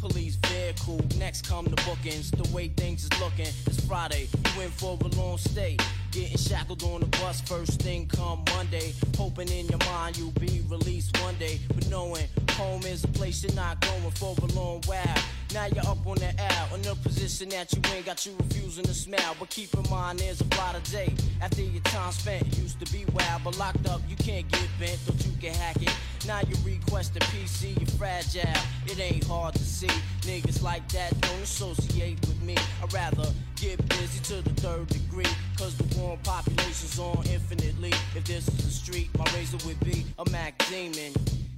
Police 0.00 0.36
vehicle. 0.36 1.00
Next 1.18 1.46
come 1.46 1.66
the 1.66 1.76
bookings. 1.82 2.30
The 2.30 2.48
way 2.54 2.68
things 2.68 3.04
is 3.04 3.20
looking. 3.20 3.52
It's 3.66 3.84
Friday. 3.86 4.28
You 4.54 4.62
in 4.62 4.70
for 4.70 4.98
a 5.00 5.08
long 5.16 5.38
stay. 5.38 5.76
Getting 6.10 6.38
shackled 6.38 6.82
on 6.82 7.00
the 7.00 7.06
bus. 7.06 7.40
First 7.42 7.82
thing 7.82 8.06
come 8.08 8.42
Monday. 8.54 8.94
Hoping 9.16 9.48
in 9.48 9.66
your 9.66 9.78
mind 9.90 10.16
you'll 10.16 10.32
be 10.32 10.62
released 10.68 11.20
one 11.22 11.36
day. 11.36 11.60
But 11.68 11.88
knowing 11.88 12.26
home 12.52 12.82
is 12.84 13.04
a 13.04 13.08
place 13.08 13.44
you're 13.44 13.54
not 13.54 13.80
going 13.80 14.10
for 14.12 14.34
a 14.42 14.46
long 14.54 14.82
while. 14.86 15.22
Now 15.52 15.66
you're 15.66 15.86
up 15.86 16.06
on 16.06 16.16
the 16.16 16.32
L, 16.38 16.74
in 16.76 16.86
a 16.86 16.94
position 16.94 17.48
that 17.48 17.72
you 17.72 17.80
ain't 17.92 18.06
got 18.06 18.24
you 18.24 18.32
refusing 18.38 18.84
to 18.84 18.94
smile. 18.94 19.34
But 19.38 19.50
keep 19.50 19.74
in 19.74 19.88
mind, 19.90 20.20
there's 20.20 20.40
a 20.40 20.44
brighter 20.44 20.80
day. 20.90 21.12
After 21.42 21.62
your 21.62 21.82
time 21.82 22.12
spent, 22.12 22.46
used 22.56 22.78
to 22.84 22.92
be 22.92 23.04
wild, 23.06 23.42
but 23.44 23.58
locked 23.58 23.88
up, 23.88 24.00
you 24.08 24.14
can't 24.16 24.46
get 24.48 24.68
bent, 24.78 24.98
don't 25.06 25.26
you 25.26 25.32
can 25.40 25.54
hack. 25.54 25.76
Now 26.26 26.40
you 26.40 26.54
request 26.64 27.16
a 27.16 27.20
PC, 27.20 27.78
you're 27.78 27.86
fragile. 27.98 28.42
It 28.86 29.00
ain't 29.00 29.24
hard 29.24 29.54
to 29.54 29.64
see. 29.64 29.88
Niggas 30.22 30.62
like 30.62 30.86
that 30.92 31.18
don't 31.20 31.42
associate 31.42 32.20
with 32.20 32.40
me. 32.42 32.56
I'd 32.82 32.92
rather 32.92 33.26
get 33.56 33.86
busy 33.88 34.20
to 34.24 34.42
the 34.42 34.54
third 34.60 34.86
degree. 34.88 35.24
Cause 35.56 35.76
the 35.76 35.98
warm 35.98 36.18
population's 36.22 36.98
on 36.98 37.24
infinitely. 37.26 37.92
If 38.14 38.24
this 38.24 38.46
is 38.48 38.56
the 38.56 38.70
street, 38.70 39.08
my 39.16 39.24
razor 39.34 39.58
would 39.66 39.80
be 39.80 40.04
a 40.18 40.30
Mac 40.30 40.62
Demon. 40.68 41.12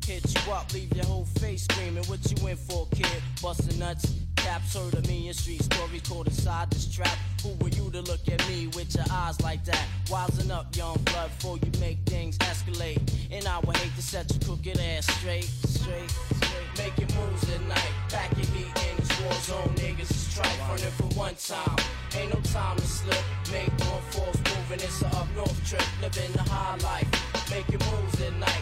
Hit 0.07 0.25
you 0.35 0.53
up, 0.53 0.73
leave 0.75 0.93
your 0.97 1.05
whole 1.07 1.25
face 1.25 1.63
screaming. 1.65 2.05
What 2.05 2.19
you 2.29 2.49
in 2.49 2.57
for, 2.57 2.87
kid? 2.89 3.23
Bustin' 3.41 3.79
nuts. 3.79 4.13
Caps 4.35 4.75
heard 4.75 4.95
of 4.95 5.07
me 5.07 5.29
in 5.29 5.35
street 5.35 5.63
stories 5.63 6.03
caught 6.03 6.27
inside 6.27 6.71
this 6.73 6.93
trap. 6.93 7.17
Who 7.45 7.51
were 7.61 7.69
you 7.69 7.89
to 7.93 8.01
look 8.03 8.29
at 8.29 8.47
me 8.49 8.67
with 8.75 8.95
your 8.97 9.05
eyes 9.13 9.41
like 9.41 9.65
that? 9.67 9.87
Wising 10.07 10.51
up, 10.51 10.75
young 10.75 10.97
blood, 11.05 11.31
before 11.39 11.59
you 11.59 11.71
make 11.81 11.99
things 12.07 12.37
escalate. 12.39 13.01
And 13.31 13.47
I 13.47 13.61
would 13.61 13.77
hate 13.77 13.95
to 13.95 14.03
set 14.03 14.29
your 14.33 14.41
crooked 14.41 14.81
ass 14.81 15.07
straight, 15.19 15.45
straight, 15.45 16.11
straight. 16.11 16.69
Making 16.79 17.15
moves 17.17 17.49
at 17.55 17.63
night. 17.69 17.93
Back 18.11 18.37
your 18.37 18.47
heat 18.47 18.75
in 18.91 18.97
this 18.97 19.21
war 19.23 19.33
zone, 19.35 19.75
niggas 19.77 20.11
is 20.11 20.35
tripe. 20.35 20.69
Running 20.69 20.91
for 20.99 21.17
one 21.17 21.37
time. 21.37 21.77
Ain't 22.17 22.35
no 22.35 22.41
time 22.51 22.77
to 22.77 22.87
slip. 22.87 23.23
Make 23.53 23.71
one 23.79 24.03
force 24.11 24.37
moving. 24.37 24.85
It's 24.85 25.03
a 25.03 25.07
up 25.07 25.29
north 25.37 25.69
trip. 25.69 25.85
Living 26.03 26.33
the 26.33 26.43
high 26.43 26.77
life. 26.79 27.51
Making 27.51 27.79
moves 27.93 28.21
at 28.21 28.35
night. 28.41 28.62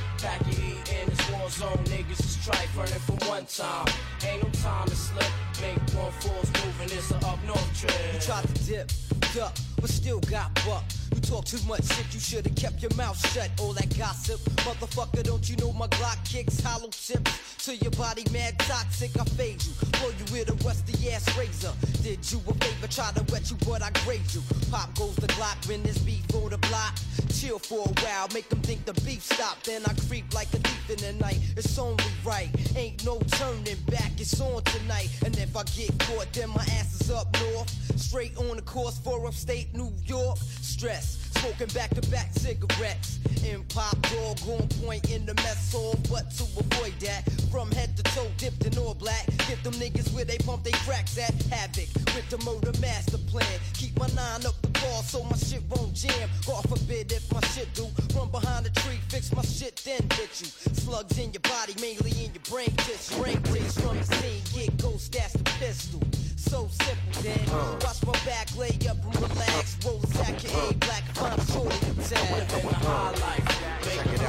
Zone, 1.61 1.85
niggas 1.93 2.21
is 2.21 2.37
trife. 2.39 2.73
Running 2.77 3.03
for 3.07 3.19
one 3.29 3.45
time. 3.45 3.87
Ain't 4.27 4.43
no 4.43 4.49
time 4.61 4.89
to 4.89 4.97
slip. 4.97 5.31
Make 5.61 5.79
one 5.95 6.13
force 6.21 6.51
moving. 6.59 6.91
It's 6.97 7.11
a 7.11 7.17
up 7.29 7.39
north 7.47 7.71
trip. 7.79 7.93
You 8.15 8.21
tried 8.21 8.47
to 8.49 8.65
dip, 8.65 8.91
duck, 9.35 9.55
but 9.81 9.91
still 9.91 10.21
got 10.21 10.55
buck. 10.67 10.85
You 11.15 11.21
talk 11.21 11.45
too 11.45 11.59
much 11.67 11.85
shit, 11.85 12.07
you 12.13 12.21
should've 12.21 12.55
kept 12.55 12.83
your 12.83 12.95
mouth 12.97 13.19
shut. 13.33 13.51
All 13.61 13.73
that 13.73 13.97
gossip, 13.99 14.41
motherfucker, 14.67 15.23
don't 15.23 15.49
you 15.49 15.57
know 15.57 15.73
my 15.73 15.87
Glock 15.89 16.23
kicks 16.25 16.61
hollow 16.61 16.89
tips 16.89 17.65
to 17.65 17.77
your 17.77 17.91
body, 17.93 18.25
mad 18.33 18.59
toxic. 18.61 19.11
I 19.19 19.25
fade 19.25 19.63
you, 19.63 19.73
blow 19.99 20.11
you 20.11 20.25
with 20.33 20.51
a 20.51 20.55
rusty 20.67 21.11
ass 21.11 21.27
razor. 21.37 21.73
Did 22.03 22.31
you 22.31 22.41
a 22.47 22.55
favor, 22.55 22.87
try 22.89 23.11
to 23.13 23.33
wet 23.33 23.51
you, 23.51 23.57
but 23.67 23.83
I 23.83 23.91
grazed 24.05 24.35
you. 24.35 24.43
Pop 24.71 24.95
goes 24.97 25.17
the 25.17 25.27
Glock 25.29 25.69
when 25.69 25.83
this 25.83 25.99
beef 25.99 26.25
on 26.35 26.51
the 26.51 26.59
block. 26.59 26.95
Chill 27.33 27.59
for 27.59 27.87
a 27.87 28.05
while, 28.05 28.29
make 28.33 28.49
them 28.49 28.61
think 28.61 28.85
the 28.85 28.95
beef 29.05 29.23
stopped. 29.23 29.67
Then 29.67 29.83
I 29.87 29.95
creep 30.09 30.33
like 30.35 30.49
a 30.55 30.59
thief 30.59 30.91
in 30.91 30.97
the 30.97 31.25
night. 31.25 31.39
It's 31.57 31.79
only 31.79 32.05
right, 32.25 32.51
ain't 32.77 33.05
no 33.05 33.19
turning 33.33 33.79
back. 33.87 34.13
It's 34.19 34.41
on 34.41 34.63
tonight, 34.65 35.11
and 35.25 35.37
if 35.39 35.57
I 35.57 35.65
get 35.65 35.99
caught, 36.01 36.33
then 36.33 36.51
my 36.51 36.63
ass 36.79 37.01
is 37.01 37.11
up 37.11 37.29
north. 37.41 37.71
Straight 37.99 38.37
on 38.37 38.57
the 38.57 38.63
course 38.63 38.99
for 38.99 39.27
upstate 39.27 39.70
New 39.73 39.93
York. 40.05 40.39
Stress, 40.61 41.20
smoking 41.39 41.69
back 41.75 41.91
to 41.91 42.03
back 42.11 42.33
cigarettes. 42.33 43.19
In 43.45 43.65
pop 43.65 43.97
dog 44.03 44.39
on 44.49 44.69
point 44.85 45.11
in 45.11 45.25
the 45.25 45.35
mess 45.35 45.73
hall, 45.73 45.99
but 46.11 46.31
to 46.37 46.45
avoid 46.59 46.95
that, 47.01 47.25
from 47.51 47.71
head 47.73 47.97
to 47.97 48.03
toe 48.15 48.29
dipped 48.37 48.67
in 48.67 48.77
all 48.79 48.95
black. 48.95 49.27
Get 49.49 49.63
them 49.65 49.73
niggas 49.75 50.13
where 50.15 50.25
they 50.25 50.39
pump 50.39 50.63
they 50.65 50.73
cracks 50.87 51.19
at. 51.19 51.33
Havoc 51.51 51.89
with 52.15 52.29
the 52.29 52.39
murder 52.45 52.79
master 52.81 53.19
plan. 53.19 53.59
Keep 53.75 53.99
my 53.99 54.09
nine 54.09 54.45
up 54.47 54.61
the 54.63 54.69
ball 54.81 55.03
so 55.03 55.25
my 55.25 55.37
shit 55.37 55.63
won't 55.71 55.95
jam. 55.95 56.29
God 56.47 56.69
forbid 56.69 57.13
if 57.13 57.33
my 57.33 57.41
shit 57.49 57.73
do. 57.75 57.87
Run 58.15 58.31
behind 58.31 58.67
the 58.67 58.71
tree, 58.81 59.01
fix 59.09 59.33
my 59.33 59.43
shit, 59.43 59.81
then 59.85 60.03
hit 60.15 60.41
you. 60.41 60.49
Slugs 60.75 61.19
in 61.19 61.33
your 61.33 61.41
body, 61.41 61.75
mainly 61.81 62.11
in 62.25 62.33
your 62.35 62.45
brain 62.51 62.71
tissue. 62.77 63.21
Brain 63.21 63.43
takes 63.45 63.81
from 63.81 63.97
the 63.97 64.05
scene, 64.05 64.43
get 64.53 64.77
ghost, 64.79 65.13
that's 65.13 65.33
the 65.33 65.45
pistol. 65.59 66.01
So 66.37 66.69
simple, 66.69 67.23
then. 67.23 67.39
Uh. 67.51 67.79
Watch 67.85 68.05
my 68.05 68.13
back, 68.25 68.49
lay 68.57 68.77
up 68.89 68.97
and 69.05 69.15
relax. 69.21 69.77
Roll 69.85 70.01
a 70.03 70.07
sack 70.09 70.35
of 70.35 70.71
A 70.71 70.75
black, 70.75 71.05
a 71.27 71.53
shorty 71.53 71.79
tag. 72.09 72.31
Living 72.31 72.69
the 72.69 72.75
high 72.75 73.11
life. 73.21 73.51
Heat 73.83 74.11
in 74.11 74.21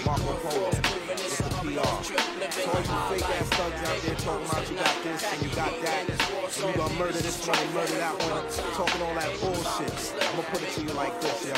Marco 0.05 0.33
Polo. 0.43 0.69
It's 1.09 1.39
north 1.39 2.07
trip. 2.07 2.21
Living 2.39 2.67
All 2.67 2.81
the 2.81 2.81
you 2.81 3.19
fake 3.19 3.29
ass 3.29 3.49
thugs 3.49 3.81
out 3.89 4.01
there 4.01 4.15
talking 4.15 4.45
about 4.45 4.69
you 4.69 4.75
got 4.75 5.03
this 5.03 5.23
and 5.33 5.41
you 5.41 5.49
got 5.55 5.81
that. 5.81 6.09
And 6.09 6.67
you 6.67 6.77
gonna 6.77 6.93
murder 6.95 7.17
this 7.17 7.47
one 7.47 7.57
and 7.57 7.73
murder 7.73 7.93
that 7.93 8.15
one. 8.29 8.43
Talking 8.73 9.01
all 9.01 9.15
that 9.15 9.31
bullshit. 9.39 10.13
I'ma 10.21 10.43
put 10.51 10.61
it 10.61 10.71
to 10.73 10.81
you 10.81 10.93
like 10.93 11.19
this, 11.21 11.45
yo. 11.47 11.55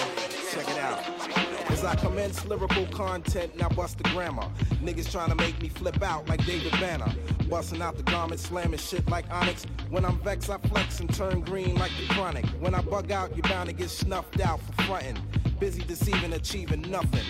Check 0.51 0.69
it 0.69 0.77
out. 0.79 1.71
As 1.71 1.83
I 1.83 1.95
commence 1.95 2.45
lyrical 2.45 2.85
content, 2.87 3.57
now 3.57 3.69
bust 3.69 3.97
the 3.97 4.03
grammar. 4.09 4.47
Niggas 4.83 5.11
trying 5.11 5.29
to 5.29 5.35
make 5.35 5.59
me 5.61 5.69
flip 5.69 6.01
out 6.03 6.27
like 6.29 6.45
David 6.45 6.71
Banner. 6.73 7.11
Busting 7.49 7.81
out 7.81 7.97
the 7.97 8.03
garment, 8.03 8.39
slamming 8.39 8.79
shit 8.79 9.07
like 9.09 9.25
Onyx. 9.31 9.65
When 9.89 10.05
I'm 10.05 10.19
vexed, 10.19 10.49
I 10.49 10.57
flex 10.57 10.99
and 10.99 11.13
turn 11.13 11.41
green 11.41 11.75
like 11.75 11.91
the 11.99 12.13
chronic. 12.13 12.45
When 12.59 12.73
I 12.73 12.81
bug 12.81 13.11
out, 13.11 13.35
you're 13.35 13.43
bound 13.43 13.69
to 13.69 13.75
get 13.75 13.89
snuffed 13.89 14.39
out 14.39 14.59
for 14.61 14.83
frontin'. 14.83 15.17
Busy 15.59 15.83
deceiving, 15.83 16.33
achieving 16.33 16.81
nothing. 16.81 17.23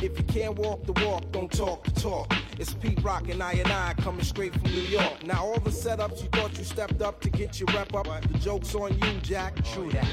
If 0.00 0.16
you 0.16 0.24
can't 0.24 0.56
walk 0.56 0.84
the 0.84 0.92
walk, 1.04 1.32
don't 1.32 1.50
talk 1.50 1.82
the 1.84 2.00
talk. 2.00 2.32
It's 2.58 2.72
Pete 2.74 3.02
Rock 3.02 3.28
and 3.28 3.42
I 3.42 3.52
and 3.52 3.70
I 3.70 3.94
coming 3.94 4.24
straight 4.24 4.52
from 4.52 4.70
New 4.70 4.82
York. 4.82 5.24
Now 5.24 5.44
all 5.44 5.58
the 5.60 5.70
setups 5.70 6.22
you 6.22 6.28
thought 6.28 6.56
you 6.56 6.64
stepped 6.64 7.02
up 7.02 7.20
to 7.20 7.30
get 7.30 7.58
your 7.58 7.68
rep 7.74 7.94
up, 7.94 8.06
the 8.30 8.38
joke's 8.38 8.74
on 8.74 8.92
you, 8.98 9.20
Jack. 9.22 9.64
True 9.64 9.90
that. 9.90 10.06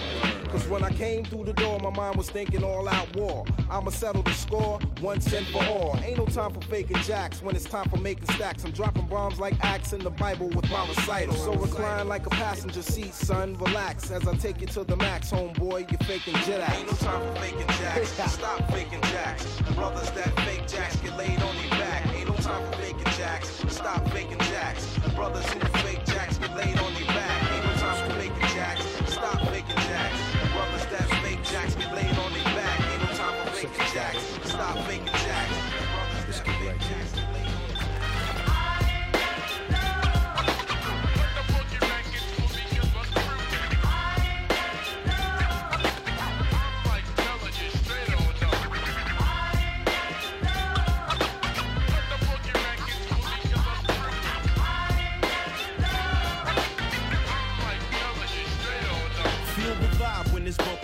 Cause 0.49 0.67
when 0.67 0.83
I 0.83 0.91
came 0.91 1.23
through 1.25 1.45
the 1.45 1.53
door, 1.53 1.79
my 1.79 1.89
mind 1.89 2.15
was 2.15 2.29
thinking 2.29 2.63
all 2.63 2.87
out 2.87 3.15
war. 3.15 3.45
I'ma 3.69 3.89
settle 3.89 4.23
the 4.23 4.31
score 4.33 4.79
once 5.01 5.31
and 5.33 5.45
for 5.47 5.63
all. 5.65 5.99
Ain't 6.03 6.17
no 6.17 6.25
time 6.25 6.53
for 6.53 6.61
faking 6.61 6.97
jacks 6.97 7.41
when 7.41 7.55
it's 7.55 7.65
time 7.65 7.89
for 7.89 7.97
making 7.97 8.27
stacks. 8.29 8.63
I'm 8.63 8.71
dropping 8.71 9.07
bombs 9.07 9.39
like 9.39 9.53
acts 9.63 9.93
in 9.93 9.99
the 9.99 10.11
Bible 10.11 10.49
with 10.49 10.69
my 10.69 10.87
recital. 10.87 11.33
So 11.35 11.53
recline 11.53 12.07
like 12.07 12.25
a 12.25 12.31
passenger 12.31 12.81
seat, 12.81 13.13
son. 13.13 13.55
Relax 13.57 14.11
as 14.11 14.27
I 14.27 14.35
take 14.35 14.61
you 14.61 14.67
to 14.67 14.83
the 14.83 14.95
max, 14.95 15.29
homeboy. 15.29 15.91
You're 15.91 15.99
faking 16.07 16.35
jet 16.45 16.61
acts. 16.61 16.77
Ain't 16.77 16.87
no 16.87 16.97
time 16.97 17.33
for 17.33 17.41
faking 17.41 17.67
jacks. 17.67 18.09
Stop 18.31 18.71
faking 18.71 19.01
jacks. 19.01 19.45
Brothers 19.75 20.09
that 20.11 20.33
fake 20.45 20.67
jacks 20.67 20.95
get 20.97 21.17
laid 21.17 21.41
on 21.41 21.53
their 21.57 21.69
back. 21.71 22.07
Ain't 22.15 22.29
no 22.29 22.35
time 22.35 22.63
for 22.71 22.77
faking 22.77 23.11
jacks. 23.17 23.49
Stop 23.67 24.07
faking 24.11 24.39
jacks. 24.39 24.97
Brothers 25.15 25.45
who 25.51 25.59
fake 25.79 26.04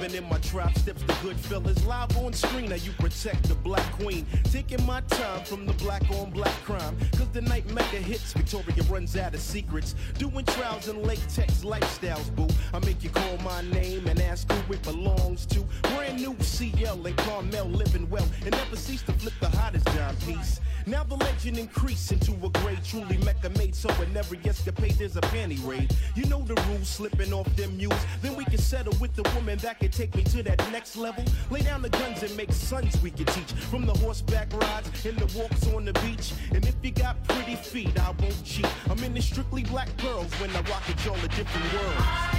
bumping 0.02 0.18
in 0.18 0.30
my 0.30 0.38
trap 0.40 0.76
steps 0.78 1.03
the 1.03 1.15
good 1.22 1.38
fellas 1.38 1.86
live 1.86 2.15
on 2.18 2.34
screen. 2.34 2.69
Now 2.69 2.76
you 2.76 2.91
protect 2.94 3.44
the 3.48 3.56
black 3.56 3.86
queen. 3.94 4.26
Taking 4.45 4.84
my 4.86 5.02
time 5.02 5.44
from 5.44 5.65
the 5.65 5.73
black 5.73 6.03
on 6.11 6.32
black 6.32 6.53
crime. 6.64 6.98
Cause 7.14 7.30
the 7.34 7.41
night 7.41 7.69
mega 7.72 7.98
hits 7.98 8.34
victoria 8.34 8.84
runs 8.90 9.15
out 9.15 9.34
of 9.34 9.41
secrets. 9.41 9.95
Doing 10.18 10.45
trials 10.45 10.88
and 10.88 11.03
latex 11.03 11.64
lifestyles 11.64 12.34
boo. 12.36 12.48
I 12.73 12.80
make 12.80 13.03
you 13.03 13.10
call 13.10 13.38
my 13.40 13.61
name 13.61 14.07
and 14.07 14.19
ask 14.22 14.52
who 14.52 14.73
it 14.73 14.82
belongs 14.84 15.45
to. 15.48 15.64
Brand 15.94 16.19
new 16.19 16.36
cl 16.40 17.06
and 17.06 17.18
carmel 17.18 17.65
living 17.65 18.10
well. 18.10 18.28
And 18.44 18.52
never 18.52 18.76
cease 18.76 19.03
to 19.03 19.14
flip 19.14 19.34
the 19.40 19.49
hottest 19.49 19.86
dime 19.86 20.15
piece. 20.28 20.60
Now 20.88 21.03
the 21.03 21.15
legend 21.15 21.60
increase 21.60 22.11
into 22.11 22.34
a 22.44 22.49
great 22.61 22.84
truly 22.84 23.18
mecca 23.19 23.49
made. 23.52 23.76
So 23.76 23.90
in 24.02 24.18
every 24.18 24.40
escapade 24.45 24.94
there's 24.94 25.15
a 25.15 25.22
panty 25.22 25.64
raid. 25.65 25.95
You 26.15 26.26
know 26.26 26.41
the 26.41 26.56
rules 26.69 26.88
slipping 26.88 27.34
off 27.34 27.56
them 27.56 27.78
mules. 27.78 28.03
Then 28.22 28.36
we 28.36 28.45
can 28.45 28.57
settle 28.57 28.94
with 28.99 29.14
the 29.15 29.23
woman 29.36 29.60
that 29.60 29.80
can 29.80 29.90
take 29.91 30.15
me 30.15 30.23
to 30.23 30.43
that 30.43 30.57
next 30.72 30.95
level. 30.95 31.23
Lay 31.49 31.61
down 31.61 31.81
the 31.81 31.89
guns 31.89 32.23
and 32.23 32.35
make 32.35 32.51
sons 32.51 33.01
we 33.01 33.11
can 33.11 33.26
teach. 33.26 33.51
From 33.69 33.85
the 33.85 33.93
horseback 33.93 34.51
rides 34.53 35.05
and 35.05 35.18
the 35.18 35.38
walks 35.38 35.68
on 35.73 35.85
the 35.85 35.93
beach. 35.93 36.34
And 36.53 36.65
if 36.65 36.76
you 36.81 36.91
got 36.91 37.22
pretty 37.27 37.55
feet 37.55 37.99
i 37.99 38.11
won't 38.22 38.43
cheat. 38.43 38.68
I'm 38.89 39.03
in 39.03 39.13
the 39.13 39.22
strictly 39.22 39.63
black 39.63 39.89
girls 39.97 40.31
when 40.39 40.49
i 40.51 40.61
rock 40.69 40.84
it 40.89 41.05
y'all 41.05 41.15
a 41.15 41.27
different 41.30 41.73
world 41.73 42.31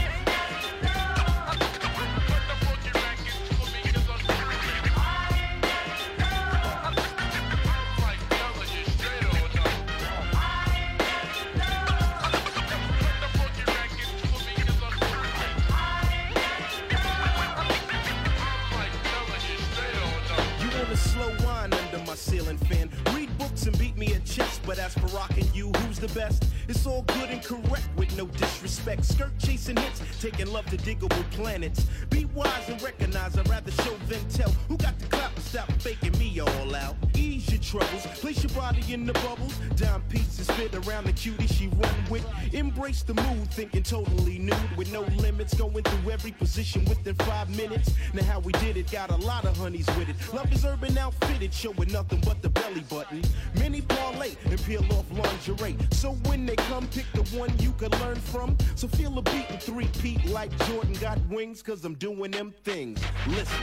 ceiling 22.32 22.56
fan. 22.56 22.88
Read 23.14 23.28
books 23.36 23.66
and 23.66 23.78
beat 23.78 23.94
me 23.98 24.14
at 24.14 24.24
chess, 24.24 24.58
but 24.64 24.78
as 24.78 24.94
for 24.94 25.06
rocking 25.08 25.46
you, 25.52 25.70
who's 25.70 25.91
the 26.02 26.08
best? 26.18 26.44
It's 26.68 26.84
all 26.84 27.02
good 27.02 27.30
and 27.30 27.42
correct 27.42 27.88
with 27.96 28.16
no 28.16 28.26
disrespect. 28.26 29.04
Skirt 29.04 29.32
chasing 29.38 29.76
hits, 29.76 30.02
taking 30.20 30.52
love 30.52 30.66
to 30.66 30.76
Digable 30.76 31.30
Planets. 31.30 31.86
Be 32.10 32.24
wise 32.26 32.68
and 32.68 32.82
recognize. 32.82 33.38
I'd 33.38 33.48
rather 33.48 33.70
show 33.70 33.94
than 34.08 34.28
tell. 34.28 34.50
Who 34.68 34.76
got 34.76 34.98
the 34.98 35.06
clap 35.06 35.38
stop 35.38 35.70
faking 35.80 36.18
me 36.18 36.40
all 36.40 36.74
out? 36.74 36.96
Ease 37.16 37.50
your 37.50 37.60
troubles, 37.60 38.04
place 38.18 38.42
your 38.42 38.52
body 38.52 38.82
in 38.92 39.06
the 39.06 39.12
bubbles. 39.12 39.56
Down 39.76 40.02
pieces 40.08 40.50
fit 40.50 40.74
around 40.74 41.04
the 41.04 41.12
cutie 41.12 41.46
she 41.46 41.68
run 41.68 41.94
with. 42.10 42.26
Embrace 42.52 43.02
the 43.02 43.14
mood, 43.14 43.50
thinking 43.52 43.84
totally 43.84 44.38
nude 44.38 44.76
with 44.76 44.92
no 44.92 45.02
limits. 45.22 45.54
Going 45.54 45.84
through 45.84 46.10
every 46.10 46.32
position 46.32 46.84
within 46.86 47.14
five 47.16 47.48
minutes. 47.56 47.94
Now 48.12 48.24
how 48.24 48.40
we 48.40 48.52
did 48.54 48.76
it, 48.76 48.90
got 48.90 49.10
a 49.10 49.16
lot 49.16 49.44
of 49.44 49.56
honeys 49.56 49.86
with 49.98 50.08
it. 50.08 50.16
Love 50.34 50.52
is 50.52 50.64
urban 50.64 50.98
outfitted, 50.98 51.54
showing 51.54 51.92
nothing 51.92 52.20
but 52.24 52.42
the 52.42 52.48
belly 52.48 52.84
button. 52.90 53.22
Many 53.58 53.82
parlay 53.82 54.32
and 54.46 54.60
peel 54.64 54.84
off 54.92 55.06
lingerie. 55.12 55.76
So 55.92 56.12
when 56.26 56.46
they 56.46 56.56
come, 56.56 56.86
pick 56.88 57.06
the 57.12 57.22
one 57.36 57.56
you 57.58 57.72
can 57.72 57.90
learn 58.00 58.16
from. 58.16 58.56
So 58.74 58.88
feel 58.88 59.16
a 59.18 59.22
beat 59.22 59.46
and 59.50 59.62
three 59.62 59.88
peat 60.00 60.24
like 60.26 60.56
Jordan 60.66 60.94
got 60.94 61.18
wings, 61.28 61.62
cause 61.62 61.84
I'm 61.84 61.94
doing 61.94 62.30
them 62.30 62.54
things. 62.64 63.00
Listen. 63.28 63.62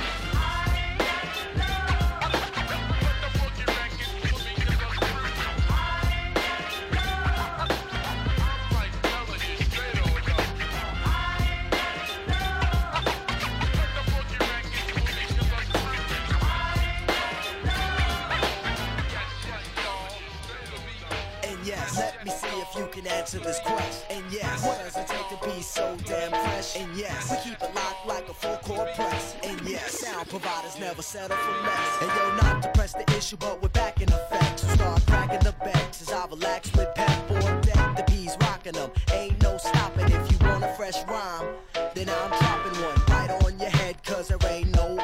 Yes, 21.70 21.98
let 21.98 22.26
me 22.26 22.32
see 22.32 22.48
if 22.60 22.76
you 22.76 22.88
can 22.92 23.06
answer 23.08 23.40
this 23.40 23.60
question. 23.60 24.04
And 24.10 24.26
yes, 24.32 24.66
what 24.66 24.80
does 24.80 24.98
it 24.98 25.08
take 25.08 25.28
to 25.30 25.48
be 25.48 25.62
so 25.62 25.96
damn 26.06 26.32
fresh? 26.32 26.76
And 26.76 26.96
yes, 26.98 27.30
we 27.30 27.52
keep 27.52 27.62
it 27.62 27.76
locked 27.76 28.08
like 28.08 28.28
a 28.28 28.34
full 28.34 28.58
court 28.58 28.94
press. 28.96 29.36
And 29.44 29.60
yes, 29.68 30.00
sound 30.00 30.28
providers 30.30 30.80
never 30.80 31.02
settle 31.02 31.38
for 31.38 31.58
less. 31.62 32.02
And 32.02 32.12
yo, 32.18 32.36
not 32.38 32.64
to 32.64 32.70
press 32.70 32.94
the 32.94 33.06
issue, 33.16 33.38
but 33.38 33.62
we're 33.62 33.70
back 33.70 34.02
in 34.02 34.10
effect. 34.12 34.60
So 34.60 34.68
start 34.70 35.06
cracking 35.06 35.40
the 35.40 35.54
backs 35.64 36.02
as 36.02 36.12
I 36.12 36.26
relax 36.26 36.72
with 36.74 36.94
pep 36.96 37.28
for 37.28 37.62
deck. 37.62 37.98
The 37.98 38.04
bees 38.08 38.36
rocking 38.42 38.74
them, 38.74 38.92
ain't 39.14 39.42
no 39.42 39.58
stopping. 39.58 40.12
If 40.12 40.32
you 40.32 40.48
want 40.48 40.64
a 40.64 40.74
fresh 40.74 41.04
rhyme, 41.06 41.48
then 41.94 42.10
I'm 42.10 42.30
dropping 42.40 42.82
one 42.82 43.00
right 43.10 43.44
on 43.44 43.60
your 43.60 43.70
head, 43.70 44.04
cause 44.04 44.30
there 44.30 44.40
ain't 44.50 44.76
no 44.76 44.99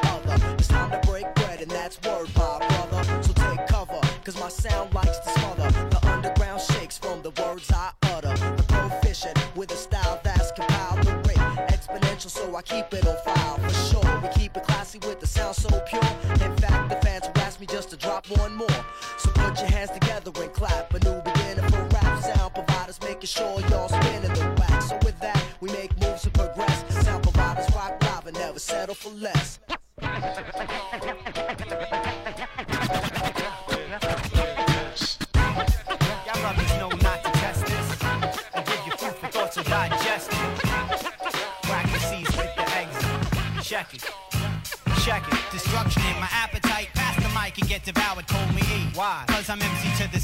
keep 12.66 12.94
it 12.94 13.08
on 13.08 13.16
file 13.24 13.58
for 13.58 13.70
sure. 13.70 14.22
We 14.22 14.30
keep 14.30 14.58
it 14.58 14.64
classy 14.64 15.00
with 15.00 15.20
the 15.20 15.28
sound 15.28 15.56
so 15.56 15.70
pure. 15.88 16.02
In 16.46 16.56
fact, 16.58 16.90
the 16.90 16.98
fans 17.04 17.28
will 17.28 17.42
ask 17.42 17.60
me 17.60 17.68
just 17.68 17.90
to 17.92 17.98
drop 17.98 18.28
one 18.38 18.56
more. 18.56 18.75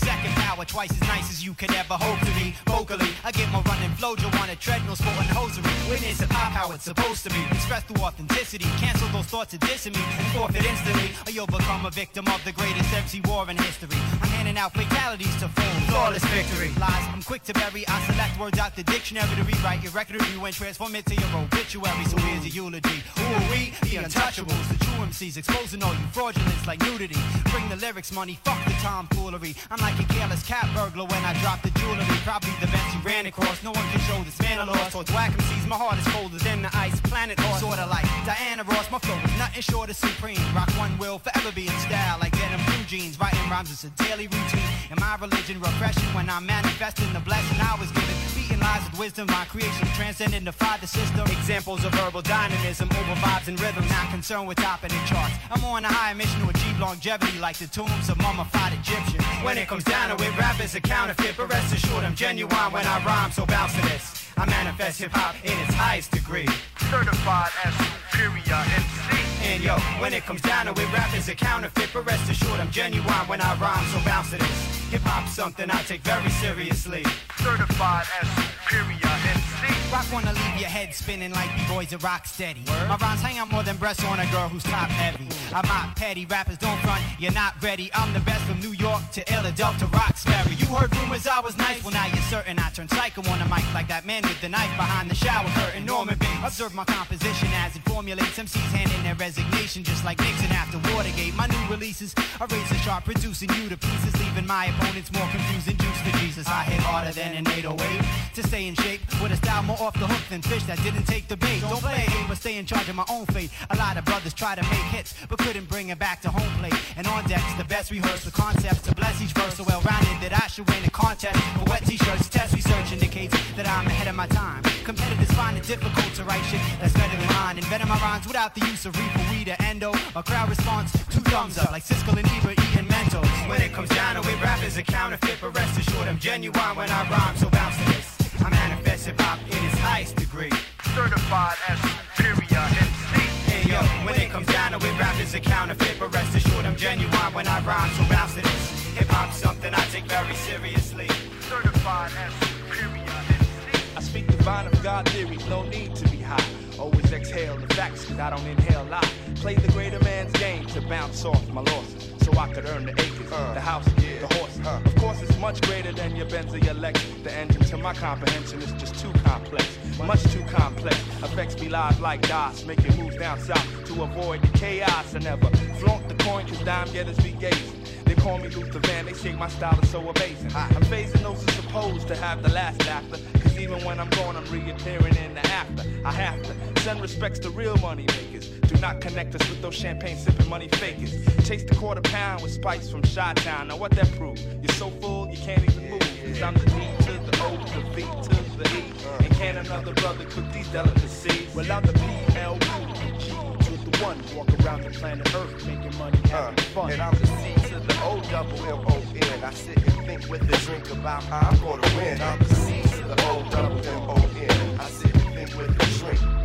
Second 0.02 0.34
power. 0.36 0.65
Twice 0.65 0.91
as 0.91 1.02
nice 1.07 1.30
as 1.30 1.45
you 1.45 1.53
could 1.53 1.73
ever 1.73 1.95
hope 1.95 2.19
to 2.19 2.34
be. 2.40 2.53
Vocally, 2.68 3.11
I 3.23 3.32
get 3.32 3.49
my 3.52 3.61
running 3.61 3.94
flow. 3.98 4.15
You 4.18 4.28
on 4.41 4.49
a 4.49 4.56
treadmill, 4.56 4.95
sporting 4.95 5.32
hosiery. 5.32 5.73
Witness 5.90 6.19
hip 6.19 6.32
hop 6.32 6.52
how 6.52 6.72
it's 6.73 6.86
supposed 6.86 7.23
to 7.23 7.30
be. 7.30 7.41
Express 7.52 7.84
through 7.84 8.03
authenticity. 8.03 8.65
Cancel 8.78 9.07
those 9.10 9.26
thoughts 9.26 9.53
of 9.53 9.60
dissing 9.61 9.95
me 9.95 10.03
and 10.18 10.28
forfeit 10.34 10.65
instantly. 10.65 11.10
You'll 11.32 11.48
become 11.48 11.86
a 11.86 11.91
victim 11.91 12.28
of 12.28 12.44
the 12.44 12.52
greatest 12.52 12.91
MC 12.94 13.22
war 13.26 13.49
in 13.49 13.57
history. 13.57 13.98
I'm 14.22 14.30
handing 14.38 14.57
out 14.57 14.73
fatalities 14.73 15.36
to 15.41 15.48
fools. 15.49 15.84
Flawless 15.90 16.26
victory. 16.26 16.72
Lies, 16.80 17.06
I'm 17.14 17.23
quick 17.23 17.44
to 17.44 17.53
bury. 17.53 17.88
I 17.88 17.98
select 18.10 18.40
words 18.40 18.60
out 18.60 18.76
the 18.76 18.84
dictionary 18.84 19.36
to 19.36 19.44
rewrite 19.44 19.84
your 19.84 19.91
record 19.94 20.15
review 20.22 20.44
and 20.45 20.53
transform 20.53 20.95
it 20.95 21.06
to 21.07 21.15
your 21.15 21.32
obituary. 21.36 22.06
So 22.06 22.18
here's 22.18 22.45
a 22.45 22.49
eulogy. 22.49 23.03
Who 23.18 23.26
are 23.36 23.49
we? 23.52 23.73
The 23.88 23.98
untouchables. 24.03 24.80
MCs 25.02 25.38
exposing 25.38 25.82
all 25.84 25.94
you 25.94 26.06
fraudulence 26.11 26.68
like 26.68 26.80
nudity. 26.82 27.19
Bring 27.52 27.68
the 27.69 27.76
lyrics, 27.76 28.11
money, 28.11 28.38
fuck 28.44 28.64
the 28.65 28.73
tomfoolery. 28.82 29.56
I'm 29.69 29.80
like 29.80 29.99
a 29.99 30.03
careless 30.14 30.45
cat 30.45 30.68
burglar 30.76 31.06
when 31.06 31.23
I 31.26 31.34
drop 31.41 31.61
the 31.61 31.72
jewelry. 31.80 32.06
Probably 32.23 32.52
the 32.60 32.68
best 32.68 32.95
you 32.95 33.02
ran 33.02 33.26
across. 33.26 33.64
No 33.64 33.72
one 33.72 33.86
can 33.90 33.99
show 34.02 34.23
this 34.23 34.40
man 34.41 34.60
a 34.60 34.65
loss. 34.65 34.91
Towards 34.91 35.11
whack 35.11 35.32
MCs, 35.32 35.60
my 35.72 35.77
heart 35.77 35.98
is 35.98 36.07
colder 36.11 36.35
than 36.43 36.61
the 36.61 36.69
ice 36.76 36.99
planet 36.99 37.39
Hoth. 37.39 37.64
Sorta 37.64 37.88
like 37.88 38.03
Diana 38.27 38.64
Ross, 38.68 38.91
my 38.91 38.99
flow 38.99 39.15
is 39.23 39.31
nothing 39.39 39.61
short 39.61 39.89
of 39.89 39.95
supreme. 39.95 40.43
Rock 40.53 40.68
one 40.76 40.91
will 40.99 41.18
forever 41.18 41.49
be 41.56 41.64
in 41.72 41.77
style 41.80 42.19
like 42.19 42.35
denim 42.35 42.60
blue 42.68 42.84
jeans. 42.91 43.18
Writing 43.18 43.39
rhymes 43.49 43.72
is 43.72 43.85
a 43.85 43.91
daily 44.03 44.27
routine. 44.27 44.68
And 44.91 44.99
my 44.99 45.15
religion 45.15 45.61
refreshing 45.61 46.11
when 46.11 46.30
I'm 46.30 46.45
manifesting 46.45 47.07
the 47.14 47.22
blessing 47.22 47.56
I 47.64 47.80
was 47.80 47.89
given. 47.95 48.15
Beating 48.35 48.60
lies 48.60 48.84
with 48.91 48.99
wisdom, 48.99 49.27
my 49.31 49.45
creation 49.48 49.88
transcending 49.95 50.43
the 50.43 50.52
father 50.52 50.88
system. 50.88 51.23
Examples 51.31 51.85
of 51.85 51.95
verbal 51.95 52.22
dynamism 52.22 52.89
over 52.91 53.15
vibes 53.23 53.48
and 53.48 53.56
rhythm. 53.61 53.88
Not 53.88 54.11
concerned 54.11 54.49
with 54.49 54.57
topping 54.57 54.91
the 54.91 54.99
charts. 55.07 55.35
I'm 55.52 55.64
on 55.64 55.85
a 55.85 55.88
high 55.88 56.11
mission 56.11 56.41
to 56.41 56.49
achieve 56.49 56.77
longevity 56.81 57.39
like 57.39 57.56
the 57.56 57.68
tombs 57.68 58.10
of 58.10 58.18
mummified 58.18 58.73
Egyptians. 58.73 59.23
When 59.39 59.57
it 59.57 59.69
comes 59.69 59.85
down 59.85 60.11
to 60.11 60.19
it, 60.19 60.38
rap 60.38 60.60
is 60.60 60.76
a 60.76 60.81
counterfeit, 60.81 61.35
but 61.38 61.48
rest 61.48 61.73
assured 61.73 62.03
I'm 62.03 62.15
genuine 62.15 62.72
when 62.76 62.85
I 62.85 62.99
rhyme, 63.06 63.31
so 63.31 63.45
bounce 63.45 63.73
to 63.76 63.81
this. 63.84 64.20
I 64.37 64.45
manifest 64.45 65.01
hip 65.01 65.11
hop 65.11 65.35
in 65.43 65.57
its 65.59 65.73
highest 65.73 66.11
degree. 66.11 66.47
Certified 66.89 67.51
as 67.63 67.73
superior 68.11 68.61
MC. 68.75 69.21
And 69.43 69.63
yo, 69.63 69.75
when 69.99 70.13
it 70.13 70.23
comes 70.25 70.41
down 70.41 70.65
to 70.65 70.71
it, 70.71 70.93
rap 70.93 71.15
is 71.15 71.27
a 71.29 71.35
counterfeit, 71.35 71.89
but 71.93 72.05
rest 72.05 72.29
assured 72.29 72.59
I'm 72.59 72.71
genuine 72.71 73.25
when 73.27 73.41
I 73.41 73.55
rhyme, 73.59 73.85
so 73.87 73.99
bounce 74.05 74.31
to 74.31 74.37
this. 74.37 74.89
Hip 74.91 75.01
hop's 75.01 75.33
something 75.33 75.69
I 75.69 75.81
take 75.83 76.01
very 76.01 76.29
seriously. 76.29 77.03
Certified 77.37 78.05
as 78.21 78.27
superior 78.29 78.60
MC. 78.73 79.91
Rock 79.91 80.06
wanna 80.14 80.31
leave 80.31 80.57
your 80.57 80.69
head 80.69 80.93
spinning 80.93 81.31
like 81.31 81.49
B-boys 81.57 81.91
at 81.91 82.02
rock 82.03 82.26
steady. 82.26 82.61
My 82.65 82.95
rhymes 82.95 83.22
hang 83.22 83.38
out 83.38 83.52
more 83.52 83.64
than 83.64 83.76
breasts 83.77 84.03
on 84.06 84.19
a 84.19 84.26
girl 84.31 84.48
who's 84.48 84.64
top 84.64 84.89
heavy. 84.89 85.27
I'm 85.53 85.68
not 85.68 85.95
petty, 85.95 86.26
rappers 86.26 86.57
don't 86.57 86.80
front, 86.80 87.03
you're 87.19 87.34
not 87.34 87.61
ready. 87.61 87.91
I'm 87.93 88.14
the 88.14 88.22
best 88.22 88.41
from 88.45 88.60
New 88.60 88.72
York 88.72 89.02
to 89.11 89.22
Philadelphia 89.27 89.80
to 89.80 89.85
Roxbury. 89.88 90.56
You 90.56 90.68
heard 90.68 90.95
rumors 90.95 91.27
I 91.27 91.39
was 91.41 91.57
nice, 91.57 91.84
well 91.84 91.93
now 91.93 92.06
you're 92.07 92.27
certain 92.31 92.57
I 92.60 92.69
turned 92.69 92.89
psycho 92.91 93.22
on 93.30 93.39
the 93.39 93.45
mic 93.45 93.65
like 93.73 93.88
that 93.89 94.06
man 94.06 94.23
with 94.23 94.39
the 94.39 94.49
knife 94.49 94.72
behind 94.77 95.10
the 95.11 95.15
shower 95.15 95.49
curtain. 95.49 95.85
Norman 95.85 96.18
Bates. 96.18 96.31
Observe 96.43 96.73
my 96.73 96.85
composition 96.85 97.49
as 97.56 97.76
it 97.76 97.84
formulates. 97.84 98.38
MCs 98.38 98.72
handing 98.72 99.03
their 99.03 99.15
resignation 99.15 99.84
just 99.84 100.06
like 100.06 100.19
Nixon 100.19 100.52
after 100.52 100.80
Watergate. 100.93 101.35
My 101.35 101.48
new 101.48 101.64
releases 101.69 102.15
are 102.39 102.48
razor 102.48 102.76
sharp, 102.76 103.06
producing 103.06 103.49
you 103.56 103.69
to 103.69 103.77
pieces, 103.77 104.14
leaving 104.23 104.48
my 104.48 104.65
opponents 104.68 105.11
more 105.11 105.27
confused 105.30 105.68
than 105.68 105.77
juice 105.77 106.02
for 106.02 106.18
Jesus. 106.19 106.48
I 106.48 106.64
hit 106.64 106.80
harder 106.80 107.11
than 107.11 107.35
an 107.35 107.48
808 107.48 108.02
to 108.35 108.43
stay 108.48 108.60
in 108.67 108.75
shape 108.75 109.01
with 109.21 109.31
a 109.31 109.35
style 109.38 109.63
more 109.63 109.77
off 109.79 109.93
the 109.93 110.07
hook 110.07 110.21
than 110.29 110.41
fish 110.41 110.63
that 110.63 110.81
didn't 110.83 111.03
take 111.03 111.27
the 111.27 111.38
bait. 111.38 111.61
Don't 111.61 111.81
play 111.81 112.03
a 112.05 112.09
game, 112.11 112.27
but 112.27 112.38
stay 112.38 112.57
in 112.57 112.65
charge 112.65 112.88
of 112.89 112.95
my 112.95 113.05
own 113.09 113.25
fate. 113.27 113.49
A 113.69 113.75
lot 113.77 113.97
of 113.97 114.05
brothers 114.05 114.33
try 114.33 114.55
to 114.55 114.63
make 114.63 114.88
hits, 114.95 115.13
but 115.29 115.39
couldn't 115.39 115.67
bring 115.69 115.89
it 115.89 115.99
back 115.99 116.21
to 116.21 116.29
home 116.29 116.51
plate. 116.59 116.75
And 116.97 117.07
on 117.07 117.23
deck's 117.27 117.53
the 117.55 117.63
best 117.63 117.91
rehearsed 117.91 118.25
with 118.25 118.33
concepts 118.33 118.81
to 118.83 118.95
bless 118.95 119.21
each 119.21 119.31
verse 119.33 119.55
so 119.55 119.63
well 119.63 119.81
rounded 119.81 120.17
that 120.21 120.33
I 120.33 120.47
should 120.47 120.69
win 120.69 120.83
a 120.85 120.89
contest 120.89 121.39
for 121.57 121.63
wet 121.69 121.85
t-shirts. 121.85 122.29
Test 122.29 122.53
research 122.53 122.91
indicates 122.91 123.35
that 123.55 123.67
I'm 123.67 123.88
ahead 123.88 124.07
of 124.07 124.15
my 124.15 124.27
time. 124.27 124.63
Competitors 124.83 125.31
find 125.31 125.57
it 125.57 125.63
difficult 125.63 126.13
to 126.15 126.23
write 126.23 126.43
shit 126.45 126.61
that's 126.79 126.93
better 126.93 127.17
than 127.17 127.27
mine. 127.27 127.57
Inventing 127.57 127.89
my 127.89 127.99
rhymes 127.99 128.27
without 128.27 128.53
the 128.55 128.65
use 128.67 128.85
of 128.85 128.95
reefer, 128.97 129.25
weed, 129.31 129.49
or 129.49 129.57
endo. 129.63 129.91
My 130.15 130.21
crowd 130.21 130.49
responds 130.49 130.91
two 131.09 131.21
thumbs 131.31 131.57
up 131.57 131.71
like 131.71 131.83
Siskel 131.83 132.17
and 132.17 132.27
Ebert 132.38 132.59
eating 132.59 132.88
Mentos. 132.88 133.49
When 133.49 133.61
it 133.61 133.73
comes 133.73 133.89
down 133.89 134.21
to 134.21 134.29
it, 134.29 134.41
rap 134.41 134.63
is 134.63 134.77
a 134.77 134.83
counterfeit, 134.83 135.38
but 135.41 135.55
rest 135.55 135.79
assured 135.79 136.07
I'm 136.07 136.19
genuine 136.19 136.75
when 136.75 136.89
I 136.89 137.09
rhyme, 137.09 137.38
so 137.38 137.49
bounce 137.49 137.77
to 137.77 137.85
this. 137.85 138.20
I 138.43 138.49
manifest 138.49 139.05
hip 139.05 139.19
hop 139.19 139.39
in 139.39 139.65
its 139.65 139.77
highest 139.77 140.15
degree. 140.15 140.51
Certified 140.95 141.57
as 141.68 141.80
superior 141.80 142.65
MC. 142.81 143.22
Hey 143.51 143.69
yo, 143.69 143.80
when 144.05 144.15
it 144.19 144.30
comes 144.30 144.47
down 144.47 144.72
to 144.72 144.77
it, 144.77 144.99
rap 144.99 145.19
is 145.19 145.34
a 145.35 145.39
counterfeit, 145.39 145.97
but 145.99 146.13
rest 146.13 146.35
assured 146.35 146.65
I'm 146.65 146.76
genuine 146.76 147.34
when 147.34 147.47
I 147.47 147.59
rhyme, 147.61 147.91
so 147.91 148.03
bounce 148.09 148.34
to 148.34 148.41
this. 148.41 148.95
Hip 148.95 149.07
hop's 149.09 149.38
something 149.38 149.73
I 149.73 149.84
take 149.91 150.05
very 150.05 150.34
seriously. 150.35 151.07
Certified 151.41 152.11
as 152.18 152.34
superior 152.34 153.03
MC. 153.30 153.95
I 153.95 154.01
speak 154.01 154.27
divine 154.27 154.68
of 154.68 154.81
God 154.81 155.07
theories, 155.09 155.45
no 155.47 155.63
need 155.63 155.95
to 155.95 156.09
be 156.09 156.18
high. 156.18 156.43
Always 156.80 157.11
exhale 157.11 157.57
the 157.57 157.72
facts, 157.76 158.05
cause 158.05 158.19
I 158.19 158.31
don't 158.31 158.45
inhale 158.47 158.85
lie. 158.85 159.07
Play 159.35 159.55
the 159.55 159.72
greater 159.72 159.99
man's 159.99 160.34
game 160.34 160.65
to 160.68 160.81
bounce 160.81 161.26
off 161.26 161.47
my 161.49 161.61
losses. 161.61 162.10
So 162.22 162.38
I 162.38 162.48
could 162.53 162.65
earn 162.65 162.85
the 162.85 162.91
acres, 162.91 163.31
uh. 163.31 163.53
the 163.53 163.61
house, 163.61 163.88
yeah. 163.98 164.19
the 164.19 164.34
horse. 164.35 164.60
Uh. 164.64 164.81
Of 164.85 164.95
course, 164.95 165.22
it's 165.22 165.38
much 165.38 165.61
greater 165.61 165.91
than 165.91 166.15
your 166.15 166.27
Benz 166.27 166.53
or 166.53 166.60
your 166.60 166.76
Lexus. 166.76 167.23
The 167.23 167.34
engine, 167.34 167.61
to 167.64 167.77
my 167.77 167.93
comprehension, 167.93 168.61
is 168.61 168.72
just 168.73 168.95
too 168.99 169.11
complex, 169.23 169.77
much 169.98 170.23
too 170.31 170.43
complex. 170.45 170.98
Affects 171.23 171.60
me 171.61 171.69
live 171.69 171.99
like 171.99 172.22
DOS, 172.27 172.65
making 172.65 172.95
moves 172.98 173.18
down 173.18 173.39
south 173.39 173.85
to 173.85 174.03
avoid 174.03 174.41
the 174.41 174.57
chaos. 174.57 175.15
I 175.15 175.19
never 175.19 175.49
flaunt 175.80 176.07
the 176.07 176.15
coin, 176.23 176.48
cause 176.48 176.60
dime 176.60 176.91
getters 176.91 177.18
be 177.18 177.31
gazing. 177.31 177.81
They 178.06 178.15
call 178.15 178.38
me 178.38 178.49
Luther 178.49 178.80
Van, 178.80 179.06
they 179.06 179.14
say 179.14 179.31
my 179.34 179.48
style 179.48 179.80
is 179.81 179.89
so 179.89 179.99
amazing. 180.02 180.52
I'm 180.53 180.84
phasing 180.84 181.22
those 181.22 181.41
who 181.43 181.52
supposed 181.52 182.07
to 182.10 182.15
have 182.18 182.43
the 182.43 182.49
last 182.49 182.85
laughter. 182.85 183.18
Cause 183.39 183.57
even 183.57 183.84
when 183.85 183.99
I'm 183.99 184.10
gone, 184.10 184.35
I'm 184.35 184.45
reappearing 184.52 185.15
in 185.15 185.34
the 185.34 185.45
after. 185.48 185.84
I 186.03 186.11
have 186.11 186.41
to 186.43 186.70
send 186.81 186.99
respects 186.99 187.37
to 187.37 187.49
real 187.51 187.77
money 187.77 188.07
makers. 188.07 188.47
Do 188.47 188.75
not 188.81 189.01
connect 189.01 189.35
us 189.35 189.47
with 189.49 189.61
those 189.61 189.75
champagne 189.75 190.17
sipping 190.17 190.49
money 190.49 190.67
fakers. 190.67 191.13
Chase 191.47 191.63
the 191.63 191.75
quarter 191.75 192.01
pound 192.01 192.41
with 192.41 192.51
spice 192.51 192.89
from 192.89 193.03
Shot 193.03 193.37
Town. 193.37 193.67
Now 193.67 193.77
what 193.77 193.91
that 193.91 194.11
prove? 194.17 194.39
You're 194.63 194.73
so 194.73 194.89
full, 194.89 195.29
you 195.29 195.37
can't 195.37 195.61
even 195.61 195.91
move. 195.91 196.01
Cause 196.01 196.41
I'm 196.41 196.55
the 196.55 196.65
D 196.65 196.73
to 197.05 197.13
the 197.29 197.43
O, 197.43 197.57
the 197.57 197.81
V 197.93 198.01
to 198.01 198.57
the 198.57 198.77
E. 198.79 198.83
And 199.19 199.31
can 199.35 199.57
another 199.57 199.93
brother 199.93 200.25
cook 200.25 200.45
these 200.51 200.67
delicacies? 200.69 201.53
Well, 201.53 201.71
I'm 201.71 201.83
the 201.83 201.93
PLU, 201.93 203.19
G 203.19 203.29
to 203.29 203.91
the 203.91 203.97
one. 204.03 204.17
Walk 204.35 204.49
around 204.65 204.81
the 204.81 204.89
planet 204.89 205.31
Earth, 205.35 205.67
making 205.67 205.95
money, 205.99 206.17
uh, 206.25 206.27
having 206.29 206.63
fun. 206.73 206.91
And 206.91 207.01
I'm 207.01 207.13
the 207.19 207.27
C 207.27 207.53
to 207.69 207.79
the 207.79 207.95
O 208.01 208.19
double 208.31 208.57
M 208.65 208.83
O 208.87 209.03
N. 209.13 209.43
I 209.43 209.53
sit 209.53 209.77
and 209.77 210.05
think 210.07 210.27
with 210.29 210.41
a 210.49 210.57
drink 210.65 210.89
about 210.89 211.23
how 211.25 211.47
I'm 211.47 211.59
gonna 211.59 211.95
win. 211.95 212.19
I'm 212.21 212.39
the 212.39 212.55
C 212.55 212.81
to 212.81 213.03
the 213.03 213.21
O 213.29 213.45
double 213.51 213.85
M 213.85 214.09
O 214.09 214.29
N. 214.39 214.79
I 214.79 214.85
sit 214.89 215.13
and 215.13 215.35
think 215.35 215.55
with 215.55 215.69
a 215.69 215.99
drink. 215.99 216.40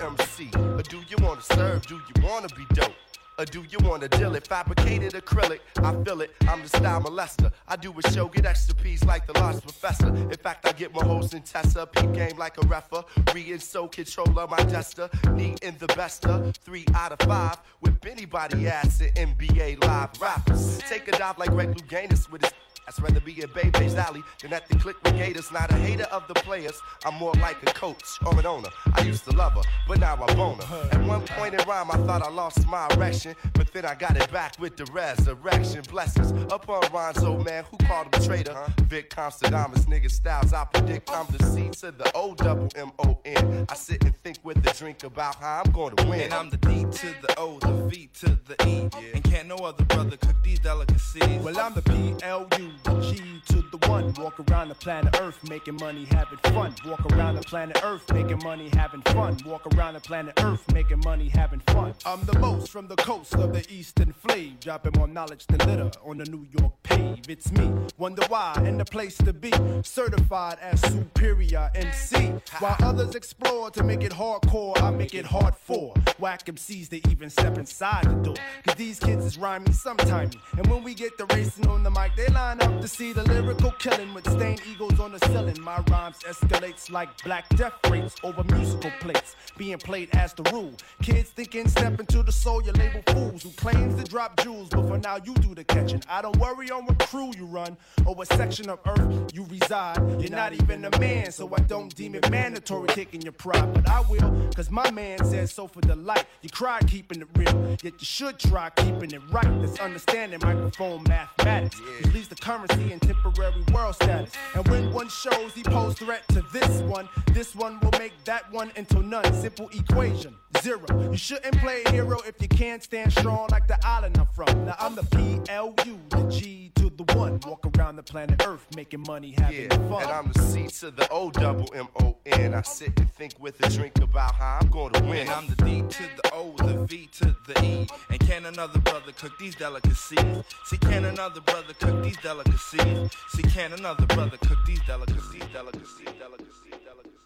MC? 0.00 0.50
Or 0.56 0.82
do 0.82 1.00
you 1.08 1.16
wanna 1.20 1.42
serve? 1.42 1.86
Do 1.86 1.96
you 1.96 2.22
wanna 2.22 2.48
be 2.48 2.64
dope? 2.74 2.94
Or 3.38 3.44
do 3.44 3.64
you 3.70 3.78
wanna 3.82 4.08
deal 4.08 4.34
it? 4.34 4.46
Fabricated 4.46 5.12
acrylic, 5.12 5.60
I 5.76 5.92
feel 6.02 6.20
it. 6.22 6.34
I'm 6.48 6.62
the 6.62 6.68
style 6.68 7.00
molester. 7.00 7.52
I 7.68 7.76
do 7.76 7.94
a 7.96 8.10
show, 8.10 8.26
get 8.26 8.46
extra 8.46 8.74
P's 8.74 9.04
like 9.04 9.26
the 9.26 9.32
Large 9.38 9.62
Professor. 9.62 10.08
In 10.08 10.30
fact, 10.30 10.66
I 10.66 10.72
get 10.72 10.92
my 10.92 11.04
hoes 11.04 11.34
in 11.34 11.42
Tessa. 11.42 11.86
Peep 11.86 12.12
game 12.12 12.36
like 12.36 12.56
a 12.58 12.66
refer. 12.66 13.04
Re 13.32 13.52
and 13.52 13.62
so 13.62 13.86
controller, 13.86 14.48
my 14.48 14.58
jester. 14.64 15.08
Need 15.32 15.62
in 15.62 15.76
the 15.78 15.86
bester. 15.88 16.52
Three 16.64 16.84
out 16.94 17.12
of 17.12 17.20
five. 17.28 17.58
Whip 17.80 18.04
anybody 18.06 18.66
ass 18.66 19.00
in 19.00 19.12
NBA 19.14 19.84
live 19.84 20.20
rappers. 20.20 20.78
Take 20.88 21.06
a 21.06 21.12
dive 21.12 21.38
like 21.38 21.50
Greg 21.50 21.74
Louganis 21.76 22.28
with 22.30 22.42
his 22.42 22.52
I'd 22.88 23.02
rather 23.02 23.20
be 23.20 23.42
in 23.42 23.50
Bebe's 23.50 23.94
alley 23.96 24.22
than 24.40 24.54
at 24.54 24.66
the 24.66 24.78
click 24.78 24.96
with 25.04 25.14
Gators. 25.14 25.52
Not 25.52 25.70
a 25.70 25.74
hater 25.74 26.04
of 26.04 26.26
the 26.26 26.34
players, 26.34 26.80
I'm 27.04 27.14
more 27.14 27.34
like 27.34 27.62
a 27.62 27.72
coach 27.74 28.18
or 28.24 28.38
an 28.38 28.46
owner. 28.46 28.70
I 28.94 29.02
used 29.02 29.24
to 29.24 29.36
love 29.36 29.52
her, 29.52 29.62
but 29.86 30.00
now 30.00 30.14
I 30.14 30.34
bone 30.34 30.58
her. 30.58 30.88
At 30.92 31.04
one 31.04 31.20
point 31.22 31.52
in 31.52 31.60
rhyme, 31.68 31.90
I 31.90 31.98
thought 31.98 32.22
I 32.22 32.30
lost 32.30 32.66
my 32.66 32.88
erection, 32.92 33.36
but 33.52 33.70
then 33.74 33.84
I 33.84 33.94
got 33.94 34.16
it 34.16 34.32
back 34.32 34.58
with 34.58 34.76
the 34.78 34.86
resurrection. 34.86 35.82
Blessings 35.90 36.30
upon 36.50 36.82
Ron's 36.90 37.22
old 37.22 37.44
man, 37.44 37.64
who 37.70 37.76
called 37.86 38.06
him 38.06 38.22
a 38.22 38.24
traitor. 38.24 38.56
Vic 38.84 39.10
Constadamus, 39.10 39.84
nigga 39.84 40.10
styles, 40.10 40.54
I 40.54 40.64
predict 40.64 41.10
I'm 41.10 41.26
the 41.36 41.44
C 41.44 41.68
to 41.80 41.92
the 41.92 42.10
O 42.14 42.34
double 42.34 42.70
M 42.74 42.92
O 43.00 43.18
N. 43.26 43.66
I 43.68 43.74
sit 43.74 44.02
and 44.04 44.16
think 44.22 44.38
with 44.42 44.66
a 44.66 44.74
drink 44.74 45.04
about 45.04 45.36
how 45.36 45.62
I'm 45.64 45.72
going 45.72 45.94
to 45.96 46.06
win. 46.06 46.20
And 46.22 46.34
I'm 46.34 46.48
the 46.48 46.56
D 46.56 46.84
to 46.84 47.06
the 47.20 47.34
O, 47.36 47.58
the 47.58 47.86
V 47.88 48.08
to 48.20 48.38
the 48.46 48.66
E. 48.66 48.88
yeah. 48.94 49.00
And 49.14 49.24
can't 49.24 49.46
no 49.48 49.56
other 49.56 49.84
brother 49.84 50.16
cook 50.16 50.36
these 50.42 50.58
delicacies. 50.58 51.42
Well, 51.42 51.58
I'm 51.58 51.74
the 51.74 51.82
PLU, 51.82 52.48
the 52.48 52.77
G 53.02 53.42
to 53.48 53.62
the 53.70 53.88
one. 53.88 54.12
Walk 54.14 54.38
around 54.50 54.68
the 54.68 54.74
planet 54.74 55.18
Earth, 55.20 55.38
making 55.48 55.76
money, 55.76 56.04
having 56.10 56.38
fun. 56.38 56.74
Walk 56.86 57.04
around 57.12 57.36
the 57.36 57.42
planet 57.42 57.80
Earth, 57.82 58.12
making 58.12 58.40
money, 58.44 58.68
having 58.74 59.02
fun. 59.02 59.36
Walk 59.44 59.66
around 59.74 59.94
the 59.94 60.00
planet 60.00 60.34
Earth, 60.42 60.64
making 60.72 61.00
money, 61.00 61.28
having 61.28 61.60
fun. 61.60 61.94
I'm 62.04 62.24
the 62.24 62.38
most 62.38 62.70
from 62.70 62.88
the 62.88 62.96
coast 62.96 63.34
of 63.34 63.52
the 63.52 63.64
eastern 63.72 64.12
flave, 64.12 64.60
dropping 64.60 64.92
more 64.96 65.08
knowledge 65.08 65.46
than 65.46 65.58
litter 65.68 65.90
on 66.04 66.18
the 66.18 66.24
New 66.26 66.46
York 66.58 66.72
pave. 66.82 67.28
It's 67.28 67.50
me, 67.52 67.70
wonder 67.96 68.22
why, 68.28 68.54
and 68.64 68.80
the 68.80 68.84
place 68.84 69.16
to 69.18 69.32
be. 69.32 69.52
Certified 69.82 70.58
as 70.60 70.80
superior 70.80 71.70
MC. 71.74 72.32
While 72.58 72.76
others 72.80 73.14
explore 73.14 73.70
to 73.70 73.82
make 73.82 74.02
it 74.02 74.12
hardcore, 74.12 74.80
I 74.82 74.90
make 74.90 75.14
it 75.14 75.24
hard 75.24 75.54
for 75.54 75.94
whack 76.18 76.44
MCs 76.46 76.88
to 76.90 77.10
even 77.10 77.30
step 77.30 77.58
inside 77.58 78.04
the 78.04 78.14
door. 78.14 78.34
Cause 78.66 78.74
these 78.76 78.98
kids 78.98 79.24
is 79.24 79.38
rhyming 79.38 79.72
sometime. 79.72 80.30
And 80.56 80.66
when 80.66 80.82
we 80.82 80.94
get 80.94 81.16
the 81.18 81.26
racing 81.26 81.68
on 81.68 81.82
the 81.82 81.90
mic, 81.90 82.16
they 82.16 82.28
line 82.28 82.60
up 82.60 82.67
to 82.80 82.88
see 82.88 83.12
the 83.12 83.22
lyrical 83.24 83.70
killing 83.72 84.12
with 84.14 84.28
stained 84.30 84.62
eagles 84.70 85.00
on 85.00 85.12
the 85.12 85.18
ceiling. 85.26 85.60
My 85.62 85.82
rhymes 85.90 86.18
escalates 86.20 86.90
like 86.90 87.08
black 87.24 87.48
death 87.56 87.74
rates 87.90 88.16
over 88.22 88.44
musical 88.44 88.90
plates, 89.00 89.36
being 89.56 89.78
played 89.78 90.08
as 90.14 90.32
the 90.34 90.42
rule. 90.52 90.72
Kids 91.02 91.30
thinking 91.30 91.68
step 91.68 91.98
into 91.98 92.22
the 92.22 92.32
soul, 92.32 92.62
you 92.62 92.72
label 92.72 93.02
fools 93.12 93.42
who 93.42 93.50
claims 93.50 93.94
to 94.02 94.04
drop 94.08 94.40
jewels, 94.42 94.68
but 94.68 94.86
for 94.86 94.98
now 94.98 95.16
you 95.24 95.34
do 95.34 95.54
the 95.54 95.64
catching. 95.64 96.02
I 96.08 96.22
don't 96.22 96.36
worry 96.38 96.70
on 96.70 96.86
what 96.86 96.98
crew 96.98 97.32
you 97.36 97.46
run 97.46 97.76
or 98.06 98.14
what 98.14 98.28
section 98.28 98.68
of 98.68 98.78
earth 98.86 99.34
you 99.34 99.46
reside. 99.50 99.98
You're 100.20 100.30
not 100.30 100.52
even 100.52 100.84
a 100.84 100.98
man, 100.98 101.32
so 101.32 101.50
I 101.54 101.60
don't 101.60 101.94
deem 101.94 102.14
it 102.14 102.30
mandatory 102.30 102.88
taking 102.88 103.22
your 103.22 103.32
pride, 103.32 103.72
but 103.74 103.88
I 103.88 104.00
will, 104.02 104.48
cause 104.54 104.70
my 104.70 104.90
man 104.90 105.24
says 105.24 105.52
so 105.52 105.66
for 105.66 105.80
delight. 105.80 106.26
You 106.42 106.50
cry 106.50 106.80
keeping 106.86 107.20
it 107.22 107.28
real, 107.36 107.76
yet 107.82 107.94
you 107.98 108.04
should 108.04 108.38
try 108.38 108.70
keeping 108.70 109.12
it 109.12 109.22
right. 109.30 109.60
That's 109.60 109.78
understanding 109.80 110.40
microphone 110.42 111.02
mathematics, 111.04 111.80
which 111.80 112.14
leads 112.14 112.28
to 112.28 112.34
currency 112.66 112.92
and 112.92 113.00
temporary 113.02 113.62
world 113.72 113.94
status. 113.94 114.32
And 114.54 114.66
when 114.68 114.92
one 114.92 115.08
shows 115.08 115.52
he 115.54 115.62
pose 115.62 115.98
threat 115.98 116.26
to 116.28 116.42
this 116.52 116.80
one, 116.82 117.08
this 117.32 117.54
one 117.54 117.78
will 117.80 117.92
make 117.98 118.12
that 118.24 118.50
one 118.52 118.70
into 118.76 119.00
none. 119.02 119.32
Simple 119.34 119.68
equation, 119.70 120.34
zero. 120.62 120.84
You 121.10 121.16
shouldn't 121.16 121.56
play 121.58 121.82
hero 121.90 122.18
if 122.26 122.40
you 122.40 122.48
can't 122.48 122.82
stand 122.82 123.12
strong 123.12 123.48
like 123.50 123.66
the 123.68 123.78
island 123.86 124.18
I'm 124.18 124.26
from. 124.26 124.64
Now 124.66 124.76
I'm 124.78 124.94
the 124.94 125.02
PLU, 125.02 125.98
the 126.10 126.22
G 126.30 126.72
to 126.76 126.90
the 126.90 127.04
one. 127.14 127.40
Walk 127.46 127.66
around 127.78 127.96
the 127.96 128.02
planet 128.02 128.44
Earth 128.46 128.66
making 128.76 129.04
money, 129.06 129.34
having 129.38 129.62
Yeah, 129.70 129.88
fun. 129.88 130.02
and 130.02 130.10
I'm 130.10 130.32
the 130.32 130.42
C 130.42 130.66
to 130.80 130.90
the 130.90 131.08
O 131.10 131.30
double 131.30 131.68
M 131.74 131.88
O 132.02 132.16
N. 132.26 132.54
I 132.54 132.62
sit 132.62 132.98
and 132.98 133.10
think 133.12 133.34
with 133.38 133.64
a 133.64 133.70
drink 133.70 133.98
about 134.00 134.34
how 134.34 134.58
I'm 134.60 134.68
going 134.68 134.92
to 134.94 135.02
win. 135.04 135.18
And 135.20 135.30
I'm 135.30 135.46
the 135.48 135.56
D 135.64 135.82
to 135.82 136.02
the 136.22 136.30
O, 136.34 136.54
the 136.58 136.84
V 136.86 137.08
to 137.20 137.36
the 137.46 137.64
E. 137.64 137.86
And 138.10 138.20
can 138.20 138.46
another 138.46 138.78
brother 138.80 139.12
cook 139.12 139.38
these 139.38 139.54
delicacies? 139.54 140.18
See, 140.64 140.76
can 140.78 141.04
another 141.04 141.40
brother 141.40 141.74
cook 141.78 142.02
these 142.02 142.16
delicacies? 142.18 142.37
See, 142.38 143.42
can 143.42 143.72
another 143.72 144.06
brother 144.06 144.36
cook 144.36 144.58
these 144.64 144.80
delicacies? 144.86 145.42
Delicacies, 145.52 146.06
delicacies, 146.20 146.74
delicacies. 146.84 147.18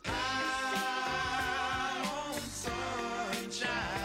And 3.34 4.01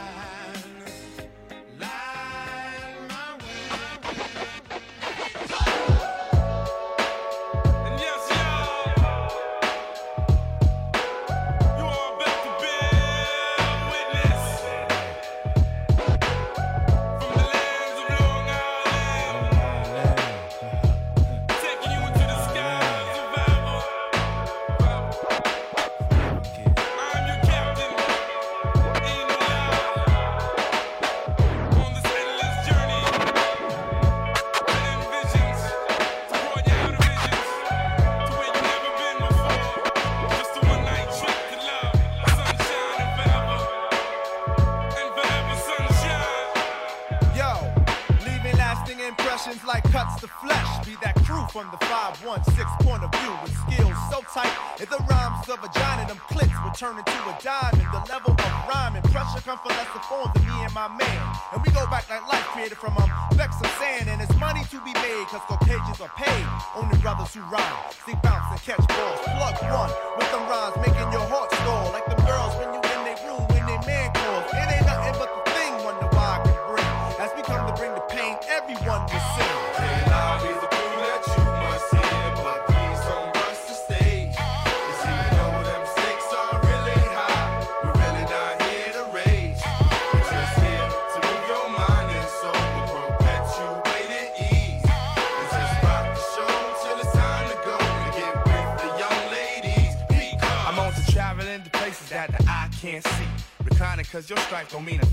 don't 104.69 104.85
mean 104.85 104.99
a 104.99 105.06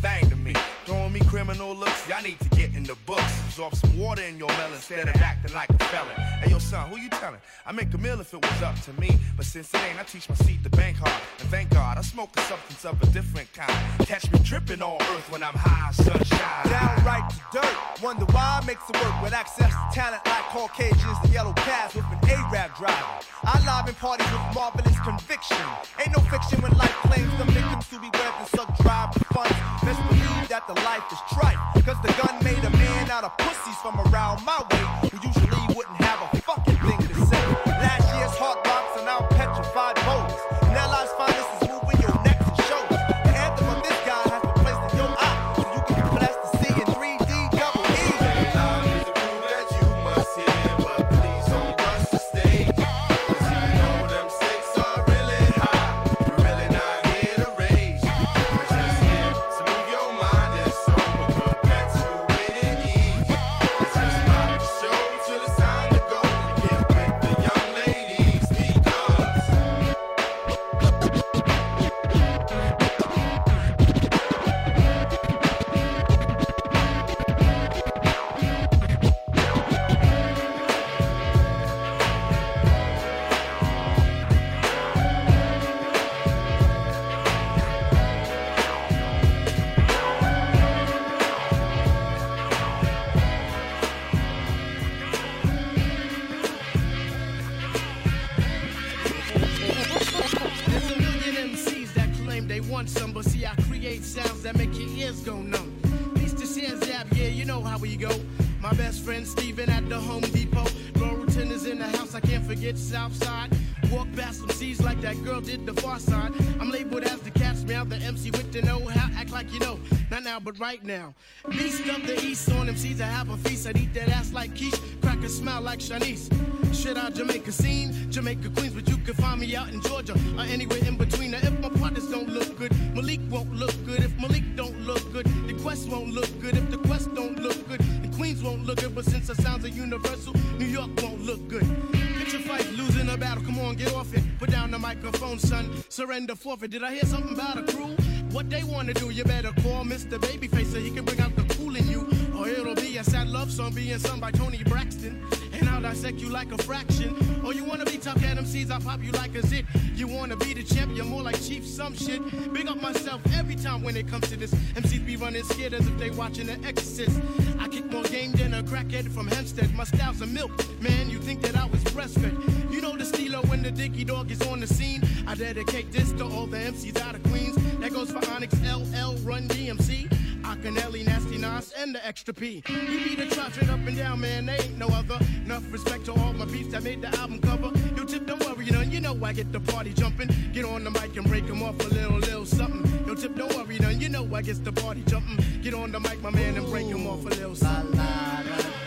right 120.59 120.82
now. 120.85 121.14
Beast 121.51 121.81
of 121.89 122.06
the 122.06 122.18
East 122.24 122.51
on 122.52 122.68
MCs, 122.68 123.01
I 123.01 123.06
have 123.06 123.31
a 123.31 123.36
feast. 123.39 123.66
I'd 123.66 123.76
eat 123.76 123.94
that 123.94 124.09
ass 124.09 124.32
like 124.32 124.56
quiche, 124.56 124.78
crack 125.01 125.22
a 125.22 125.28
smile 125.28 125.62
like 125.62 125.78
Shanice. 125.78 126.28
Shit 126.74 126.97
out 126.97 127.14
Jamaica 127.14 127.52
scene, 127.52 128.10
Jamaica 128.10 128.51
Queens, 128.51 128.74
but 128.74 128.89
you 128.89 128.97
can 128.98 129.14
find 129.14 129.40
me 129.40 129.55
out 129.56 129.68
in 129.68 129.81
Georgia 129.81 130.14
or 130.36 130.43
anywhere 130.43 130.78
in 130.86 130.97
between. 130.97 131.32
Now, 131.32 131.39
if 131.43 131.59
my 131.60 131.68
partners 131.68 132.09
don't 132.09 132.28
look 132.28 132.59
good, 132.59 132.72
Malik 132.94 133.20
won't 133.31 133.55
look 133.55 133.74
good. 133.85 134.01
If 134.01 134.18
Malik 134.20 134.44
don't 134.56 134.78
look 134.86 135.12
good, 135.12 135.26
the 135.47 135.55
Quest 135.62 135.89
won't 135.89 136.10
look 136.10 136.31
good. 136.40 136.56
If 136.56 136.70
the 136.70 136.78
Quest 136.78 137.14
don't 137.14 137.39
look 137.39 137.68
good, 137.68 137.81
the 137.81 138.09
Queens 138.16 138.43
won't 138.43 138.66
look 138.66 138.81
good. 138.81 138.94
But 138.94 139.05
since 139.05 139.28
the 139.28 139.35
sounds 139.36 139.64
are 139.64 139.68
universal, 139.68 140.35
New 140.59 140.66
York 140.66 140.90
won't 141.02 141.22
look 141.22 141.47
good. 141.48 141.66
Pitch 141.93 142.32
Picture 142.32 142.39
fight, 142.48 142.72
losing 142.72 143.09
a 143.09 143.16
battle. 143.16 143.44
Come 143.44 143.59
on, 143.60 143.76
get 143.76 143.94
off 143.94 144.14
it. 144.14 144.22
Put 144.39 144.51
down 144.51 144.70
the 144.70 144.78
microphone, 144.78 145.39
son. 145.39 145.70
Surrender 145.89 146.35
forfeit. 146.35 146.70
Did 146.70 146.82
I 146.82 146.94
hear 146.94 147.05
something 147.05 147.32
about 147.32 147.59
a 147.59 147.62
crew? 147.62 147.94
What 148.35 148.51
they 148.51 148.65
wanna 148.65 148.93
do, 148.93 149.11
you 149.11 149.23
better 149.23 149.52
call 149.62 149.85
Mr. 149.85 150.19
Babyface 150.19 150.73
so 150.73 150.81
he 150.81 150.90
can 150.90 151.05
bring 151.05 151.20
out 151.20 151.36
the 151.36 151.44
cool 151.55 151.77
in 151.77 151.89
you. 151.89 152.01
Or 152.36 152.48
it'll 152.48 152.74
be 152.74 152.97
a 152.97 153.05
sad 153.05 153.28
love 153.28 153.52
song 153.52 153.73
being 153.73 153.97
sung 153.97 154.19
by 154.19 154.32
Toni 154.32 154.61
Braxton. 154.65 155.24
And 155.52 155.69
I'll 155.69 155.81
dissect 155.81 156.19
you 156.19 156.31
like 156.31 156.51
a 156.51 156.59
fraction. 156.65 157.15
Or 157.44 157.55
you 157.55 157.62
wanna 157.62 157.85
be 157.85 157.97
tough 157.97 158.20
at 158.24 158.36
MCs, 158.36 158.73
I'll 158.73 158.81
pop 158.81 159.05
you 159.05 159.12
like 159.12 159.36
a 159.36 159.47
zit. 159.47 159.66
You 159.94 160.09
wanna 160.09 160.36
be 160.36 160.52
the 160.52 160.65
champ, 160.65 160.97
you're 160.97 161.05
more 161.05 161.23
like 161.23 161.40
Chief 161.40 161.65
some 161.65 161.94
shit. 161.94 162.20
Big 162.52 162.66
up 162.66 162.82
myself 162.82 163.20
every 163.36 163.55
time 163.55 163.85
when 163.85 163.97
it 163.97 164.09
comes 164.09 164.28
to 164.31 164.36
this. 164.36 164.52
MCs 164.74 165.06
be 165.06 165.15
running 165.15 165.44
scared 165.44 165.73
as 165.73 165.86
if 165.86 165.97
they 165.97 166.11
watching 166.11 166.47
The 166.48 166.59
Exorcist. 166.66 167.16
I 167.61 167.69
kick 167.69 167.85
more 167.93 168.02
game 168.02 168.32
than 168.32 168.52
a 168.55 168.65
crackhead 168.65 169.12
from 169.15 169.28
Hempstead. 169.28 169.73
My 169.77 169.85
style's 169.85 170.20
a 170.23 170.27
milk, 170.27 170.51
man. 170.81 171.09
You 171.09 171.20
think 171.20 171.40
that 171.43 171.56
I 171.56 171.66
was 171.66 171.85
breastfed? 171.85 172.73
You 172.73 172.81
know 172.81 172.97
the 172.97 173.05
stilo 173.05 173.43
when 173.43 173.62
the 173.62 173.70
Dicky 173.70 174.02
Dog 174.02 174.32
is 174.32 174.43
on 174.43 174.59
the 174.59 174.66
scene. 174.66 175.02
I 175.26 175.34
dedicate 175.34 175.90
this 175.92 176.12
to 176.12 176.24
all 176.24 176.46
the 176.46 176.59
MCs 176.59 177.01
out 177.01 177.14
of 177.14 177.22
Queens. 177.24 177.56
That 177.80 177.92
goes 177.92 178.10
for 178.10 178.24
Onyx, 178.30 178.55
LL, 178.62 179.16
Run 179.26 179.48
DMC. 179.48 180.09
Akinyele, 180.44 181.06
Nasty 181.06 181.38
Nas, 181.38 181.72
and 181.78 181.94
the 181.94 182.06
Extra 182.06 182.34
P. 182.34 182.62
We 182.68 183.16
beat 183.16 183.18
the 183.18 183.30
straight 183.30 183.70
up 183.70 183.80
and 183.86 183.96
down, 183.96 184.20
man. 184.20 184.46
They 184.46 184.56
ain't 184.56 184.78
no 184.78 184.88
other. 184.88 185.18
Enough 185.44 185.72
respect 185.72 186.05
to 186.06 186.12
all 186.12 186.34
my 186.34 186.44
beats 186.44 186.72
that 186.72 186.82
made 186.82 187.01
the 187.01 187.09
album 187.18 187.40
cover. 187.40 187.70
Yo, 187.96 188.05
Tip, 188.05 188.26
don't 188.26 188.44
worry, 188.44 188.66
none. 188.66 188.90
You 188.90 189.01
know 189.01 189.18
I 189.24 189.32
get 189.32 189.52
the 189.52 189.60
party 189.60 189.94
jumping. 189.94 190.28
Get 190.52 190.64
on 190.66 190.84
the 190.84 190.90
mic 190.90 191.16
and 191.16 191.26
break 191.26 191.44
'em 191.44 191.62
off 191.62 191.80
a 191.80 191.88
little, 191.88 192.18
little 192.18 192.44
something. 192.44 193.06
Yo, 193.06 193.14
Tip, 193.14 193.36
don't 193.36 193.55
worry, 193.56 193.78
none. 193.78 194.01
You 194.01 194.10
know 194.10 194.28
I 194.34 194.42
get 194.42 194.62
the 194.64 194.72
party 194.72 195.02
jumping. 195.06 195.38
Get 195.62 195.72
on 195.72 195.92
the 195.92 196.01
mic, 196.01 196.20
my 196.22 196.30
man, 196.30 196.56
and 196.56 196.66
break 196.66 196.86
'em 196.88 197.06
off 197.06 197.24
a 197.24 197.28
little 197.28 197.56
something. 197.56 197.98
You 197.98 198.84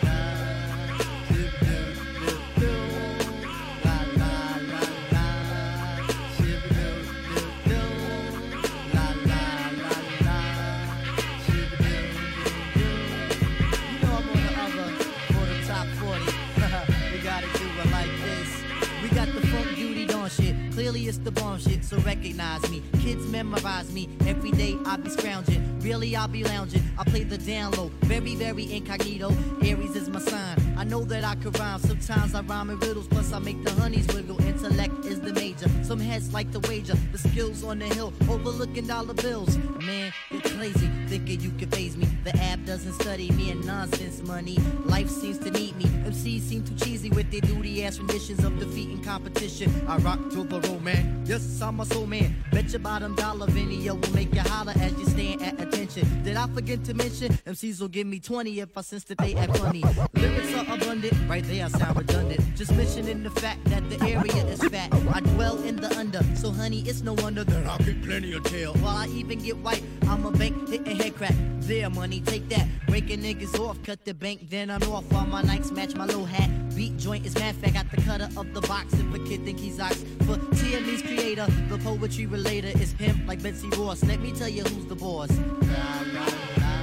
Clearly 20.78 21.08
it's 21.08 21.18
the 21.18 21.32
bomb 21.32 21.58
shit, 21.58 21.84
so 21.84 21.96
recognize 22.02 22.62
me. 22.70 22.84
Kids 23.00 23.26
memorize 23.26 23.92
me. 23.92 24.08
Every 24.28 24.52
day 24.52 24.76
I 24.86 24.94
be 24.94 25.10
scrounging. 25.10 25.80
Really 25.80 26.14
I'll 26.14 26.28
be 26.28 26.44
lounging. 26.44 26.84
I 26.96 27.02
play 27.02 27.24
the 27.24 27.36
down 27.36 27.72
low. 27.72 27.90
Very, 28.02 28.36
very 28.36 28.72
incognito. 28.72 29.36
Aries 29.60 29.96
is 29.96 30.08
my 30.08 30.20
sign. 30.20 30.56
I 30.78 30.84
know 30.84 31.02
that 31.06 31.24
I 31.24 31.34
could 31.34 31.58
rhyme. 31.58 31.80
Sometimes 31.80 32.32
I 32.32 32.42
rhyme 32.42 32.70
in 32.70 32.78
riddles, 32.78 33.08
plus 33.08 33.32
I 33.32 33.40
make 33.40 33.64
the 33.64 33.72
honeys 33.72 34.06
wiggle. 34.14 34.40
Intellect 34.42 35.04
is 35.04 35.20
the 35.20 35.32
major. 35.32 35.68
Some 35.82 35.98
heads 35.98 36.32
like 36.32 36.52
to 36.52 36.60
wager. 36.60 36.94
The 37.10 37.18
skills 37.18 37.64
on 37.64 37.80
the 37.80 37.86
hill, 37.86 38.12
overlooking 38.30 38.86
dollar 38.86 39.14
bills. 39.14 39.58
Man, 39.84 40.12
you're 40.30 40.40
crazy, 40.42 40.88
thinking 41.08 41.40
you 41.40 41.50
can 41.58 41.70
phase 41.70 41.96
me. 41.96 42.06
The 42.22 42.36
app 42.36 42.64
doesn't 42.64 42.92
study 42.92 43.32
me 43.32 43.50
and 43.50 43.66
nonsense 43.66 44.22
money. 44.22 44.58
Life 44.84 45.10
seems 45.10 45.38
to 45.38 45.50
need 45.50 45.74
me. 45.76 45.86
MCs 45.86 46.42
seem 46.42 46.62
too 46.62 46.76
cheesy 46.76 47.10
with 47.10 47.32
their 47.32 47.40
duty 47.40 47.84
ass 47.84 47.98
renditions 47.98 48.44
of 48.44 48.60
defeating 48.60 49.02
competition. 49.02 49.72
I 49.88 49.96
rock 49.96 50.20
to 50.30 50.44
the 50.44 50.67
roll, 50.68 50.80
man. 50.80 51.22
Yes, 51.24 51.60
I'm 51.60 51.80
a 51.80 51.84
soul 51.84 52.06
man. 52.06 52.34
Bet 52.50 52.70
your 52.70 52.80
bottom 52.80 53.14
dollar 53.14 53.46
video 53.48 53.94
will 53.94 54.14
make 54.14 54.34
you 54.34 54.40
holler 54.40 54.72
as 54.76 54.92
you 54.92 55.04
stand 55.06 55.42
at 55.42 55.60
attention. 55.60 56.22
Did 56.22 56.36
I 56.36 56.46
forget 56.48 56.84
to 56.84 56.94
mention? 56.94 57.32
MCs 57.46 57.80
will 57.80 57.88
give 57.88 58.06
me 58.06 58.18
20 58.18 58.60
if 58.60 58.76
I 58.76 58.80
sense 58.80 59.04
that 59.04 59.18
they 59.18 59.34
act 59.34 59.56
funny. 59.58 59.82
Lyrics 60.14 60.54
are 60.54 60.74
abundant, 60.74 61.14
right 61.28 61.44
there 61.44 61.66
I 61.66 61.68
sound 61.68 61.98
redundant. 61.98 62.40
Just 62.56 62.74
mentioning 62.74 63.22
the 63.22 63.30
fact 63.30 63.64
that 63.66 63.88
the 63.90 64.00
area 64.02 64.44
is 64.46 64.62
fat. 64.64 64.92
I 65.12 65.20
dwell 65.20 65.58
in 65.62 65.76
the 65.76 65.94
under, 65.98 66.22
so 66.34 66.50
honey, 66.50 66.80
it's 66.80 67.02
no 67.02 67.14
wonder 67.14 67.44
that 67.44 67.66
I 67.66 67.76
get 67.84 68.02
plenty 68.02 68.32
of 68.32 68.44
tail. 68.44 68.74
While 68.74 68.96
I 68.96 69.06
even 69.08 69.38
get 69.38 69.56
white, 69.58 69.82
I'm 70.08 70.24
a 70.24 70.30
bank 70.30 70.68
hitting 70.68 70.96
head 70.96 71.14
crack. 71.16 71.34
There, 71.60 71.90
money, 71.90 72.20
take 72.22 72.48
that. 72.48 72.66
Breaking 72.86 73.20
niggas 73.20 73.58
off, 73.60 73.82
cut 73.82 74.04
the 74.06 74.14
bank, 74.14 74.48
then 74.48 74.70
I'm 74.70 74.82
off. 74.84 75.04
While 75.12 75.26
my 75.26 75.42
nights 75.42 75.70
match 75.70 75.94
my 75.94 76.06
low 76.06 76.24
hat. 76.24 76.50
Beat 76.74 76.96
joint 76.96 77.26
is 77.26 77.34
mad 77.34 77.56
fat, 77.56 77.74
got 77.74 77.90
the 77.90 78.00
cutter 78.02 78.28
of 78.36 78.54
the 78.54 78.60
box. 78.62 78.94
If 78.94 79.14
a 79.14 79.18
kid 79.18 79.44
think 79.44 79.58
he's 79.58 79.80
ox, 79.80 80.04
for 80.24 80.38
T 80.58 80.74
and 80.74 81.02
creator. 81.02 81.46
The 81.68 81.78
poetry 81.78 82.26
relator 82.26 82.76
is 82.78 82.92
pimp 82.94 83.26
like 83.26 83.42
Betsy 83.42 83.68
Ross. 83.76 84.02
Let 84.04 84.20
me 84.20 84.32
tell 84.32 84.48
you 84.48 84.62
who's 84.64 84.86
the 84.86 84.94
boss. 84.94 85.30
La, 85.30 86.02
la, 86.14 86.26
la. 86.58 86.78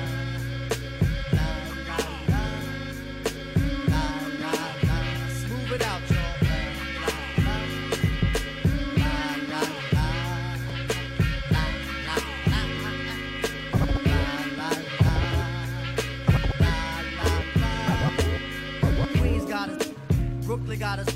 Brooklyn 20.45 20.79
got 20.79 20.99
us, 20.99 21.13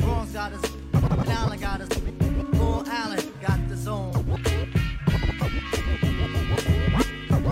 Bronx 0.00 0.32
got 0.32 0.52
us 0.52 0.73
and 1.18 1.28
Allen 1.30 1.60
got 1.60 1.80
us. 1.80 1.88
Got 3.46 3.68
the 3.68 3.76
zone. 3.76 4.12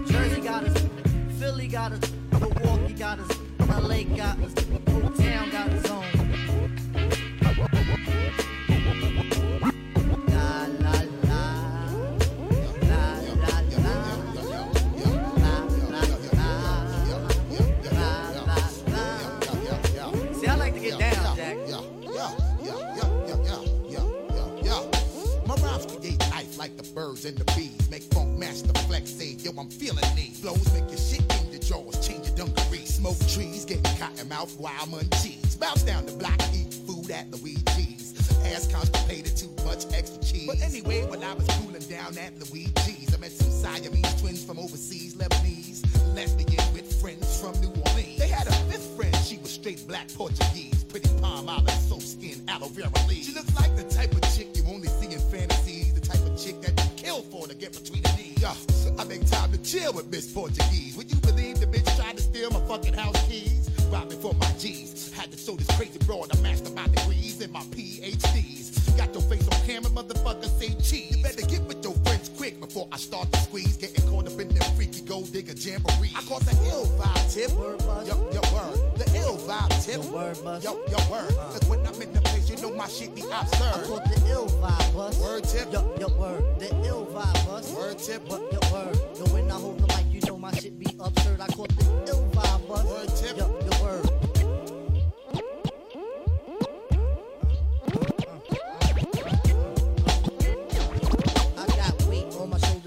Jersey 0.06 0.40
got 0.40 0.64
us, 0.64 0.86
Philly 1.38 1.68
got 1.68 1.92
us, 1.92 2.00
Milwaukee 2.32 2.94
got 2.94 3.18
us, 3.18 3.38
LA 3.60 4.04
got 4.16 4.38
us, 4.40 4.54
Old 4.88 5.14
Town 5.16 5.50
got 5.50 5.70
the 5.70 5.88
birds 27.12 27.24
and 27.24 27.36
the 27.36 27.44
bees. 27.54 27.90
Make 27.90 28.02
funk 28.14 28.38
master 28.38 28.72
flex 28.86 29.10
say, 29.10 29.36
yo, 29.38 29.50
I'm 29.58 29.68
feeling 29.68 30.04
these. 30.16 30.40
Flows 30.40 30.72
make 30.72 30.88
your 30.88 30.98
shit 30.98 31.22
in 31.40 31.52
your 31.52 31.60
jaws, 31.60 32.06
change 32.06 32.28
your 32.28 32.36
dungarees. 32.36 32.94
Smoke 32.94 33.18
trees, 33.28 33.64
getting 33.64 33.96
cotton 33.98 34.28
mouth, 34.28 34.54
wild 34.58 34.90
munchies. 34.90 35.58
Bounce 35.58 35.82
down 35.82 36.06
the 36.06 36.12
block, 36.12 36.40
eat 36.54 36.72
food 36.86 37.10
at 37.10 37.30
Luigi's. 37.30 38.14
Ass 38.46 38.66
constipated, 38.72 39.36
too 39.36 39.52
much 39.64 39.84
extra 39.94 40.22
cheese. 40.22 40.46
But 40.46 40.60
anyway, 40.62 41.04
when 41.06 41.22
I 41.22 41.34
was 41.34 41.46
cooling 41.58 41.82
down 41.82 42.18
at 42.18 42.32
Luigi's, 42.38 43.14
I 43.14 43.18
met 43.18 43.30
some 43.30 43.50
Siamese 43.50 44.20
twins 44.20 44.44
from 44.44 44.58
overseas, 44.58 45.14
Lebanese. 45.14 45.82
Lesbian 46.14 46.72
with 46.72 47.00
friends 47.00 47.40
from 47.40 47.52
New 47.60 47.72
Orleans. 47.86 48.18
They 48.18 48.28
had 48.28 48.46
a 48.46 48.52
fifth 48.70 48.96
friend, 48.96 49.14
she 49.24 49.38
was 49.38 49.50
straight 49.52 49.86
black 49.86 50.08
Portuguese. 50.14 50.84
Pretty 50.84 51.08
palm 51.20 51.48
olive, 51.48 51.70
soap 51.70 52.02
skin, 52.02 52.44
aloe 52.48 52.68
vera 52.68 52.90
leaves. 53.08 53.28
She 53.28 53.34
looked 53.34 53.54
like 53.54 53.74
the 53.76 53.84
type 53.84 54.12
of 54.12 54.22
chick 54.36 54.48
you 54.56 54.64
only 54.68 54.88
see 54.88 55.14
in 55.14 55.20
fantasies. 55.20 55.81
To 57.52 57.58
get 57.58 57.72
between 57.72 58.02
the 58.02 58.12
knees. 58.16 58.32
I 58.98 59.04
make 59.04 59.28
time 59.30 59.52
to 59.52 59.58
chill 59.58 59.92
with 59.92 60.10
Miss 60.10 60.32
Portuguese. 60.32 60.96
Would 60.96 61.10
you 61.10 61.18
believe 61.18 61.60
the 61.60 61.66
bitch 61.66 61.96
tried 61.96 62.16
to 62.16 62.22
steal 62.22 62.50
my 62.50 62.60
fucking 62.66 62.94
house 62.94 63.20
keys? 63.28 63.70
Robbing 63.90 64.20
for 64.20 64.34
my 64.34 64.50
G's. 64.58 65.12
Had 65.12 65.30
to 65.32 65.38
show 65.38 65.56
this 65.56 65.66
crazy 65.76 65.98
broad. 66.06 66.34
I 66.36 66.40
mastered 66.40 66.74
my 66.74 66.86
degrees 66.88 67.40
and 67.40 67.52
my 67.52 67.60
PhDs. 67.60 68.71
Got 68.96 69.12
your 69.14 69.22
face 69.22 69.46
on 69.48 69.66
camera, 69.66 69.90
motherfucker, 69.90 70.48
say 70.58 70.74
cheese. 70.82 71.16
You 71.16 71.22
better 71.22 71.46
get 71.46 71.62
with 71.62 71.82
your 71.82 71.94
friends 72.04 72.30
quick 72.36 72.60
before 72.60 72.88
I 72.92 72.96
start 72.96 73.30
to 73.32 73.38
squeeze. 73.40 73.76
Getting 73.76 74.08
caught 74.08 74.26
up 74.26 74.38
in 74.40 74.48
them 74.48 74.74
freaky 74.76 75.00
gold 75.02 75.32
digger 75.32 75.54
jamboree. 75.54 76.12
I 76.16 76.22
caught 76.22 76.42
the 76.42 76.56
ill 76.68 76.86
vibe 76.98 77.32
tip. 77.32 77.50
Yo, 77.50 78.16
yo, 78.32 78.40
word. 78.52 78.98
The 78.98 79.06
ill 79.16 79.36
vibe 79.38 79.84
tip. 79.84 80.02
Yo, 80.62 80.72
yo, 80.88 81.10
word. 81.10 81.34
Cause 81.52 81.64
when 81.68 81.80
I'm 81.86 82.00
in 82.02 82.12
the 82.12 82.20
place, 82.20 82.50
you 82.50 82.56
know 82.56 82.74
my 82.74 82.88
shit 82.88 83.14
be 83.14 83.22
absurd. 83.22 83.74
I 83.74 83.86
caught 83.86 84.04
the 84.04 84.30
ill 84.30 84.46
vibe 84.46 84.94
bus. 84.94 85.18
Word 85.18 85.44
tip. 85.44 85.72
Yo, 85.72 85.94
yo, 85.98 86.08
word. 86.18 86.44
The 86.58 86.68
ill 86.86 87.06
vibe 87.06 87.46
bus. 87.46 87.72
Word 87.72 87.98
tip. 87.98 88.22
What, 88.28 88.40
yo, 88.52 88.60
word. 88.72 88.96
Yo, 89.16 89.24
when 89.32 89.50
I 89.50 89.54
hold 89.54 89.78
the 89.78 89.86
mic, 89.88 90.06
you 90.12 90.20
know 90.26 90.38
my 90.38 90.52
shit 90.54 90.78
be 90.78 90.86
absurd. 91.00 91.40
I 91.40 91.46
caught 91.48 91.68
the 91.76 91.84
ill 92.08 92.28
vibe 92.32 92.68
bus. 92.68 92.84
Word 92.84 93.11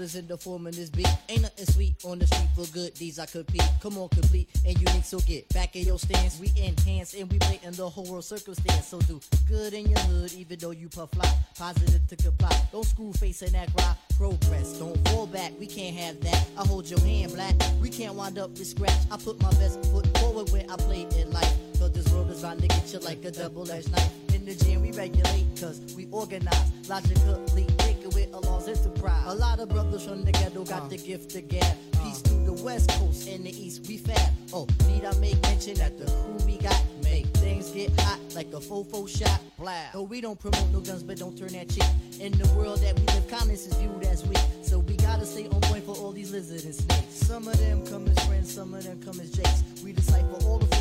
shoulders 0.06 0.16
in 0.16 0.26
the 0.28 0.36
form 0.36 0.66
of 0.66 0.76
this 0.76 0.90
beat. 0.90 1.08
Ain't 1.28 1.42
nothing 1.42 1.66
sweet 1.66 1.94
on 2.04 2.18
the 2.18 2.26
street 2.26 2.48
for 2.54 2.66
good 2.72 2.94
These 2.96 3.18
I 3.18 3.26
compete. 3.26 3.62
Come 3.80 3.98
on, 3.98 4.08
complete 4.08 4.48
and 4.64 4.78
unique, 4.78 5.04
so 5.04 5.18
get 5.20 5.48
back 5.50 5.76
in 5.76 5.86
your 5.86 5.98
stance. 5.98 6.38
We 6.38 6.52
enhance 6.56 7.14
and 7.14 7.30
we 7.30 7.38
play 7.38 7.60
in 7.62 7.72
the 7.74 7.88
whole 7.88 8.06
world 8.06 8.24
circumstance. 8.24 8.86
So 8.86 9.00
do 9.00 9.20
good 9.48 9.74
in 9.74 9.86
your 9.86 10.00
hood, 10.00 10.32
even 10.34 10.58
though 10.58 10.70
you 10.70 10.88
puff 10.88 11.10
fly. 11.10 11.30
Positive 11.58 12.06
to 12.08 12.16
comply. 12.16 12.56
Don't 12.72 12.84
screw 12.84 13.12
face 13.14 13.42
and 13.42 13.54
act 13.56 13.72
right. 13.78 13.96
Progress, 14.16 14.78
don't 14.78 14.96
fall 15.08 15.26
back. 15.26 15.52
We 15.58 15.66
can't 15.66 15.96
have 15.96 16.20
that. 16.22 16.46
I 16.58 16.66
hold 16.66 16.88
your 16.88 17.00
hand, 17.00 17.32
black. 17.32 17.54
We 17.80 17.88
can't 17.88 18.14
wind 18.14 18.38
up 18.38 18.50
with 18.50 18.66
scratch. 18.66 19.00
I 19.10 19.16
put 19.16 19.40
my 19.42 19.50
best 19.52 19.84
foot 19.86 20.06
forward 20.18 20.50
when 20.50 20.70
I 20.70 20.76
play 20.76 21.06
in 21.16 21.30
life. 21.32 21.54
Cause 21.78 21.92
this 21.92 22.08
world 22.12 22.30
is 22.30 22.40
to 22.40 22.68
get 22.68 22.92
you 22.92 22.98
like 23.00 23.24
a 23.24 23.30
double-edged 23.30 23.92
knife. 23.92 24.25
The 24.46 24.78
we 24.78 24.92
regulate, 24.92 25.44
cause 25.60 25.80
we 25.96 26.06
organize. 26.12 26.88
Logically, 26.88 27.64
thinking 27.78 28.10
with 28.10 28.32
a 28.32 28.38
lost 28.38 28.68
enterprise. 28.68 29.24
A 29.26 29.34
lot 29.34 29.58
of 29.58 29.68
brothers 29.70 30.04
from 30.04 30.22
the 30.22 30.30
ghetto 30.30 30.62
got 30.62 30.88
the 30.88 30.96
gift 30.96 31.30
to 31.30 31.40
gab. 31.40 31.76
Peace 32.00 32.22
to 32.22 32.34
the 32.34 32.52
west 32.62 32.88
coast 32.90 33.26
and 33.26 33.44
the 33.44 33.50
east, 33.50 33.88
we 33.88 33.96
fab. 33.96 34.30
Oh, 34.52 34.68
need 34.86 35.04
I 35.04 35.18
make 35.18 35.42
mention 35.42 35.74
that 35.78 35.98
the 35.98 36.04
crew 36.04 36.46
we 36.46 36.58
got 36.58 36.80
make 37.02 37.26
things 37.38 37.70
get 37.70 37.90
hot 38.02 38.20
like 38.36 38.46
a 38.52 38.60
fofo 38.60 39.08
shot. 39.08 39.40
Blah. 39.58 39.72
No, 39.92 40.02
we 40.04 40.20
don't 40.20 40.38
promote 40.38 40.70
no 40.70 40.78
guns, 40.78 41.02
but 41.02 41.18
don't 41.18 41.36
turn 41.36 41.48
that 41.48 41.68
cheek. 41.68 41.82
In 42.20 42.30
the 42.30 42.46
world 42.54 42.78
that 42.82 42.96
we 43.00 43.04
live, 43.06 43.26
kindness 43.26 43.66
is 43.66 43.74
viewed 43.74 44.04
as 44.04 44.24
weak. 44.24 44.38
So 44.62 44.78
we 44.78 44.96
gotta 44.96 45.26
stay 45.26 45.48
on 45.48 45.60
point 45.62 45.84
for 45.84 45.96
all 45.96 46.12
these 46.12 46.30
lizards 46.30 46.64
and 46.66 46.74
snakes. 46.74 47.14
Some 47.26 47.48
of 47.48 47.58
them 47.58 47.84
come 47.84 48.06
as 48.06 48.24
friends, 48.24 48.54
some 48.54 48.74
of 48.74 48.84
them 48.84 49.02
come 49.02 49.18
as 49.18 49.32
jakes. 49.32 49.64
We 49.82 49.92
decipher 49.92 50.38
all 50.44 50.58
the 50.58 50.75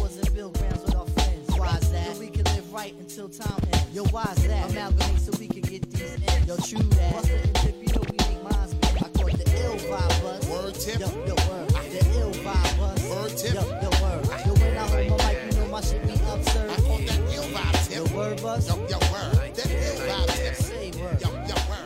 right 2.76 2.94
until 3.00 3.30
time 3.30 3.58
ends. 3.72 3.96
Yo, 3.96 4.04
why's 4.06 4.36
that? 4.48 4.70
Amalgamate 4.70 5.20
so 5.20 5.32
we 5.40 5.48
can 5.48 5.62
get 5.62 5.90
these 5.92 6.14
ends. 6.28 6.48
Yo, 6.48 6.58
true 6.58 6.90
that. 6.98 7.14
Buster 7.14 7.36
and 7.36 7.56
Tip, 7.56 7.76
you 7.82 7.88
know 7.94 8.04
we 8.12 8.18
make 8.28 8.44
minds 8.44 8.74
beat. 8.74 9.04
I 9.04 9.10
call 9.16 9.28
it 9.28 9.38
the 9.38 9.48
ill 9.64 9.78
vibe 9.88 10.22
buzz. 10.22 10.48
Word 10.50 10.76
tip. 10.76 11.00
Yo, 11.00 11.08
yo, 11.08 11.36
word. 11.48 11.70
The 11.70 12.02
ill 12.20 12.32
vibe 12.44 12.78
buzz. 12.78 13.10
Word 13.10 13.38
tip. 13.38 13.54
Yo, 13.54 13.64
yo, 13.64 13.90
word. 14.04 14.24
Yo, 14.46 14.54
when 14.60 14.78
I 14.78 14.88
hold 14.92 15.10
my 15.10 15.18
mic, 15.26 15.38
you 15.46 15.60
know 15.60 15.68
my 15.68 15.82
shit 15.82 16.04
be 16.04 16.14
absurd. 16.14 16.70
I 16.70 16.76
caught 16.76 17.06
that 17.08 17.20
ill 17.34 17.48
vibe 17.56 17.88
tip. 17.88 17.96
Yo, 17.96 18.18
word 18.18 18.42
buzz. 18.42 18.68
Yo, 18.68 18.76
yo, 18.76 19.00
word. 19.12 19.56
That 19.56 19.72
ill 19.72 19.96
vibe 20.08 20.36
tip. 20.36 20.56
Say 20.56 20.92
word. 21.00 21.22
Yo, 21.22 21.30
yo, 21.32 21.56
word. 21.70 21.85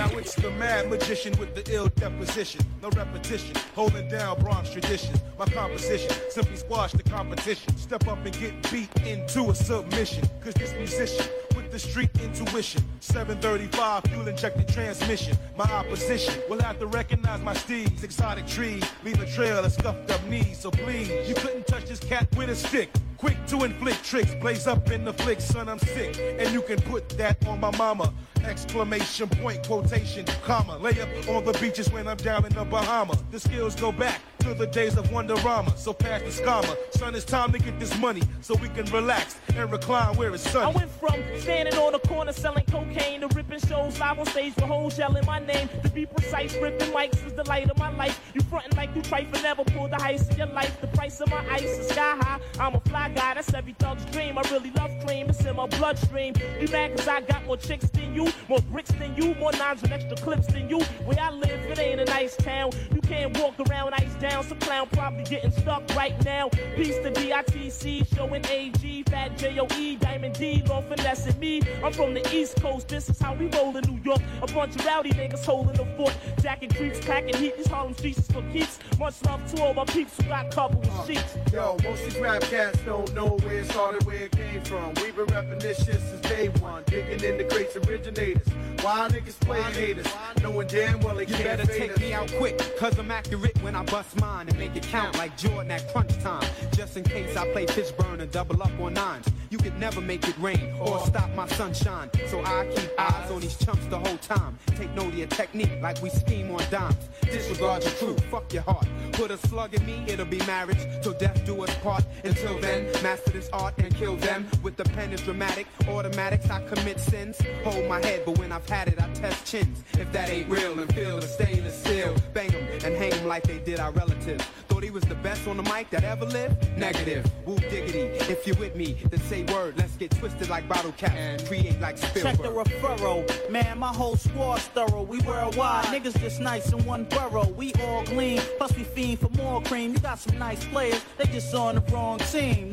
Now 0.00 0.08
it's 0.16 0.34
the 0.34 0.50
mad 0.52 0.88
magician 0.88 1.38
with 1.38 1.54
the 1.54 1.74
ill 1.74 1.88
deposition. 1.88 2.62
No 2.80 2.88
repetition, 2.88 3.54
holding 3.74 4.08
down 4.08 4.40
Bronx 4.40 4.70
traditions. 4.70 5.20
My 5.38 5.44
composition 5.44 6.10
simply 6.30 6.56
squash 6.56 6.92
the 6.92 7.02
competition. 7.02 7.76
Step 7.76 8.08
up 8.08 8.24
and 8.24 8.32
get 8.40 8.72
beat 8.72 8.88
into 9.06 9.50
a 9.50 9.54
submission. 9.54 10.26
Cause 10.42 10.54
this 10.54 10.72
musician 10.72 11.26
with 11.54 11.70
the 11.70 11.78
street 11.78 12.08
intuition. 12.22 12.82
735 13.00 14.04
fuel 14.04 14.26
injected 14.26 14.68
transmission. 14.68 15.36
My 15.54 15.70
opposition 15.70 16.40
will 16.48 16.62
have 16.62 16.78
to 16.78 16.86
recognize 16.86 17.42
my 17.42 17.52
steeds. 17.52 18.02
Exotic 18.02 18.46
trees 18.46 18.82
leave 19.04 19.20
a 19.20 19.26
trail 19.26 19.62
of 19.62 19.70
scuffed 19.70 20.10
up 20.10 20.24
knees. 20.24 20.60
So 20.60 20.70
please, 20.70 21.10
you 21.28 21.34
couldn't 21.34 21.66
touch 21.66 21.84
this 21.84 22.00
cat 22.00 22.26
with 22.38 22.48
a 22.48 22.56
stick. 22.56 22.88
Quick 23.20 23.36
to 23.48 23.64
inflict 23.64 24.02
tricks, 24.02 24.34
blaze 24.36 24.66
up 24.66 24.90
in 24.90 25.04
the 25.04 25.12
flick, 25.12 25.42
son, 25.42 25.68
I'm 25.68 25.78
sick. 25.78 26.18
And 26.38 26.50
you 26.54 26.62
can 26.62 26.80
put 26.80 27.06
that 27.10 27.46
on 27.46 27.60
my 27.60 27.70
mama. 27.76 28.14
Exclamation 28.46 29.28
point, 29.28 29.66
quotation, 29.66 30.24
comma. 30.42 30.78
Lay 30.78 30.98
up 30.98 31.28
on 31.28 31.44
the 31.44 31.52
beaches 31.60 31.92
when 31.92 32.08
I'm 32.08 32.16
down 32.16 32.46
in 32.46 32.54
the 32.54 32.64
Bahama. 32.64 33.14
The 33.30 33.38
skills 33.38 33.74
go 33.74 33.92
back 33.92 34.22
to 34.38 34.54
the 34.54 34.66
days 34.66 34.96
of 34.96 35.06
Wonderama. 35.08 35.76
So 35.76 35.92
pass 35.92 36.22
the 36.22 36.42
scammer. 36.42 36.74
Son, 36.92 37.14
it's 37.14 37.26
time 37.26 37.52
to 37.52 37.58
get 37.58 37.78
this 37.78 37.94
money 37.98 38.22
so 38.40 38.54
we 38.54 38.70
can 38.70 38.86
relax 38.86 39.36
and 39.54 39.70
recline 39.70 40.16
where 40.16 40.34
it's 40.34 40.48
sunny. 40.50 40.72
I 40.72 40.74
went 40.74 40.90
from 40.90 41.22
standing 41.40 41.74
on 41.74 41.92
the 41.92 41.98
corner 41.98 42.32
selling 42.32 42.64
cocaine 42.64 43.20
to 43.20 43.28
ripping 43.28 43.60
shows 43.60 44.00
live 44.00 44.18
on 44.18 44.24
stage 44.24 44.56
with 44.56 44.64
hoes 44.64 44.98
yelling 44.98 45.26
my 45.26 45.40
name. 45.40 45.68
To 45.82 45.90
be 45.90 46.06
precise, 46.06 46.56
ripping 46.56 46.88
mics 46.92 47.26
is 47.26 47.34
the 47.34 47.44
light 47.44 47.68
of 47.68 47.76
my 47.76 47.94
life. 47.94 48.18
You 48.32 48.40
frontin' 48.40 48.74
like 48.78 48.96
you 48.96 49.02
try 49.02 49.26
for 49.26 49.42
never 49.42 49.64
pull 49.64 49.88
the 49.88 49.96
heist 49.96 50.30
of 50.30 50.38
your 50.38 50.46
life. 50.46 50.80
The 50.80 50.86
price 50.86 51.20
of 51.20 51.28
my 51.28 51.46
ice 51.50 51.62
is 51.64 51.88
sky 51.88 52.16
high. 52.20 52.40
I'm 52.58 52.74
a 52.74 52.80
fly 52.80 53.09
guy, 53.14 53.34
that's 53.34 53.52
every 53.54 53.74
thug's 53.78 54.04
dream. 54.06 54.38
I 54.38 54.42
really 54.50 54.70
love 54.72 54.90
cream, 55.04 55.28
it's 55.28 55.44
in 55.44 55.56
my 55.56 55.66
bloodstream. 55.66 56.34
You 56.60 56.68
mad 56.68 56.96
cause 56.96 57.08
I 57.08 57.20
got 57.22 57.44
more 57.46 57.56
chicks 57.56 57.88
than 57.90 58.14
you, 58.14 58.28
more 58.48 58.60
bricks 58.70 58.92
than 58.92 59.14
you, 59.16 59.34
more 59.36 59.52
nines 59.52 59.82
and 59.82 59.92
extra 59.92 60.16
clips 60.16 60.46
than 60.48 60.68
you. 60.68 60.80
Where 61.04 61.18
I 61.20 61.30
live, 61.30 61.60
it 61.70 61.78
ain't 61.78 62.00
a 62.00 62.04
nice 62.04 62.36
town. 62.36 62.72
You 62.94 63.00
can't 63.00 63.36
walk 63.38 63.54
around 63.68 63.94
ice 63.94 64.14
down. 64.20 64.44
Some 64.44 64.58
clown 64.58 64.88
probably 64.92 65.24
getting 65.24 65.50
stuck 65.52 65.82
right 65.94 66.14
now. 66.24 66.48
Peace 66.76 66.96
to 66.96 67.10
DITC, 67.10 68.14
showing 68.14 68.44
AG, 68.46 69.02
Fat 69.04 69.36
JOE, 69.36 69.96
Diamond 69.98 70.34
D, 70.34 70.62
Lord 70.68 70.84
finessing 70.84 71.38
me. 71.38 71.62
I'm 71.84 71.92
from 71.92 72.14
the 72.14 72.34
East 72.34 72.60
Coast, 72.60 72.88
this 72.88 73.08
is 73.08 73.18
how 73.18 73.34
we 73.34 73.46
roll 73.48 73.76
in 73.76 73.84
New 73.84 74.00
York. 74.02 74.20
A 74.42 74.46
bunch 74.46 74.76
of 74.76 74.84
rowdy 74.84 75.10
niggas 75.10 75.44
holding 75.44 75.76
the 75.76 75.86
fort. 75.96 76.16
Jacking 76.42 76.70
creeps, 76.70 77.00
packing 77.00 77.36
heat, 77.36 77.56
these 77.56 77.66
Harlem 77.66 77.94
streets 77.94 78.18
is 78.18 78.26
for 78.28 78.42
keeps. 78.52 78.78
Much 78.98 79.22
love 79.24 79.40
to 79.52 79.62
all 79.62 79.74
my 79.74 79.84
peeps 79.84 80.16
who 80.16 80.28
got 80.28 80.50
couple 80.50 80.80
with 80.80 81.06
sheets. 81.06 81.36
Yo, 81.52 81.76
most 81.82 82.04
these 82.04 82.18
rap 82.18 82.42
cats 82.42 82.78
know 82.86 82.99
don't 83.06 83.14
know 83.14 83.36
where 83.46 83.54
it 83.60 83.66
started, 83.70 84.04
where 84.04 84.24
it 84.24 84.32
came 84.32 84.62
from. 84.62 84.92
We've 85.02 85.16
been 85.16 85.26
repping 85.26 85.60
this 85.60 85.78
shit 85.84 86.00
since 86.00 86.20
day 86.20 86.48
one. 86.60 86.82
Digging 86.86 87.22
in 87.24 87.38
the 87.38 87.44
crates 87.44 87.76
originators. 87.76 88.46
Why 88.82 89.08
niggas 89.10 89.38
playing 89.40 89.74
haters? 89.74 90.06
Knowing 90.42 90.66
damn 90.68 91.00
well 91.00 91.14
they 91.14 91.26
You 91.26 91.34
can't 91.34 91.44
better 91.44 91.66
take 91.66 91.92
us. 91.92 92.00
me 92.00 92.12
out 92.12 92.32
quick, 92.32 92.58
cause 92.78 92.98
I'm 92.98 93.10
accurate 93.10 93.62
when 93.62 93.74
I 93.74 93.84
bust 93.84 94.18
mine 94.20 94.48
and 94.48 94.58
make 94.58 94.74
it 94.76 94.82
count 94.84 95.16
like 95.18 95.36
Jordan 95.36 95.70
at 95.70 95.90
crunch 95.92 96.18
time. 96.20 96.46
Just 96.72 96.96
in 96.96 97.04
case 97.04 97.36
I 97.36 97.50
play 97.52 97.66
Fishburne 97.66 98.20
and 98.20 98.30
double 98.30 98.62
up 98.62 98.72
on 98.80 98.94
nines. 98.94 99.26
You 99.50 99.58
could 99.58 99.76
never 99.78 100.00
make 100.00 100.26
it 100.28 100.38
rain 100.38 100.72
or 100.80 101.04
stop 101.06 101.28
my 101.34 101.46
sunshine. 101.48 102.08
So 102.28 102.40
I 102.44 102.66
keep 102.74 102.88
eyes 102.98 103.30
on 103.32 103.40
these 103.40 103.56
chumps 103.56 103.84
the 103.86 103.98
whole 103.98 104.16
time. 104.18 104.56
Take 104.76 104.94
note 104.94 105.08
of 105.08 105.18
your 105.18 105.26
technique 105.26 105.72
like 105.82 106.00
we 106.00 106.08
scheme 106.08 106.50
on 106.52 106.62
dimes. 106.70 107.08
Disregard 107.22 107.82
your 107.82 107.92
crew, 107.94 108.16
fuck 108.30 108.52
your 108.52 108.62
heart. 108.62 108.86
Put 109.12 109.30
a 109.32 109.36
slug 109.48 109.74
in 109.74 109.84
me, 109.84 110.04
it'll 110.06 110.24
be 110.24 110.38
marriage. 110.46 110.78
Till 111.02 111.14
death 111.14 111.44
do 111.44 111.62
us 111.64 111.74
part. 111.78 112.04
Until 112.24 112.58
then, 112.60 112.89
master 113.02 113.30
this 113.30 113.48
art 113.52 113.74
and 113.78 113.94
kill 113.94 114.16
them. 114.16 114.46
With 114.62 114.76
the 114.76 114.84
pen 114.84 115.12
is 115.12 115.20
dramatic, 115.22 115.66
automatics, 115.88 116.48
I 116.50 116.62
commit 116.66 117.00
sins. 117.00 117.38
Hold 117.64 117.86
my 117.88 118.00
head, 118.04 118.22
but 118.26 118.38
when 118.38 118.52
I've 118.52 118.68
had 118.68 118.88
it, 118.88 119.00
I 119.00 119.08
test 119.12 119.44
chins. 119.46 119.82
If 119.98 120.10
that 120.12 120.28
ain't 120.30 120.48
real, 120.48 120.74
then 120.74 120.88
feel 120.88 121.20
the 121.20 121.26
stainless 121.26 121.78
steel. 121.82 122.14
Bang 122.34 122.54
'em 122.54 122.66
and 122.84 122.94
hang 122.96 123.12
'em 123.12 123.26
like 123.26 123.44
they 123.44 123.58
did 123.58 123.80
our 123.80 123.92
relatives. 123.92 124.44
Thought 124.68 124.82
he 124.84 124.90
was 124.90 125.04
the 125.04 125.14
best 125.16 125.46
on 125.48 125.56
the 125.56 125.62
mic 125.64 125.90
that 125.90 126.04
ever 126.04 126.24
lived? 126.24 126.56
Negative. 126.76 127.24
Woo 127.44 127.56
diggity. 127.56 128.02
If 128.32 128.46
you're 128.46 128.56
with 128.56 128.76
me, 128.76 128.96
then 129.10 129.20
say 129.22 129.42
word. 129.44 129.74
Let's 129.76 129.96
get 129.96 130.10
twisted 130.12 130.48
like 130.48 130.68
bottle 130.68 130.92
caps 130.92 131.14
and 131.16 131.44
create 131.46 131.80
like 131.80 132.00
Check 132.00 132.14
the 132.14 132.20
Spielberg. 132.34 132.66
referral. 132.66 133.50
Man, 133.50 133.78
my 133.78 133.88
whole 133.88 134.16
squad's 134.16 134.64
thorough. 134.68 135.02
We 135.02 135.18
worldwide. 135.20 135.86
Niggas 135.86 136.18
just 136.20 136.40
nice 136.40 136.72
in 136.72 136.84
one 136.84 137.04
borough. 137.04 137.48
We 137.56 137.72
all 137.82 138.04
gleam. 138.04 138.40
Plus 138.58 138.76
we 138.76 138.84
fiend 138.84 139.18
for 139.20 139.28
more 139.30 139.60
cream. 139.62 139.92
You 139.92 139.98
got 139.98 140.18
some 140.18 140.38
nice 140.38 140.64
players. 140.66 141.00
They 141.18 141.24
just 141.26 141.52
on 141.54 141.74
the 141.76 141.80
wrong 141.92 142.18
team. 142.18 142.70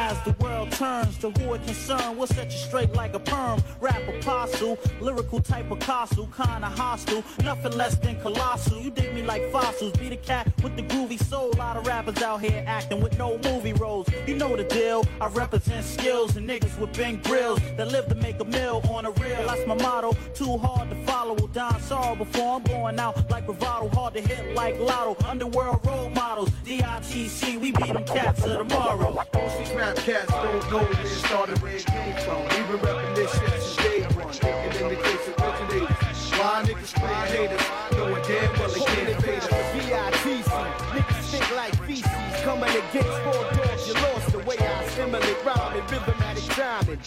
As 0.00 0.16
the 0.22 0.34
world 0.38 0.70
turns 0.70 1.18
to 1.18 1.30
who 1.30 1.54
it 1.54 1.64
concern, 1.64 2.16
we'll 2.16 2.28
set 2.28 2.52
you 2.52 2.58
straight 2.58 2.94
like 2.94 3.14
a 3.14 3.18
perm. 3.18 3.60
Rap 3.80 4.00
apostle, 4.08 4.78
lyrical 5.00 5.40
type 5.40 5.70
of 5.70 5.80
castle, 5.80 6.28
kinda 6.36 6.68
hostile. 6.68 7.24
Nothing 7.42 7.72
less 7.76 7.96
than 7.96 8.20
colossal. 8.20 8.78
You 8.78 8.90
dig 8.90 9.12
me 9.12 9.22
like 9.22 9.50
fossils. 9.50 9.92
Be 9.98 10.08
the 10.08 10.16
cat 10.16 10.46
with 10.62 10.76
the 10.76 10.82
groovy 10.82 11.20
soul. 11.24 11.50
A 11.54 11.56
lot 11.56 11.76
of 11.76 11.86
rappers 11.86 12.22
out 12.22 12.40
here 12.40 12.62
acting 12.66 13.00
with 13.02 13.18
no 13.18 13.38
movie 13.38 13.72
roles. 13.72 14.08
You 14.26 14.36
know 14.36 14.56
the 14.56 14.64
deal. 14.64 15.04
I 15.20 15.26
represent 15.28 15.84
skills 15.84 16.36
and 16.36 16.48
niggas 16.48 16.78
with 16.78 16.92
big 16.96 17.24
grills 17.24 17.60
that 17.76 17.88
live 17.90 18.06
to 18.08 18.14
make 18.14 18.40
a 18.40 18.44
meal 18.44 18.80
on 18.90 19.04
a 19.04 19.10
real. 19.10 19.46
That's 19.46 19.66
my 19.66 19.74
motto. 19.74 20.12
Too 20.34 20.56
hard 20.58 20.90
to 20.90 20.96
follow. 21.06 21.34
Will 21.34 21.48
die 21.48 21.80
sorrow 21.80 22.14
before 22.14 22.56
I'm 22.56 22.62
going 22.62 23.00
out 23.00 23.28
like 23.30 23.46
bravado. 23.46 23.88
Hard 23.88 24.14
to 24.14 24.20
hit 24.20 24.54
like 24.54 24.78
lotto. 24.78 25.16
Underworld 25.26 25.84
role 25.84 26.10
models. 26.10 26.50
DITC, 26.64 27.60
we 27.60 27.72
beat 27.72 27.92
them 27.92 28.04
cats 28.04 28.44
of 28.44 28.67
tomorrow. 28.68 29.12
Most 29.34 29.58
these 29.58 29.72
rap 29.72 29.96
cats 29.96 30.32
don't 30.32 30.70
know 30.70 30.78
where 30.78 31.00
it 31.00 31.08
started, 31.08 31.60
where 31.62 31.76
it 31.76 31.86
came 31.86 32.14
from. 32.24 32.42
We've 32.42 32.68
been 32.68 32.80
repping 32.80 33.14
this 33.14 33.32
shit 33.32 33.62
since 33.62 33.76
day 33.76 34.02
one. 34.16 34.32
Digging 34.32 34.82
in 34.82 34.88
the 34.88 34.96
crates 34.96 35.28
originators. 35.28 35.96
Why 36.38 36.62
niggas 36.62 36.94
playing 36.94 37.28
haters? 37.34 37.66
Knowing 37.92 38.22
damn 38.22 38.52
well 38.58 38.68
they 38.68 38.80
can't 38.80 39.22
fade 39.22 39.38
us. 39.38 39.48
D-I-T-C, 39.74 40.50
niggas 40.94 41.24
think 41.30 41.56
like 41.56 41.74
feces, 41.84 42.42
coming 42.42 42.70
against 42.70 43.16
four 43.24 43.47
timing. 46.78 47.00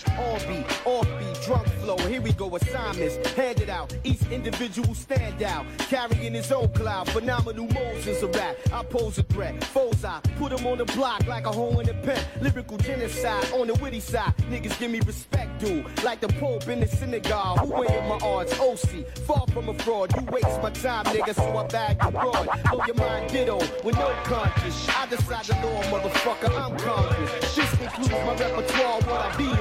On 0.86 1.06
beat, 1.20 1.42
drunk 1.46 1.68
flow, 1.82 1.98
here 1.98 2.22
we 2.22 2.34
go, 2.34 2.56
assignments, 2.56 3.30
handed 3.32 3.70
out, 3.70 3.96
each 4.04 4.22
individual 4.32 4.94
stand 4.94 5.42
out, 5.44 5.66
carrying 5.78 6.34
his 6.34 6.52
own 6.52 6.70
cloud, 6.70 7.10
phenomenal 7.10 7.68
Moses 7.68 8.22
a 8.24 8.28
rap, 8.28 8.58
I 8.74 8.84
pose 8.84 9.18
a 9.18 9.24
threat, 9.24 9.64
foes 9.66 10.04
I, 10.04 10.20
put 10.38 10.52
him 10.52 10.66
on 10.68 10.78
the 10.78 10.86
block 10.86 11.26
like 11.28 11.46
a 11.46 11.52
hole 11.52 11.80
in 11.80 11.90
a 11.90 11.94
pen, 11.94 12.24
lyrical 12.42 12.78
genocide 12.78 13.52
on 13.54 13.68
the 13.68 13.76
witty 13.76 14.00
side, 14.00 14.34
niggas 14.50 14.80
give 14.80 14.92
me 14.92 15.00
respect, 15.06 15.60
dude, 15.60 15.86
like 16.04 16.20
the 16.22 16.28
Pope 16.28 16.68
in 16.68 16.80
the 16.80 16.88
synagogue, 16.88 17.60
who 17.60 17.68
wearing 17.68 18.08
my 18.08 18.18
arts, 18.24 18.58
OC, 18.60 19.06
far 19.26 19.46
from 19.48 19.70
a 19.70 19.74
fraud, 19.80 20.14
you 20.16 20.26
waste 20.32 20.62
my 20.62 20.70
time, 20.72 21.06
nigga, 21.06 21.36
so 21.36 21.58
I 21.58 21.68
bag 21.68 21.98
you 22.04 22.12
broad, 22.12 22.50
blow 22.70 22.86
your 22.86 22.96
mind 22.96 23.32
ditto, 23.32 23.58
with 23.84 23.96
no 23.96 24.14
conscience, 24.24 24.88
I 24.90 25.06
decide 25.08 25.46
the 25.46 25.54
law, 25.68 25.84
motherfucker, 25.84 26.50
I'm 26.58 26.78
conscious. 26.78 27.56
this 27.56 27.74
includes 27.80 28.12
my 28.12 28.36
repertoire, 28.36 29.02
what 29.02 29.22
I 29.22 29.38
be 29.38 29.61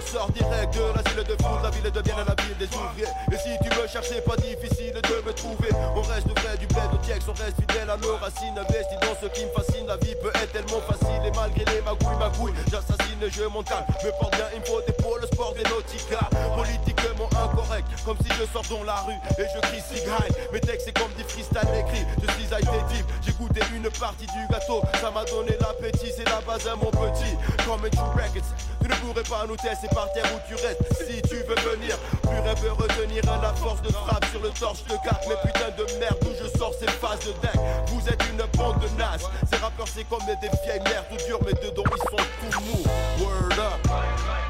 Je 0.00 0.12
sors 0.12 0.30
direct 0.32 0.72
de 0.74 0.80
l'asile 0.96 1.24
de 1.24 1.36
foudre, 1.42 1.60
la 1.62 1.70
ville 1.70 1.90
devient 1.92 2.24
la 2.26 2.34
ville 2.42 2.56
des 2.56 2.68
ouvriers. 2.74 3.12
Et 3.32 3.36
si 3.36 3.52
tu 3.62 3.68
veux 3.76 3.86
chercher, 3.86 4.20
pas 4.22 4.36
difficile 4.36 4.94
de 4.94 5.26
me 5.26 5.32
trouver. 5.32 5.68
On 5.94 6.00
reste 6.00 6.28
vrai 6.40 6.56
du 6.56 6.66
bled 6.68 6.88
au 6.94 6.96
tiex, 7.04 7.20
on 7.28 7.32
reste 7.32 7.60
fidèle 7.60 7.90
à 7.90 7.96
nos 7.98 8.16
racines. 8.16 8.56
Investi 8.56 8.96
dans 9.02 9.14
ce 9.20 9.26
qui 9.28 9.44
me 9.44 9.52
fascine, 9.52 9.86
la 9.86 9.96
vie 9.98 10.14
peut 10.22 10.32
être 10.34 10.52
tellement 10.52 10.80
facile. 10.88 11.20
Et 11.26 11.30
malgré 11.36 11.64
les 11.74 11.82
magouilles, 11.82 12.16
magouilles, 12.18 12.54
j'assassine 12.70 13.20
et 13.20 13.30
je 13.30 13.44
monte 13.44 13.68
calme. 13.68 13.84
Me 14.02 14.10
porte 14.18 14.36
bien, 14.36 14.48
il 14.54 14.60
me 14.60 14.64
faut 14.64 14.80
des 14.80 14.96
le 15.20 15.26
sport 15.26 15.52
des 15.52 15.68
nautica. 15.68 16.20
Politiquement 16.56 17.28
incorrect, 17.36 17.88
comme 18.04 18.16
si 18.24 18.32
je 18.40 18.44
sors 18.52 18.64
dans 18.70 18.84
la 18.84 19.04
rue 19.04 19.20
et 19.36 19.44
je 19.52 19.60
crie 19.68 20.00
grind. 20.00 20.32
Mes 20.52 20.60
textes, 20.60 20.86
c'est 20.86 20.96
comme 20.96 21.12
des 21.16 21.24
freestyle 21.24 21.68
écrits. 21.76 22.06
Je 22.24 22.28
suis 22.32 22.48
été 22.48 22.78
deep, 22.88 23.06
j'ai 23.20 23.32
goûté 23.32 23.60
une 23.74 23.90
partie 23.90 24.26
du 24.26 24.48
gâteau. 24.48 24.80
Ça 25.00 25.10
m'a 25.10 25.24
donné 25.24 25.56
l'appétit, 25.60 26.12
c'est 26.16 26.28
la 26.28 26.40
base 26.40 26.66
à 26.66 26.74
mon 26.76 26.90
petit. 26.90 27.36
Comme 27.66 27.84
un 27.84 27.90
True 27.90 28.16
Records, 28.16 28.48
tu 28.80 28.88
ne 28.88 28.94
pourrais 28.94 29.22
pas 29.22 29.44
nous 29.46 29.56
tester 29.56 29.88
par 29.94 30.12
terre 30.12 30.30
où 30.34 30.38
tu 30.48 30.54
restes. 30.54 30.82
Si 30.94 31.22
tu 31.22 31.36
veux 31.36 31.72
venir, 31.72 31.96
plus 32.22 32.40
rêve 32.40 32.72
retenir 32.72 33.22
à 33.30 33.40
la 33.42 33.54
force 33.54 33.82
de 33.82 33.92
frappe 33.92 34.24
sur 34.30 34.40
le 34.40 34.50
torche 34.50 34.84
de 34.84 34.94
4 35.04 35.28
Mais 35.28 35.36
putain 35.44 35.70
de 35.76 35.98
merde, 35.98 36.18
d'où 36.22 36.30
je 36.42 36.58
sors 36.58 36.74
ces 36.74 36.88
phases 36.88 37.20
de 37.20 37.32
dingue. 37.42 37.64
Vous 37.88 38.08
êtes 38.08 38.22
une 38.30 38.42
bande 38.58 38.80
de 38.80 38.88
nazes. 38.98 39.28
Ces 39.50 39.56
rappeurs, 39.56 39.88
c'est 39.88 40.04
comme 40.08 40.24
des 40.26 40.48
vieilles 40.64 40.80
mères 40.84 41.04
tout 41.08 41.24
dures, 41.26 41.40
mais 41.44 41.52
dedans 41.52 41.84
ils 41.86 42.10
sont 42.10 42.24
tout 42.40 42.60
mous. 42.60 42.84
Word 43.24 43.58
up. 43.58 44.49